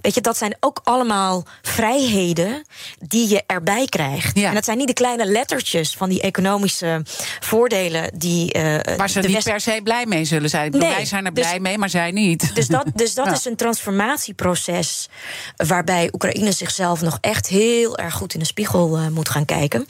Weet 0.08 0.16
je, 0.16 0.22
dat 0.22 0.38
zijn 0.38 0.56
ook 0.60 0.82
allemaal 0.84 1.44
vrijheden 1.62 2.66
die 3.00 3.30
je 3.30 3.44
erbij 3.48 3.86
krijgt. 3.86 4.36
En 4.36 4.54
dat 4.54 4.66
zijn 4.66 4.78
niet 4.78 4.88
de 4.88 4.94
kleine 4.94 5.26
lettertjes 5.26 5.94
van 5.94 6.10
die 6.10 6.22
economische 6.22 7.02
voordelen 7.40 8.12
die. 8.18 8.58
Uh, 8.58 8.78
Waar 8.98 9.10
ze 9.10 9.20
niet 9.20 9.44
per 9.44 9.60
se 9.60 9.80
blij 9.84 10.06
mee 10.06 10.26
zullen 10.26 10.50
zijn. 10.50 10.72
Nee, 10.72 10.90
wij 10.90 11.06
zijn 11.06 11.26
er 11.26 11.34
dus, 11.34 11.46
blij 11.46 11.60
mee, 11.60 11.78
maar 11.78 11.90
zij 11.90 12.12
niet. 12.12 12.56
Dus 12.56 12.68
dat, 12.68 12.86
dus 12.96 13.14
dat 13.14 13.32
is 13.38 13.46
een 13.46 13.56
transformatieproces 13.56 15.10
waarbij 15.56 16.10
Oekraïne 16.14 16.52
zichzelf 16.52 17.02
nog 17.02 17.18
echt 17.22 17.48
heel 17.48 17.98
erg 17.98 18.14
goed 18.14 18.34
in 18.34 18.40
de 18.40 18.46
spiegel 18.46 19.00
uh, 19.00 19.08
moet 19.08 19.30
gaan 19.30 19.46
kijken. 19.46 19.86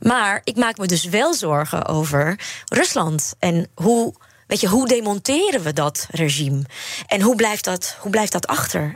Maar 0.00 0.40
ik 0.44 0.56
maak 0.56 0.78
me 0.78 0.86
dus 0.86 1.04
wel 1.04 1.34
zorgen 1.34 1.86
over 1.86 2.38
Rusland 2.64 3.34
en 3.38 3.68
hoe. 3.74 4.14
Weet 4.46 4.60
je, 4.60 4.68
hoe 4.68 4.88
demonteren 4.88 5.62
we 5.62 5.72
dat 5.72 6.06
regime? 6.10 6.62
En 7.06 7.20
hoe 7.20 7.34
blijft 7.34 7.64
dat, 7.64 7.96
hoe 8.00 8.10
blijft 8.10 8.32
dat 8.32 8.46
achter? 8.46 8.94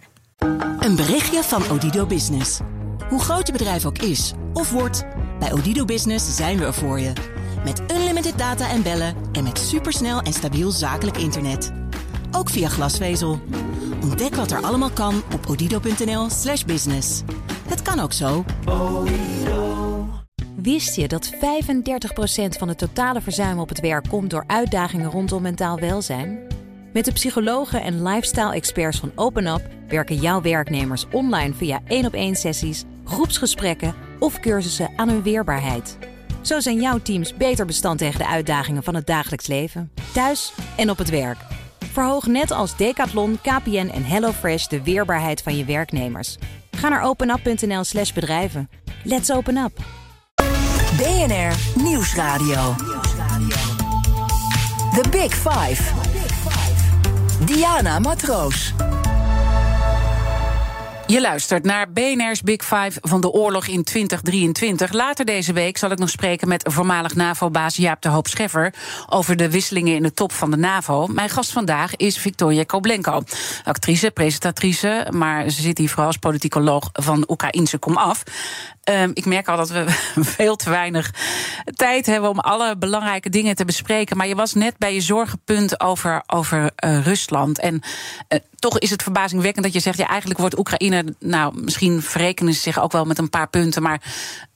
Een 0.79 0.97
berichtje 0.97 1.43
van 1.43 1.71
Odido 1.71 2.07
Business. 2.07 2.61
Hoe 3.09 3.21
groot 3.21 3.47
je 3.47 3.53
bedrijf 3.53 3.87
ook 3.87 3.99
is 3.99 4.33
of 4.53 4.71
wordt, 4.71 5.05
bij 5.39 5.53
Odido 5.53 5.85
Business 5.85 6.37
zijn 6.37 6.59
we 6.59 6.65
er 6.65 6.75
voor 6.75 7.01
je. 7.01 7.13
Met 7.65 7.83
unlimited 7.93 8.39
data 8.39 8.71
en 8.71 8.83
bellen 8.83 9.15
en 9.33 9.45
met 9.45 9.59
supersnel 9.59 10.21
en 10.21 10.33
stabiel 10.33 10.71
zakelijk 10.71 11.17
internet. 11.17 11.73
Ook 12.31 12.51
via 12.51 12.69
glasvezel. 12.69 13.41
Ontdek 14.03 14.35
wat 14.35 14.51
er 14.51 14.63
allemaal 14.63 14.91
kan 14.91 15.23
op 15.35 15.47
odido.nl/slash 15.47 16.65
business. 16.65 17.23
Het 17.69 17.83
kan 17.83 18.01
ook 18.01 18.13
zo. 18.13 18.45
Wist 20.57 20.97
je 20.97 21.09
dat 21.09 21.31
35% 21.33 21.39
van 22.59 22.69
het 22.69 22.79
totale 22.79 23.21
verzuim 23.21 23.59
op 23.59 23.69
het 23.69 23.81
werk 23.81 24.09
komt 24.09 24.31
door 24.31 24.45
uitdagingen 24.47 25.11
rondom 25.11 25.43
mentaal 25.43 25.79
welzijn? 25.79 26.39
Met 26.93 27.05
de 27.05 27.13
psychologen 27.13 27.83
en 27.83 28.03
lifestyle-experts 28.03 28.99
van 28.99 29.13
OpenUp 29.15 29.63
werken 29.89 30.17
jouw 30.17 30.41
werknemers 30.41 31.07
online 31.13 31.55
via 31.55 31.81
één 31.87 32.07
op 32.07 32.15
één 32.15 32.37
sessies, 32.37 32.85
groepsgesprekken 33.05 33.95
of 34.19 34.41
cursussen 34.41 34.91
aan 34.97 35.09
hun 35.09 35.23
weerbaarheid. 35.23 35.99
Zo 36.41 36.61
zijn 36.61 36.81
jouw 36.81 36.99
teams 36.99 37.37
beter 37.37 37.67
bestand 37.67 37.99
tegen 37.99 38.19
de 38.19 38.27
uitdagingen 38.27 38.83
van 38.83 38.95
het 38.95 39.07
dagelijks 39.07 39.47
leven, 39.47 39.91
thuis 40.13 40.53
en 40.77 40.91
op 40.91 40.99
het 40.99 41.11
werk. 41.11 41.39
Verhoog 41.93 42.27
net 42.27 42.51
als 42.51 42.77
Decathlon, 42.77 43.39
KPN 43.43 43.91
en 43.95 44.05
HelloFresh 44.05 44.67
de 44.67 44.83
weerbaarheid 44.83 45.43
van 45.43 45.57
je 45.57 45.65
werknemers. 45.65 46.37
Ga 46.71 46.89
naar 46.89 47.03
openup.nl/slash 47.03 48.13
bedrijven. 48.13 48.71
Let's 49.05 49.31
open 49.31 49.57
up! 49.57 49.73
BNR 50.97 51.83
Nieuwsradio. 51.83 52.75
The 54.95 55.09
Big 55.11 55.35
Five. 55.35 56.10
Diana 57.47 57.99
Matroos. 57.99 58.90
Je 61.11 61.21
luistert 61.21 61.65
naar 61.65 61.93
BNR's 61.93 62.43
Big 62.43 62.65
Five 62.65 62.93
van 63.01 63.21
de 63.21 63.31
oorlog 63.31 63.67
in 63.67 63.85
2023. 63.85 64.93
Later 64.93 65.25
deze 65.25 65.53
week 65.53 65.77
zal 65.77 65.91
ik 65.91 65.99
nog 65.99 66.11
spreken 66.11 66.49
met 66.49 66.69
voormalig 66.73 67.15
NAVO-baas 67.15 67.77
Jaap 67.77 68.03
de 68.03 68.09
Hoop 68.09 68.27
Scheffer 68.27 68.75
over 69.09 69.37
de 69.37 69.51
wisselingen 69.51 69.95
in 69.95 70.03
de 70.03 70.13
top 70.13 70.33
van 70.33 70.51
de 70.51 70.57
NAVO. 70.57 71.07
Mijn 71.07 71.29
gast 71.29 71.53
vandaag 71.53 71.97
is 71.97 72.19
Victoria 72.19 72.65
Koblenko, 72.65 73.23
actrice, 73.65 74.11
presentatrice, 74.11 75.07
maar 75.11 75.51
ze 75.51 75.63
zit 75.63 75.79
hier 75.79 75.89
vooral 75.89 76.07
als 76.07 76.17
politicoloog 76.17 76.89
van 76.93 77.25
Oekraïnse 77.29 77.79
Komaf. 77.79 78.23
Um, 78.85 79.11
ik 79.15 79.25
merk 79.25 79.49
al 79.49 79.57
dat 79.57 79.71
we 79.71 79.85
veel 80.37 80.57
te 80.57 80.71
weinig 80.71 81.11
tijd 81.75 82.07
hebben 82.07 82.31
om 82.31 82.39
alle 82.39 82.77
belangrijke 82.77 83.29
dingen 83.29 83.55
te 83.55 83.65
bespreken. 83.65 84.17
Maar 84.17 84.27
je 84.27 84.35
was 84.35 84.55
net 84.55 84.79
bij 84.79 84.95
je 84.95 85.01
zorgenpunt 85.01 85.81
over, 85.81 86.23
over 86.27 86.71
uh, 86.85 87.05
Rusland. 87.05 87.59
En 87.59 87.75
uh, 88.29 88.39
toch 88.61 88.79
is 88.79 88.91
het 88.91 89.03
verbazingwekkend 89.03 89.65
dat 89.65 89.75
je 89.75 89.81
zegt: 89.81 89.99
ja, 89.99 90.09
eigenlijk 90.09 90.41
wordt 90.41 90.59
Oekraïne. 90.59 91.05
Nou, 91.19 91.61
misschien 91.61 92.03
verrekenen 92.03 92.55
ze 92.55 92.61
zich 92.61 92.81
ook 92.81 92.93
wel 92.93 93.05
met 93.05 93.19
een 93.19 93.31
paar 93.31 93.49
punten. 93.49 93.83
Maar 93.83 94.01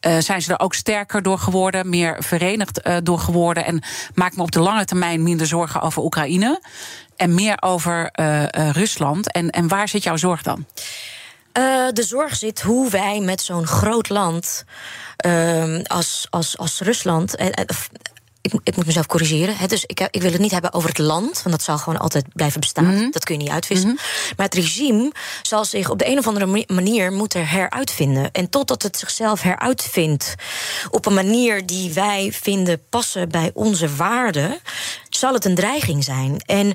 uh, 0.06 0.18
zijn 0.18 0.42
ze 0.42 0.52
er 0.52 0.60
ook 0.60 0.74
sterker 0.74 1.22
door 1.22 1.38
geworden, 1.38 1.88
meer 1.88 2.16
verenigd 2.22 2.80
door 3.02 3.18
geworden. 3.18 3.64
En 3.64 3.82
maak 4.14 4.36
me 4.36 4.42
op 4.42 4.52
de 4.52 4.60
lange 4.60 4.84
termijn 4.84 5.22
minder 5.22 5.46
zorgen 5.46 5.80
over 5.80 6.02
Oekraïne. 6.02 6.60
En 7.16 7.34
meer 7.34 7.56
over 7.60 8.08
Rusland. 8.72 9.32
En, 9.32 9.50
en 9.50 9.68
waar 9.68 9.88
zit 9.88 10.02
jouw 10.02 10.16
zorg 10.16 10.42
dan? 10.42 10.66
De 11.92 12.04
zorg 12.06 12.36
zit 12.36 12.60
hoe 12.60 12.90
wij 12.90 13.20
met 13.20 13.40
zo'n 13.40 13.66
groot 13.66 14.08
land 14.08 14.64
uh, 15.26 15.78
als, 15.82 16.26
als, 16.30 16.58
als 16.58 16.80
Rusland. 16.80 17.36
Ik, 18.44 18.52
ik, 18.62 18.76
moet 18.76 18.86
mezelf 18.86 19.06
corrigeren. 19.06 19.56
Hè, 19.56 19.66
dus 19.66 19.84
ik, 19.86 20.08
ik, 20.10 20.22
wil 20.22 20.32
het 20.32 20.40
niet 20.40 20.50
hebben 20.50 20.72
over 20.72 20.88
het 20.88 20.98
land, 20.98 21.42
want 21.42 21.50
dat 21.56 21.62
zal 21.62 21.78
gewoon 21.78 21.98
altijd 21.98 22.24
blijven 22.32 22.60
bestaan. 22.60 22.84
Mm 22.84 22.96
-hmm. 22.96 23.10
Dat 23.10 23.24
kun 23.24 23.34
je 23.34 23.42
niet 23.42 23.52
uitvissen. 23.52 23.88
Mm 23.88 23.96
-hmm. 23.96 24.34
Maar 24.36 24.46
het 24.46 24.54
regime 24.54 25.12
zal 25.42 25.64
zich 25.64 25.90
op 25.90 25.98
de 25.98 26.06
een 26.06 26.18
of 26.18 26.26
andere 26.26 26.64
manier 26.66 27.12
moeten 27.12 27.46
heruitvinden. 27.46 28.32
En 28.32 28.50
totdat 28.50 28.82
het 28.82 28.98
zichzelf 28.98 29.42
heruitvindt 29.42 30.34
op 30.90 31.06
een 31.06 31.14
manier 31.14 31.66
die 31.66 31.92
wij 31.92 32.32
vinden 32.32 32.82
passen 32.88 33.28
bij 33.28 33.50
onze 33.54 33.94
waarden, 33.94 34.58
zal 35.08 35.32
het 35.32 35.44
een 35.44 35.54
dreiging 35.54 36.04
zijn. 36.04 36.42
En 36.46 36.72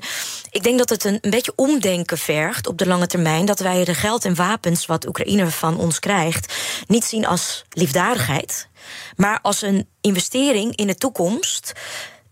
ik 0.50 0.62
denk 0.62 0.78
dat 0.78 0.88
het 0.88 1.04
een, 1.04 1.18
een 1.20 1.30
beetje 1.30 1.52
omdenken 1.56 2.18
vergt 2.18 2.66
op 2.66 2.78
de 2.78 2.86
lange 2.86 3.06
termijn. 3.06 3.44
Dat 3.44 3.60
wij 3.60 3.84
de 3.84 3.94
geld 3.94 4.24
en 4.24 4.34
wapens 4.34 4.86
wat 4.86 5.06
Oekraïne 5.06 5.50
van 5.50 5.78
ons 5.78 5.98
krijgt, 5.98 6.54
niet 6.86 7.04
zien 7.04 7.26
als 7.26 7.64
liefdadigheid 7.70 8.68
maar 9.16 9.38
als 9.42 9.62
een 9.62 9.88
investering 10.00 10.76
in 10.76 10.86
de 10.86 10.94
toekomst 10.94 11.72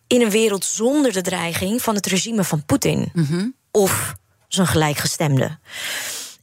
in 0.07 0.23
een 0.23 0.31
wereld 0.31 0.65
zonder 0.65 1.13
de 1.13 1.23
dreiging 1.23 1.83
van 1.83 1.95
het 1.95 2.07
regime 2.07 2.45
van 2.45 2.65
Poetin 2.65 3.11
mm 3.13 3.25
-hmm. 3.25 3.55
of 3.71 4.15
zijn 4.49 4.67
gelijkgestemde. 4.67 5.59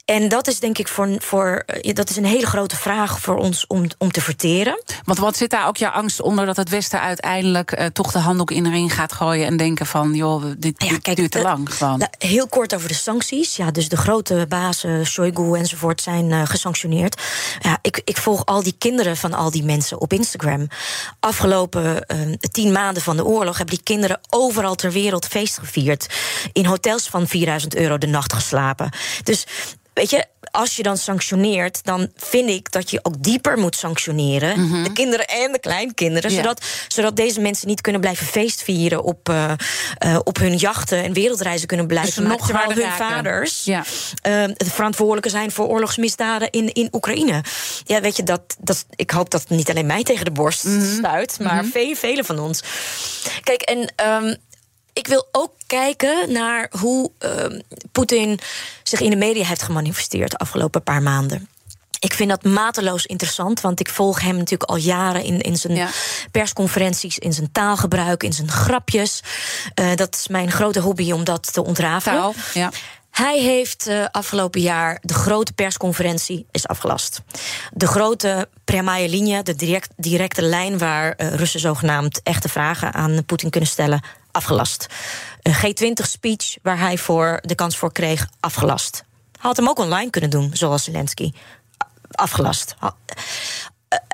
En 0.06 0.30
dat 0.30 0.48
is 0.48 0.60
denk 0.60 0.78
ik 0.78 0.88
voor, 0.88 1.10
voor 1.18 1.66
dat 1.82 2.10
is 2.10 2.16
een 2.16 2.26
hele 2.26 2.46
grote 2.46 2.76
vraag 2.76 3.20
voor 3.20 3.38
ons 3.38 3.68
om, 3.68 3.88
om 3.98 4.12
te 4.12 4.22
verteren. 4.22 4.84
Want 5.04 5.20
wat 5.20 5.38
zit 5.38 5.50
daar 5.50 5.68
ook 5.68 5.78
jouw 5.78 5.92
angst 5.92 6.22
onder 6.22 6.46
dat 6.46 6.56
het 6.56 6.70
Westen 6.70 7.02
uiteindelijk 7.02 7.80
uh, 7.80 7.86
toch 7.86 8.12
de 8.12 8.20
handdoek 8.20 8.52
in 8.52 8.64
de 8.64 8.70
ring 8.70 8.94
gaat 8.94 9.14
gooien 9.14 9.46
en 9.46 9.58
denken 9.58 9.86
van 9.86 10.14
joh, 10.14 10.44
dit, 10.58 10.84
ja, 10.84 10.98
kijk, 10.98 11.18
duurt 11.18 11.32
te 11.32 11.42
lang 11.42 11.74
gewoon. 11.74 11.98
Nou, 11.98 12.12
heel 12.18 12.48
kort 12.48 12.76
over 12.76 12.88
de 12.88 12.94
sancties. 12.94 13.56
Ja, 13.56 13.72
dus 13.72 13.90
de 13.90 13.98
grote 13.98 14.46
bazen, 14.50 15.06
Shoigu 15.06 15.58
enzovoort, 15.58 16.02
zijn 16.02 16.30
uh, 16.30 16.42
gesanctioneerd. 16.46 17.22
Ja, 17.60 17.78
ik, 17.82 18.02
ik 18.04 18.18
volg 18.18 18.46
al 18.46 18.64
die 18.64 18.76
kinderen 18.78 19.18
van 19.18 19.34
al 19.34 19.52
die 19.52 19.64
mensen 19.64 20.02
op 20.02 20.14
Instagram. 20.14 20.68
Afgelopen 21.20 22.06
uh, 22.08 22.34
tien 22.52 22.72
maanden 22.72 23.04
van 23.04 23.18
de 23.18 23.26
oorlog 23.26 23.58
hebben 23.58 23.76
die 23.76 23.84
kinderen 23.84 24.20
overal 24.30 24.76
ter 24.76 24.92
wereld 24.92 25.26
feest 25.26 25.58
gevierd. 25.58 26.14
In 26.54 26.66
hotels 26.66 27.08
van 27.08 27.28
4000 27.28 27.76
euro 27.76 27.98
de 27.98 28.08
nacht 28.08 28.34
geslapen. 28.34 28.90
Dus 29.24 29.46
Weet 29.96 30.10
je, 30.10 30.26
als 30.52 30.76
je 30.76 30.84
dan 30.84 30.98
sanctioneert, 30.98 31.84
dan 31.84 32.12
vind 32.16 32.50
ik 32.50 32.72
dat 32.72 32.90
je 32.90 33.00
ook 33.02 33.24
dieper 33.24 33.58
moet 33.58 33.76
sanctioneren. 33.76 34.60
Mm 34.60 34.72
-hmm. 34.72 34.84
De 34.84 34.92
kinderen 34.92 35.28
en 35.28 35.52
de 35.52 35.60
kleinkinderen. 35.60 36.32
Ja. 36.32 36.38
Zodat, 36.38 36.66
zodat 36.88 37.16
deze 37.16 37.42
mensen 37.42 37.68
niet 37.68 37.82
kunnen 37.82 38.02
blijven 38.02 38.26
feestvieren 38.26 39.04
op, 39.04 39.30
uh, 39.30 39.52
uh, 40.06 40.20
op 40.24 40.38
hun 40.38 40.56
jachten 40.56 41.04
en 41.04 41.14
wereldreizen 41.14 41.68
kunnen 41.68 41.88
blijven. 41.88 42.24
Dus 42.24 42.32
nog 42.32 42.46
terwijl 42.46 42.70
hun 42.70 42.82
raken. 42.82 42.98
vaders 42.98 43.64
ja. 43.64 43.80
uh, 43.80 43.84
de 44.58 44.66
verantwoordelijke 44.66 45.30
zijn 45.30 45.52
voor 45.52 45.68
oorlogsmisdaden 45.68 46.50
in, 46.50 46.74
in 46.74 46.88
Oekraïne. 46.92 47.44
Ja, 47.84 48.02
weet 48.02 48.16
je, 48.16 48.24
dat, 48.24 48.56
dat, 48.60 48.86
ik 48.96 49.12
hoop 49.12 49.30
dat 49.30 49.42
het 49.42 49.50
niet 49.50 49.70
alleen 49.70 49.86
mij 49.86 50.04
tegen 50.04 50.26
de 50.26 50.32
borst 50.32 50.64
mm 50.64 50.80
-hmm. 50.80 50.98
stuit, 50.98 51.40
maar 51.40 51.54
mm 51.54 51.60
-hmm. 51.60 51.72
vele, 51.72 51.96
vele 51.96 52.24
van 52.24 52.40
ons. 52.40 52.64
Kijk, 53.44 53.62
en. 53.62 53.94
Um, 54.24 54.38
ik 54.96 55.08
wil 55.08 55.28
ook 55.32 55.52
kijken 55.66 56.32
naar 56.32 56.72
hoe 56.80 57.12
uh, 57.20 57.60
Poetin 57.92 58.40
zich 58.84 59.00
in 59.00 59.10
de 59.10 59.16
media 59.16 59.46
heeft 59.46 59.62
gemanifesteerd 59.62 60.32
de 60.32 60.38
afgelopen 60.38 60.84
paar 60.84 61.02
maanden. 61.02 61.50
Ik 62.00 62.14
vind 62.14 62.30
dat 62.30 62.44
mateloos 62.44 63.06
interessant, 63.06 63.62
want 63.62 63.80
ik 63.80 63.90
volg 63.90 64.22
hem 64.22 64.38
natuurlijk 64.38 64.70
al 64.70 64.76
jaren 64.76 65.24
in, 65.24 65.42
in 65.42 65.58
zijn 65.58 65.76
ja. 65.76 65.90
persconferenties, 66.32 67.18
in 67.18 67.34
zijn 67.34 67.52
taalgebruik, 67.52 68.24
in 68.24 68.34
zijn 68.34 68.52
grapjes. 68.52 69.24
Uh, 69.80 69.96
dat 69.96 70.16
is 70.16 70.28
mijn 70.28 70.52
grote 70.52 70.80
hobby 70.80 71.12
om 71.12 71.24
dat 71.24 71.54
te 71.54 71.64
ontrafelen. 71.64 72.20
Taal, 72.20 72.34
ja. 72.54 72.72
Hij 73.12 73.40
heeft 73.40 73.88
uh, 73.88 74.06
afgelopen 74.12 74.62
jaar 74.62 75.00
de 75.02 75.14
grote 75.14 75.54
persconferentie 75.54 76.46
is 76.52 76.68
afgelast. 76.68 77.22
De 77.74 77.88
grote 77.88 78.50
Premaya 78.66 79.08
linie, 79.08 79.44
de 79.44 79.56
direct, 79.56 79.90
directe 79.98 80.42
lijn 80.42 80.78
waar 80.78 81.14
uh, 81.18 81.34
Russen 81.34 81.60
zogenaamd 81.60 82.22
echte 82.24 82.50
vragen 82.50 82.94
aan 82.94 83.26
Poetin 83.26 83.50
kunnen 83.50 83.70
stellen, 83.70 84.02
afgelast. 84.36 84.88
Een 85.42 85.54
G20-speech 85.54 86.58
waar 86.62 86.80
hij 86.80 86.98
voor 86.98 87.40
de 87.42 87.56
kans 87.56 87.78
voor 87.78 87.92
kreeg, 87.92 88.28
afgelast. 88.40 89.04
Hij 89.32 89.42
had 89.42 89.58
hem 89.58 89.70
ook 89.70 89.80
online 89.80 90.10
kunnen 90.10 90.30
doen, 90.30 90.50
zoals 90.54 90.84
Zelensky. 90.84 91.32
Afgelast. 92.12 92.76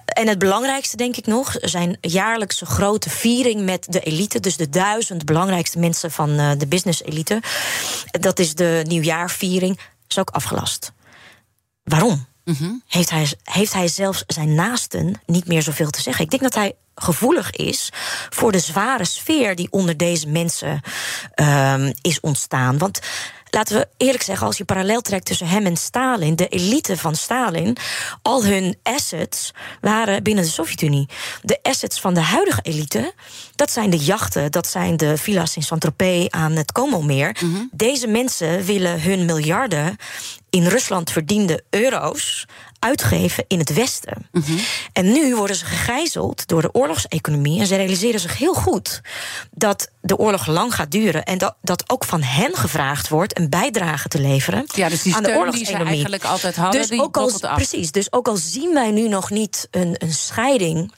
En 0.05 0.27
het 0.27 0.39
belangrijkste, 0.39 0.97
denk 0.97 1.15
ik 1.17 1.25
nog, 1.25 1.55
zijn 1.59 1.97
jaarlijkse 2.01 2.65
grote 2.65 3.09
viering 3.09 3.61
met 3.61 3.85
de 3.89 3.99
elite. 3.99 4.39
Dus 4.39 4.57
de 4.57 4.69
duizend 4.69 5.25
belangrijkste 5.25 5.79
mensen 5.79 6.11
van 6.11 6.29
uh, 6.29 6.51
de 6.57 6.67
business-elite. 6.67 7.41
Dat 8.11 8.39
is 8.39 8.55
de 8.55 8.83
nieuwjaarviering. 8.87 9.79
Is 10.07 10.19
ook 10.19 10.29
afgelast. 10.29 10.91
Waarom? 11.83 12.25
Mm 12.43 12.55
-hmm. 12.55 12.83
heeft, 12.87 13.09
hij, 13.09 13.27
heeft 13.43 13.73
hij 13.73 13.87
zelfs 13.87 14.23
zijn 14.27 14.55
naasten 14.55 15.21
niet 15.25 15.47
meer 15.47 15.61
zoveel 15.61 15.89
te 15.89 16.01
zeggen? 16.01 16.23
Ik 16.23 16.29
denk 16.29 16.41
dat 16.41 16.55
hij 16.55 16.75
gevoelig 16.95 17.51
is 17.51 17.89
voor 18.29 18.51
de 18.51 18.59
zware 18.59 19.05
sfeer 19.05 19.55
die 19.55 19.67
onder 19.71 19.97
deze 19.97 20.27
mensen 20.27 20.81
um, 21.35 21.93
is 22.01 22.19
ontstaan. 22.19 22.77
Want 22.77 22.99
laten 23.49 23.77
we 23.77 23.87
eerlijk 23.97 24.23
zeggen, 24.23 24.47
als 24.47 24.57
je 24.57 24.65
parallel 24.65 25.01
trekt 25.01 25.25
tussen 25.25 25.47
hem 25.47 25.65
en 25.65 25.77
Stalin, 25.77 26.35
de 26.35 26.47
elite 26.47 26.97
van 26.97 27.15
Stalin, 27.15 27.77
al 28.21 28.45
hun 28.45 28.77
assets 28.83 29.51
waren 29.81 30.23
binnen 30.23 30.43
de 30.43 30.49
Sovjet-Unie. 30.49 31.09
De 31.41 31.59
assets 31.61 31.99
van 31.99 32.13
de 32.13 32.19
huidige 32.19 32.61
elite, 32.61 33.13
dat 33.55 33.71
zijn 33.71 33.89
de 33.89 33.97
jachten, 33.97 34.51
dat 34.51 34.67
zijn 34.67 34.97
de 34.97 35.17
villa's 35.17 35.55
in 35.55 35.63
Saint-Tropez 35.63 36.27
aan 36.29 36.51
het 36.51 36.71
Como-meer. 36.71 37.35
Mm 37.39 37.53
-hmm. 37.53 37.69
Deze 37.71 38.07
mensen 38.07 38.63
willen 38.63 39.01
hun 39.01 39.25
miljarden 39.25 39.95
in 40.49 40.67
Rusland 40.67 41.11
verdiende 41.11 41.63
euro's 41.69 42.45
uitgeven 42.81 43.45
in 43.47 43.59
het 43.59 43.73
Westen. 43.73 44.27
Mm 44.31 44.41
-hmm. 44.45 44.59
En 44.93 45.11
nu 45.11 45.35
worden 45.35 45.55
ze 45.55 45.65
gegijzeld 45.65 46.47
door 46.47 46.61
de 46.61 46.73
oorlogseconomie. 46.73 47.59
En 47.59 47.67
ze 47.67 47.75
realiseren 47.75 48.19
zich 48.19 48.37
heel 48.37 48.53
goed 48.53 49.01
dat 49.51 49.89
de 50.01 50.17
oorlog 50.17 50.47
lang 50.47 50.75
gaat 50.75 50.91
duren. 50.91 51.23
En 51.23 51.37
dat, 51.37 51.55
dat 51.61 51.83
ook 51.87 52.03
van 52.03 52.21
hen 52.21 52.55
gevraagd 52.55 53.09
wordt 53.09 53.37
een 53.37 53.49
bijdrage 53.49 54.07
te 54.07 54.19
leveren 54.19 54.65
ja, 54.75 54.89
dus 54.89 55.01
die 55.01 55.15
aan 55.15 55.23
de 55.23 55.29
oorlogseconomie. 55.29 55.77
Die 55.77 55.87
eigenlijk 55.87 56.23
altijd 56.23 56.55
hadden, 56.55 56.81
dus 56.81 56.89
die 56.89 57.01
ook 57.01 57.17
al, 57.17 57.31
Precies, 57.55 57.91
dus 57.91 58.11
ook 58.11 58.27
al 58.27 58.37
zien 58.37 58.73
wij 58.73 58.91
nu 58.91 59.07
nog 59.07 59.29
niet 59.29 59.67
een, 59.71 59.95
een 59.97 60.13
scheiding. 60.13 60.91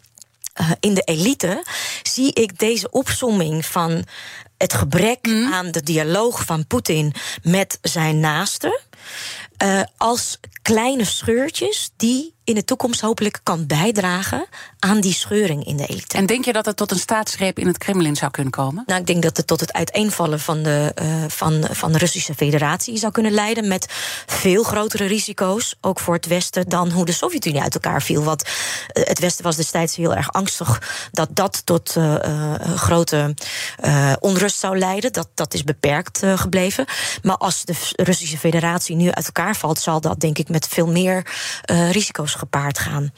Uh, 0.61 0.71
in 0.79 0.93
de 0.93 1.01
elite 1.01 1.63
zie 2.03 2.33
ik 2.33 2.59
deze 2.59 2.91
opsomming 2.91 3.65
van 3.65 4.05
het 4.57 4.73
gebrek 4.73 5.25
mm. 5.27 5.53
aan 5.53 5.71
de 5.71 5.83
dialoog 5.83 6.45
van 6.45 6.67
Poetin 6.67 7.13
met 7.43 7.77
zijn 7.81 8.19
naasten. 8.19 8.79
Uh, 9.61 9.83
als 9.97 10.39
kleine 10.63 11.05
scheurtjes 11.05 11.91
die 11.97 12.33
in 12.43 12.55
de 12.55 12.63
toekomst 12.63 13.01
hopelijk 13.01 13.39
kan 13.43 13.67
bijdragen 13.67 14.45
aan 14.79 15.01
die 15.01 15.13
scheuring 15.13 15.65
in 15.65 15.77
de 15.77 15.85
elite. 15.85 16.17
En 16.17 16.25
denk 16.25 16.45
je 16.45 16.53
dat 16.53 16.65
het 16.65 16.75
tot 16.75 16.91
een 16.91 16.99
staatsgreep 16.99 17.59
in 17.59 17.67
het 17.67 17.77
Kremlin 17.77 18.15
zou 18.15 18.31
kunnen 18.31 18.51
komen? 18.51 18.83
Nou, 18.85 18.99
ik 18.99 19.07
denk 19.07 19.23
dat 19.23 19.37
het 19.37 19.47
tot 19.47 19.59
het 19.59 19.73
uiteenvallen 19.73 20.39
van 20.39 20.63
de, 20.63 20.95
uh, 21.01 21.23
van, 21.27 21.67
van 21.71 21.91
de 21.91 21.97
Russische 21.97 22.33
Federatie 22.33 22.97
zou 22.97 23.11
kunnen 23.11 23.31
leiden. 23.31 23.67
Met 23.67 23.87
veel 24.25 24.63
grotere 24.63 25.05
risico's, 25.05 25.75
ook 25.81 25.99
voor 25.99 26.13
het 26.13 26.27
Westen, 26.27 26.69
dan 26.69 26.91
hoe 26.91 27.05
de 27.05 27.11
Sovjet-Unie 27.11 27.61
uit 27.61 27.73
elkaar 27.73 28.01
viel. 28.01 28.23
Want 28.23 28.43
uh, 28.43 29.03
het 29.03 29.19
Westen 29.19 29.43
was 29.43 29.55
destijds 29.55 29.95
heel 29.95 30.15
erg 30.15 30.33
angstig 30.33 30.81
dat 31.11 31.29
dat 31.31 31.65
tot 31.65 31.95
uh, 31.97 32.55
grote 32.75 33.35
onrust 34.19 34.59
zou 34.59 34.77
leiden. 34.77 35.13
Dat, 35.13 35.27
dat 35.33 35.53
is 35.53 35.63
beperkt 35.63 36.21
gebleven. 36.35 36.85
Maar 37.21 37.37
als 37.37 37.65
de 37.65 37.73
Russische 37.95 38.37
Federatie 38.37 38.95
nu 38.95 39.11
uit 39.11 39.25
elkaar 39.25 39.55
valt, 39.55 39.79
zal 39.79 40.01
dat 40.01 40.19
denk 40.19 40.37
ik 40.37 40.49
met 40.49 40.67
veel 40.67 40.87
meer 40.87 41.25
risico's 41.91 42.32
gepaard 42.35 42.79
gaan. 42.79 43.11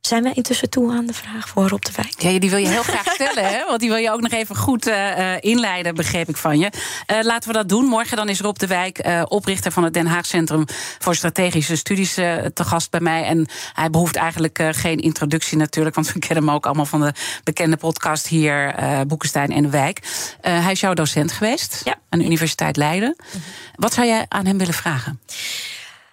Zijn 0.00 0.22
wij 0.22 0.32
intussen 0.34 0.70
toe 0.70 0.92
aan 0.92 1.06
de 1.06 1.12
vraag 1.12 1.48
voor 1.48 1.68
Rob 1.68 1.82
de 1.82 1.92
Wijk? 1.96 2.14
Ja, 2.20 2.38
die 2.38 2.50
wil 2.50 2.58
je 2.58 2.68
heel 2.68 2.82
graag 2.82 3.12
stellen, 3.14 3.44
hè? 3.44 3.64
Want 3.66 3.80
die 3.80 3.88
wil 3.88 3.98
je 3.98 4.10
ook 4.10 4.20
nog 4.20 4.32
even 4.32 4.56
goed 4.56 4.86
uh, 4.86 5.36
inleiden, 5.40 5.94
begreep 5.94 6.28
ik 6.28 6.36
van 6.36 6.58
je. 6.58 6.70
Uh, 7.06 7.22
laten 7.22 7.48
we 7.48 7.54
dat 7.54 7.68
doen. 7.68 7.84
Morgen 7.84 8.16
dan 8.16 8.28
is 8.28 8.40
Rob 8.40 8.56
de 8.56 8.66
Wijk, 8.66 9.06
uh, 9.06 9.22
oprichter 9.28 9.72
van 9.72 9.84
het 9.84 9.94
Den 9.94 10.06
Haag 10.06 10.26
Centrum 10.26 10.64
voor 10.98 11.14
Strategische 11.14 11.76
Studies, 11.76 12.14
te 12.14 12.64
gast 12.64 12.90
bij 12.90 13.00
mij. 13.00 13.24
En 13.24 13.48
hij 13.72 13.90
behoeft 13.90 14.16
eigenlijk 14.16 14.62
geen 14.70 14.98
introductie 14.98 15.56
natuurlijk, 15.56 15.94
want 15.94 16.12
we 16.12 16.18
kennen 16.18 16.44
hem 16.44 16.54
ook 16.54 16.66
allemaal 16.66 16.86
van 16.86 17.00
de 17.00 17.12
bekende 17.44 17.76
podcast 17.76 18.26
hier, 18.26 18.74
Boekenstein 19.06 19.50
en 19.50 19.62
de 19.62 19.70
Wijk. 19.70 20.00
hij 20.40 20.72
is 20.72 20.80
jouw 20.80 20.94
docent 20.94 21.32
geweest 21.32 21.80
ja. 21.84 21.94
aan 22.08 22.18
de 22.18 22.24
Universiteit 22.24 22.76
Leiden. 22.76 23.16
Mm 23.32 23.40
Wat 23.74 23.92
zou 23.92 24.06
jij 24.06 24.26
aan 24.28 24.46
hem 24.46 24.58
willen 24.58 24.74
vragen? 24.74 25.20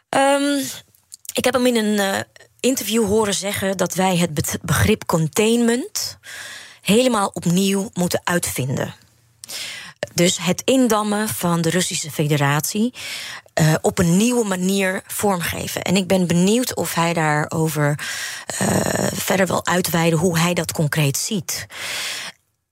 Um, 0.10 0.60
ik 1.38 1.44
heb 1.44 1.54
hem 1.54 1.66
in 1.66 1.76
een 1.76 2.26
interview 2.60 3.06
horen 3.06 3.34
zeggen 3.34 3.78
dat 3.78 3.94
wij 3.94 4.18
het 4.18 4.58
begrip 4.62 5.06
containment 5.06 6.18
helemaal 6.82 7.30
opnieuw 7.34 7.90
moeten 7.94 8.22
uitvinden. 8.24 8.96
Dus 10.14 10.38
het 10.38 10.62
indammen 10.66 11.28
van 11.30 11.62
de 11.62 11.70
Russische 11.70 12.12
Federatie 12.12 12.94
uh, 13.62 13.74
op 13.82 14.00
een 14.00 14.18
nieuwe 14.18 14.46
manier 14.46 15.02
vormgeven. 15.08 15.82
En 15.82 15.96
ik 15.96 16.08
ben 16.08 16.28
benieuwd 16.28 16.76
of 16.76 16.94
hij 16.94 17.14
daarover 17.14 18.00
uh, 18.62 18.68
verder 19.14 19.48
wil 19.48 19.66
uitweiden 19.66 20.20
hoe 20.20 20.40
hij 20.40 20.54
dat 20.54 20.72
concreet 20.72 21.18
ziet. 21.18 21.66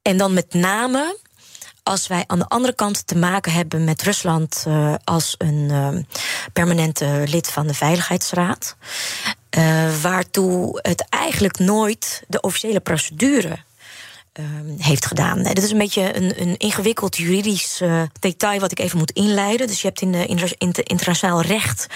En 0.01 0.17
dan 0.17 0.33
met 0.33 0.53
name 0.53 1.17
als 1.87 2.07
wij 2.07 2.23
aan 2.27 2.39
de 2.39 2.47
andere 2.47 2.73
kant 2.73 3.07
te 3.07 3.17
maken 3.17 3.51
hebben 3.51 3.83
met 3.83 4.01
Rusland 4.01 4.65
uh, 4.67 4.95
als 5.03 5.35
een 5.37 5.69
uh, 5.71 5.89
permanente 6.53 7.23
lid 7.25 7.49
van 7.49 7.67
de 7.67 7.73
Veiligheidsraad. 7.73 8.75
Uh, 9.57 9.95
waartoe 10.01 10.79
het 10.81 11.05
eigenlijk 11.09 11.59
nooit 11.59 12.23
de 12.27 12.41
officiële 12.41 12.79
procedure 12.79 13.57
Ehm, 14.35 14.77
heeft 14.77 15.05
gedaan. 15.05 15.43
Dat 15.43 15.57
is 15.57 15.71
een 15.71 15.77
beetje 15.77 16.15
een, 16.15 16.41
een 16.41 16.57
ingewikkeld 16.57 17.17
juridisch 17.17 17.81
uh, 17.81 18.01
detail 18.19 18.59
wat 18.59 18.71
ik 18.71 18.79
even 18.79 18.97
moet 18.97 19.11
inleiden. 19.11 19.67
Dus 19.67 19.81
je 19.81 19.87
hebt 19.87 20.01
in, 20.01 20.11
de, 20.11 20.83
internationaal 20.83 21.41
recht 21.41 21.87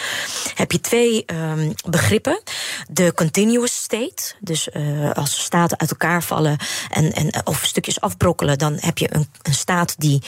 heb 0.56 0.72
je 0.72 0.82
twee 0.82 1.24
um, 1.26 1.74
begrippen. 1.90 2.42
De 2.90 3.14
continuous 3.14 3.76
state, 3.76 4.34
dus 4.40 4.70
uh, 4.74 5.12
als 5.12 5.44
staten 5.44 5.80
uit 5.80 5.90
elkaar 5.90 6.24
vallen 6.24 6.58
en, 6.90 7.14
en, 7.14 7.46
of 7.46 7.66
stukjes 7.66 8.02
afbrokkelen, 8.02 8.58
dan 8.58 8.78
heb 8.80 8.98
je 8.98 9.14
een, 9.14 9.28
een 9.42 9.54
staat 9.54 9.96
die 9.98 10.24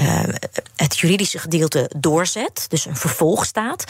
uh, 0.00 0.22
het 0.76 0.98
juridische 0.98 1.38
gedeelte 1.38 1.90
doorzet, 1.96 2.64
dus 2.68 2.84
een 2.84 2.96
vervolgstaat. 2.96 3.84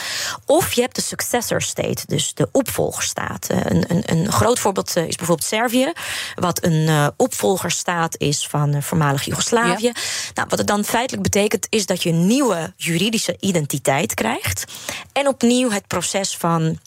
Of 0.45 0.73
je 0.73 0.81
hebt 0.81 0.95
de 0.95 1.03
successor 1.03 1.63
state, 1.63 2.03
dus 2.07 2.35
de 2.35 2.49
opvolgerstaat. 2.53 3.47
Een, 3.49 3.85
een, 3.89 4.03
een 4.05 4.33
groot 4.33 4.59
voorbeeld 4.59 4.97
is 4.97 5.17
bijvoorbeeld 5.17 5.49
Servië, 5.49 5.93
wat 6.35 6.65
een 6.65 7.13
opvolger 7.17 7.58
staat 7.67 8.19
is 8.19 8.47
van 8.47 8.83
voormalig 8.83 9.25
Joegoslavië. 9.25 9.85
Ja. 9.85 9.93
Nou, 10.35 10.49
wat 10.49 10.59
het 10.59 10.67
dan 10.67 10.85
feitelijk 10.85 11.23
betekent, 11.23 11.67
is 11.71 11.87
dat 11.87 12.03
je 12.03 12.11
een 12.11 12.27
nieuwe 12.27 12.73
juridische 12.77 13.37
identiteit 13.41 14.15
krijgt. 14.15 14.65
En 15.13 15.29
opnieuw 15.29 15.71
het 15.71 15.87
proces 15.87 16.37
van 16.37 16.79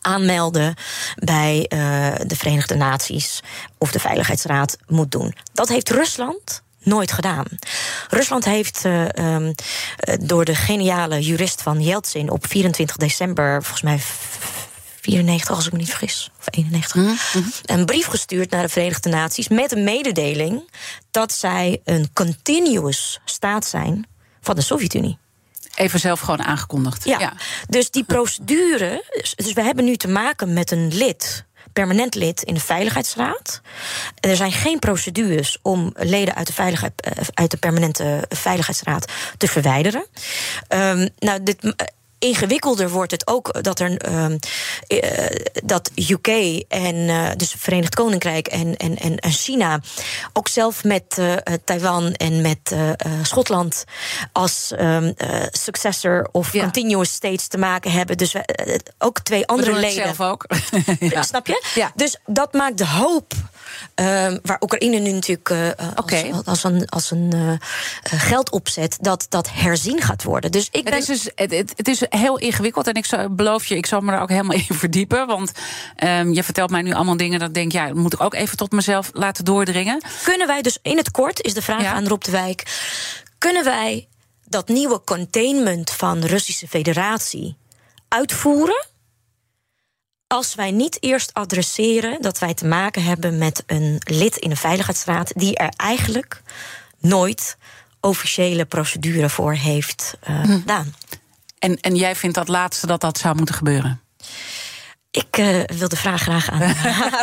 aanmelden 0.00 0.74
bij 1.16 1.56
uh, 1.56 1.68
de 2.26 2.36
Verenigde 2.36 2.74
Naties 2.74 3.42
of 3.78 3.92
de 3.92 4.00
Veiligheidsraad 4.00 4.76
moet 4.86 5.10
doen. 5.12 5.34
Dat 5.52 5.68
heeft 5.68 5.90
Rusland 5.90 6.62
nooit 6.84 7.12
gedaan. 7.12 7.44
Rusland 8.08 8.44
heeft 8.44 8.84
uh, 8.84 9.04
um, 9.08 9.54
door 10.20 10.44
de 10.44 10.54
geniale 10.54 11.20
jurist 11.20 11.62
van 11.62 11.80
Yeltsin 11.80 12.30
op 12.30 12.46
24 12.46 12.96
december, 12.96 13.62
volgens 13.62 13.82
mij 13.82 14.00
94, 15.04 15.56
als 15.56 15.66
ik 15.66 15.72
me 15.72 15.78
niet 15.78 15.88
vergis, 15.88 16.30
of 16.38 16.46
91, 16.50 16.94
mm 16.94 17.16
-hmm. 17.32 17.52
een 17.64 17.84
brief 17.84 18.06
gestuurd 18.06 18.50
naar 18.50 18.62
de 18.62 18.68
Verenigde 18.68 19.08
Naties 19.08 19.48
met 19.48 19.72
een 19.72 19.84
mededeling 19.84 20.70
dat 21.10 21.32
zij 21.32 21.80
een 21.84 22.12
continuous 22.12 23.20
staat 23.24 23.66
zijn 23.66 24.06
van 24.40 24.54
de 24.54 24.62
Sovjet-Unie. 24.62 25.18
Even 25.74 26.00
zelf 26.00 26.20
gewoon 26.20 26.42
aangekondigd. 26.42 27.04
Ja, 27.04 27.18
ja. 27.18 27.32
dus 27.68 27.90
die 27.90 28.04
procedure. 28.04 29.04
Dus 29.36 29.52
we 29.52 29.62
hebben 29.62 29.84
nu 29.84 29.96
te 29.96 30.08
maken 30.08 30.52
met 30.52 30.70
een 30.70 30.94
lid 30.94 31.44
permanent 31.72 32.14
lid 32.14 32.42
in 32.42 32.54
de 32.54 32.60
Veiligheidsraad. 32.60 33.60
Er 34.20 34.36
zijn 34.36 34.52
geen 34.52 34.78
procedures 34.78 35.58
om 35.62 35.92
leden 35.96 36.34
uit 36.34 36.46
de, 36.46 36.52
veiligheid, 36.52 36.92
uit 37.34 37.50
de 37.50 37.56
permanente 37.56 38.24
Veiligheidsraad 38.28 39.12
te 39.38 39.48
verwijderen. 39.48 40.06
Um, 40.68 41.08
nou, 41.18 41.42
dit 41.42 41.74
ingewikkelder 42.24 42.90
wordt 42.90 43.10
het 43.10 43.26
ook 43.26 43.62
dat 43.62 43.80
er 43.80 44.10
uh, 44.10 44.26
dat 45.64 45.90
UK 45.94 46.28
en 46.68 46.94
uh, 46.94 47.30
dus 47.36 47.54
Verenigd 47.58 47.94
Koninkrijk 47.94 48.46
en, 48.46 48.76
en, 48.76 48.96
en 48.96 49.32
China 49.32 49.80
ook 50.32 50.48
zelf 50.48 50.84
met 50.84 51.16
uh, 51.18 51.34
Taiwan 51.64 52.12
en 52.12 52.40
met 52.40 52.74
Schotland 53.22 53.84
als 54.32 54.72
um, 54.78 55.14
successor 55.50 56.28
of 56.32 56.52
ja. 56.52 56.62
continuous 56.62 57.12
states 57.12 57.48
te 57.48 57.58
maken 57.58 57.90
hebben. 57.90 58.16
Dus 58.16 58.34
ook 58.98 59.20
twee 59.20 59.46
andere 59.46 59.72
we 59.72 59.78
leden. 59.78 60.14
zelf 60.14 60.20
ook. 60.20 60.46
ja. 60.98 61.22
Snap 61.22 61.46
je? 61.46 61.64
Ja. 61.74 61.92
Dus 61.94 62.18
dat 62.26 62.52
maakt 62.52 62.78
de 62.78 62.86
hoop 62.86 63.32
waar 64.42 64.56
Oekraïne 64.60 64.98
nu 64.98 65.12
natuurlijk 65.12 65.48
uh, 65.48 65.68
okay. 65.96 66.30
als, 66.30 66.44
als, 66.44 66.64
een, 66.64 66.88
als 66.88 67.10
een 67.10 67.32
uh, 67.34 67.52
geld 68.02 68.50
opzet, 68.50 68.96
dat 69.00 69.26
dat 69.28 69.48
herzien 69.52 70.00
gaat 70.00 70.22
worden. 70.22 70.52
Dus 70.52 70.68
ik 70.70 70.84
ben... 70.84 70.92
het, 70.92 71.08
is 71.08 71.22
dus, 71.22 71.32
het, 71.34 71.72
het, 71.76 71.88
is 71.88 72.02
heel 72.08 72.38
ingewikkeld 72.38 72.86
en 72.86 72.94
ik 72.94 73.04
zou, 73.04 73.28
beloof 73.28 73.66
je, 73.66 73.76
ik 73.76 73.86
zal 73.86 74.00
me 74.00 74.10
daar 74.10 74.22
ook 74.22 74.28
helemaal 74.28 74.56
in 74.68 74.76
verdiepen. 74.76 75.26
Want 75.26 75.52
um, 76.04 76.32
je 76.32 76.42
vertelt 76.42 76.70
mij 76.70 76.82
nu 76.82 76.92
allemaal 76.92 77.16
dingen 77.16 77.38
dat 77.38 77.48
ik 77.48 77.54
denk, 77.54 77.72
ja, 77.72 77.86
dat 77.86 77.96
moet 77.96 78.12
ik 78.12 78.20
ook 78.20 78.34
even 78.34 78.56
tot 78.56 78.72
mezelf 78.72 79.10
laten 79.12 79.44
doordringen. 79.44 80.02
Kunnen 80.22 80.46
wij 80.46 80.62
dus 80.62 80.78
in 80.82 80.96
het 80.96 81.10
kort, 81.10 81.42
is 81.42 81.54
de 81.54 81.62
vraag 81.62 81.82
ja. 81.82 81.92
aan 81.92 82.08
Rob 82.08 82.22
de 82.22 82.30
Wijk, 82.30 82.62
kunnen 83.38 83.64
wij 83.64 84.08
dat 84.44 84.68
nieuwe 84.68 85.00
containment 85.04 85.90
van 85.90 86.20
de 86.20 86.26
Russische 86.26 86.68
Federatie 86.68 87.56
uitvoeren? 88.08 88.86
Als 90.34 90.54
wij 90.54 90.70
niet 90.70 90.96
eerst 91.00 91.34
adresseren 91.34 92.22
dat 92.22 92.38
wij 92.38 92.54
te 92.54 92.66
maken 92.66 93.02
hebben 93.02 93.38
met 93.38 93.62
een 93.66 94.00
lid 94.04 94.36
in 94.36 94.48
de 94.48 94.56
Veiligheidsraad 94.56 95.32
die 95.34 95.56
er 95.56 95.72
eigenlijk 95.76 96.42
nooit 96.98 97.56
officiële 98.00 98.64
procedure 98.64 99.28
voor 99.28 99.52
heeft 99.52 100.16
uh, 100.28 100.40
hm. 100.40 100.46
gedaan. 100.46 100.94
En, 101.58 101.80
en 101.80 101.96
jij 101.96 102.16
vindt 102.16 102.34
dat 102.34 102.48
laatste 102.48 102.86
dat 102.86 103.00
dat 103.00 103.18
zou 103.18 103.36
moeten 103.36 103.54
gebeuren? 103.54 104.00
Ik 105.10 105.36
uh, 105.38 105.60
wil 105.64 105.88
de 105.88 105.96
vraag 105.96 106.22
graag 106.22 106.50
aan 106.50 106.74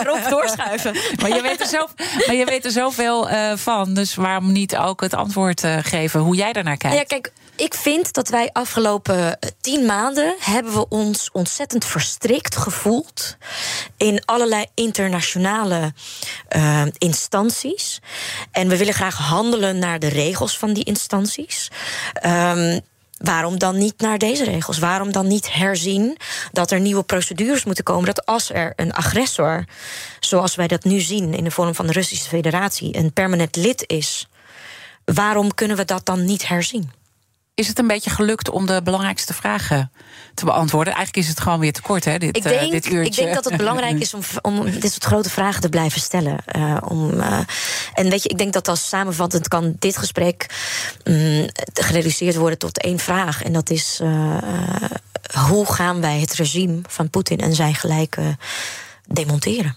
Rob 0.04 0.30
doorschuiven. 0.30 0.96
maar, 1.22 1.36
je 1.36 1.42
weet 1.42 1.60
er 1.60 1.68
zo, 1.68 1.88
maar 2.26 2.36
je 2.36 2.46
weet 2.46 2.66
er 2.66 2.72
zoveel 2.72 3.32
uh, 3.32 3.56
van, 3.56 3.94
dus 3.94 4.16
waarom 4.16 4.52
niet 4.52 4.76
ook 4.76 5.02
het 5.02 5.14
antwoord 5.14 5.64
uh, 5.64 5.78
geven 5.82 6.20
hoe 6.20 6.36
jij 6.36 6.54
daarnaar 6.54 6.78
kijkt? 6.78 6.98
Ja, 6.98 7.04
kijk, 7.04 7.32
ik 7.62 7.74
vind 7.74 8.14
dat 8.14 8.30
wij 8.30 8.50
afgelopen 8.52 9.40
tien 9.62 9.86
maanden 9.86 10.36
hebben 10.40 10.74
we 10.74 10.88
ons 10.90 11.30
ontzettend 11.32 11.86
verstrikt 11.86 12.56
gevoeld 12.56 13.38
in 13.98 14.26
allerlei 14.26 14.66
internationale 14.74 15.94
uh, 16.56 16.84
instanties. 16.98 18.02
En 18.52 18.68
we 18.68 18.78
willen 18.78 18.94
graag 18.94 19.18
handelen 19.18 19.80
naar 19.80 20.00
de 20.00 20.08
regels 20.08 20.58
van 20.58 20.74
die 20.74 20.84
instanties. 20.84 21.72
Um, 22.26 22.80
Waarom 23.18 23.60
dan 23.60 23.78
niet 23.78 24.00
naar 24.00 24.18
deze 24.18 24.44
regels? 24.44 24.80
Waarom 24.80 25.12
dan 25.12 25.28
niet 25.28 25.54
herzien 25.54 26.18
dat 26.52 26.72
er 26.72 26.80
nieuwe 26.80 27.04
procedures 27.04 27.64
moeten 27.64 27.84
komen? 27.84 28.06
Dat 28.06 28.26
als 28.26 28.50
er 28.50 28.74
een 28.76 28.94
agressor, 28.94 29.66
zoals 30.20 30.56
wij 30.56 30.68
dat 30.68 30.84
nu 30.84 31.00
zien 31.00 31.34
in 31.34 31.44
de 31.44 31.52
vorm 31.52 31.76
van 31.76 31.88
de 31.88 31.94
Russische 31.94 32.30
Federatie, 32.30 32.98
een 32.98 33.14
permanent 33.14 33.56
lid 33.56 33.84
is, 33.88 34.28
waarom 35.06 35.54
kunnen 35.54 35.78
we 35.78 35.86
dat 35.86 36.06
dan 36.06 36.26
niet 36.26 36.48
herzien? 36.48 37.01
Is 37.54 37.68
het 37.68 37.80
een 37.80 37.88
beetje 37.88 38.10
gelukt 38.10 38.50
om 38.50 38.66
de 38.66 38.82
belangrijkste 38.84 39.34
vragen 39.34 39.92
te 40.34 40.46
beantwoorden? 40.46 40.94
Eigenlijk 40.94 41.26
is 41.26 41.32
het 41.32 41.42
gewoon 41.42 41.60
weer 41.60 41.74
te 41.74 41.82
kort, 41.82 42.06
hè? 42.06 42.18
Dit, 42.18 42.38
ik, 42.38 42.44
denk, 42.44 42.62
uh, 42.62 42.70
dit 42.70 42.86
uurtje. 42.86 43.10
ik 43.10 43.16
denk 43.16 43.34
dat 43.34 43.46
het 43.46 43.58
belangrijk 43.58 44.00
is 44.00 44.14
om, 44.14 44.22
om 44.42 44.64
dit 44.80 44.92
soort 44.92 45.04
grote 45.04 45.30
vragen 45.30 45.62
te 45.62 45.70
blijven 45.70 46.02
stellen. 46.02 46.38
Uh, 46.56 46.78
om, 46.84 47.14
uh, 47.14 47.40
en 47.94 48.10
weet 48.10 48.24
je, 48.24 48.30
ik 48.30 48.38
denk 48.38 48.54
dat 48.54 48.68
als 48.68 48.88
samenvattend 48.88 49.48
kan 49.48 49.76
dit 49.80 49.98
gesprek 49.98 50.46
um, 51.04 51.48
gereduceerd 51.74 52.36
worden 52.36 52.58
tot 52.58 52.82
één 52.82 53.00
vraag. 53.00 53.44
En 53.44 53.54
dat 53.54 53.70
is: 53.70 54.00
hoe 55.48 55.66
gaan 55.66 56.02
wij 56.02 56.20
het 56.20 56.34
regime 56.34 56.80
van 56.88 57.10
Poetin 57.10 57.40
en 57.40 57.56
zijn 57.56 57.76
gelijken 57.76 58.40
demonteren? 59.08 59.76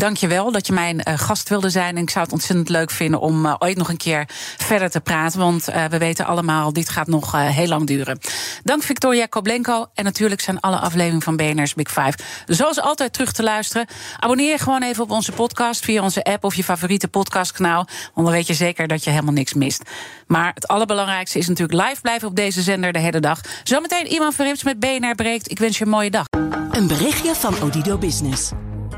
Dank 0.00 0.16
je 0.16 0.26
wel 0.26 0.52
dat 0.52 0.66
je 0.66 0.72
mijn 0.72 1.00
uh, 1.08 1.18
gast 1.18 1.48
wilde 1.48 1.70
zijn. 1.70 1.96
En 1.96 2.02
ik 2.02 2.10
zou 2.10 2.24
het 2.24 2.32
ontzettend 2.32 2.68
leuk 2.68 2.90
vinden 2.90 3.20
om 3.20 3.46
uh, 3.46 3.54
ooit 3.58 3.76
nog 3.76 3.88
een 3.88 3.96
keer 3.96 4.24
verder 4.56 4.90
te 4.90 5.00
praten. 5.00 5.38
Want 5.38 5.68
uh, 5.68 5.84
we 5.84 5.98
weten 5.98 6.26
allemaal, 6.26 6.72
dit 6.72 6.88
gaat 6.88 7.06
nog 7.06 7.32
heel 7.32 7.66
lang 7.66 7.86
duren. 7.86 8.18
Dank 8.62 8.82
Victoria 8.82 9.26
Koblenko. 9.26 9.86
En 9.94 10.04
natuurlijk 10.04 10.40
zijn 10.40 10.60
alle 10.60 10.76
afleveringen 10.76 11.22
van 11.22 11.36
BNR's 11.36 11.74
Big 11.74 11.88
Five 11.88 12.12
zoals 12.46 12.80
altijd 12.80 13.12
terug 13.12 13.32
te 13.32 13.42
luisteren. 13.42 13.86
Abonneer 14.18 14.58
gewoon 14.58 14.82
even 14.82 15.02
op 15.02 15.10
onze 15.10 15.32
podcast 15.32 15.84
via 15.84 16.02
onze 16.02 16.24
app 16.24 16.44
of 16.44 16.54
je 16.54 16.64
favoriete 16.64 17.08
podcastkanaal. 17.08 17.86
Want 18.14 18.26
dan 18.26 18.30
weet 18.30 18.46
je 18.46 18.54
zeker 18.54 18.86
dat 18.86 19.04
je 19.04 19.10
helemaal 19.10 19.34
niks 19.34 19.54
mist. 19.54 19.82
Maar 20.26 20.50
het 20.54 20.68
allerbelangrijkste 20.68 21.38
is 21.38 21.48
natuurlijk 21.48 21.88
live 21.88 22.00
blijven 22.00 22.28
op 22.28 22.36
deze 22.36 22.62
zender 22.62 22.92
de 22.92 22.98
hele 22.98 23.20
dag. 23.20 23.40
Zometeen 23.62 24.06
iemand 24.06 24.34
Verrips 24.34 24.62
met 24.62 24.80
BNR 24.80 25.14
breekt. 25.14 25.50
Ik 25.50 25.58
wens 25.58 25.78
je 25.78 25.84
een 25.84 25.90
mooie 25.90 26.10
dag. 26.10 26.24
Een 26.70 26.86
berichtje 26.86 27.34
van 27.34 27.62
Odido 27.62 27.98
Business. 27.98 28.50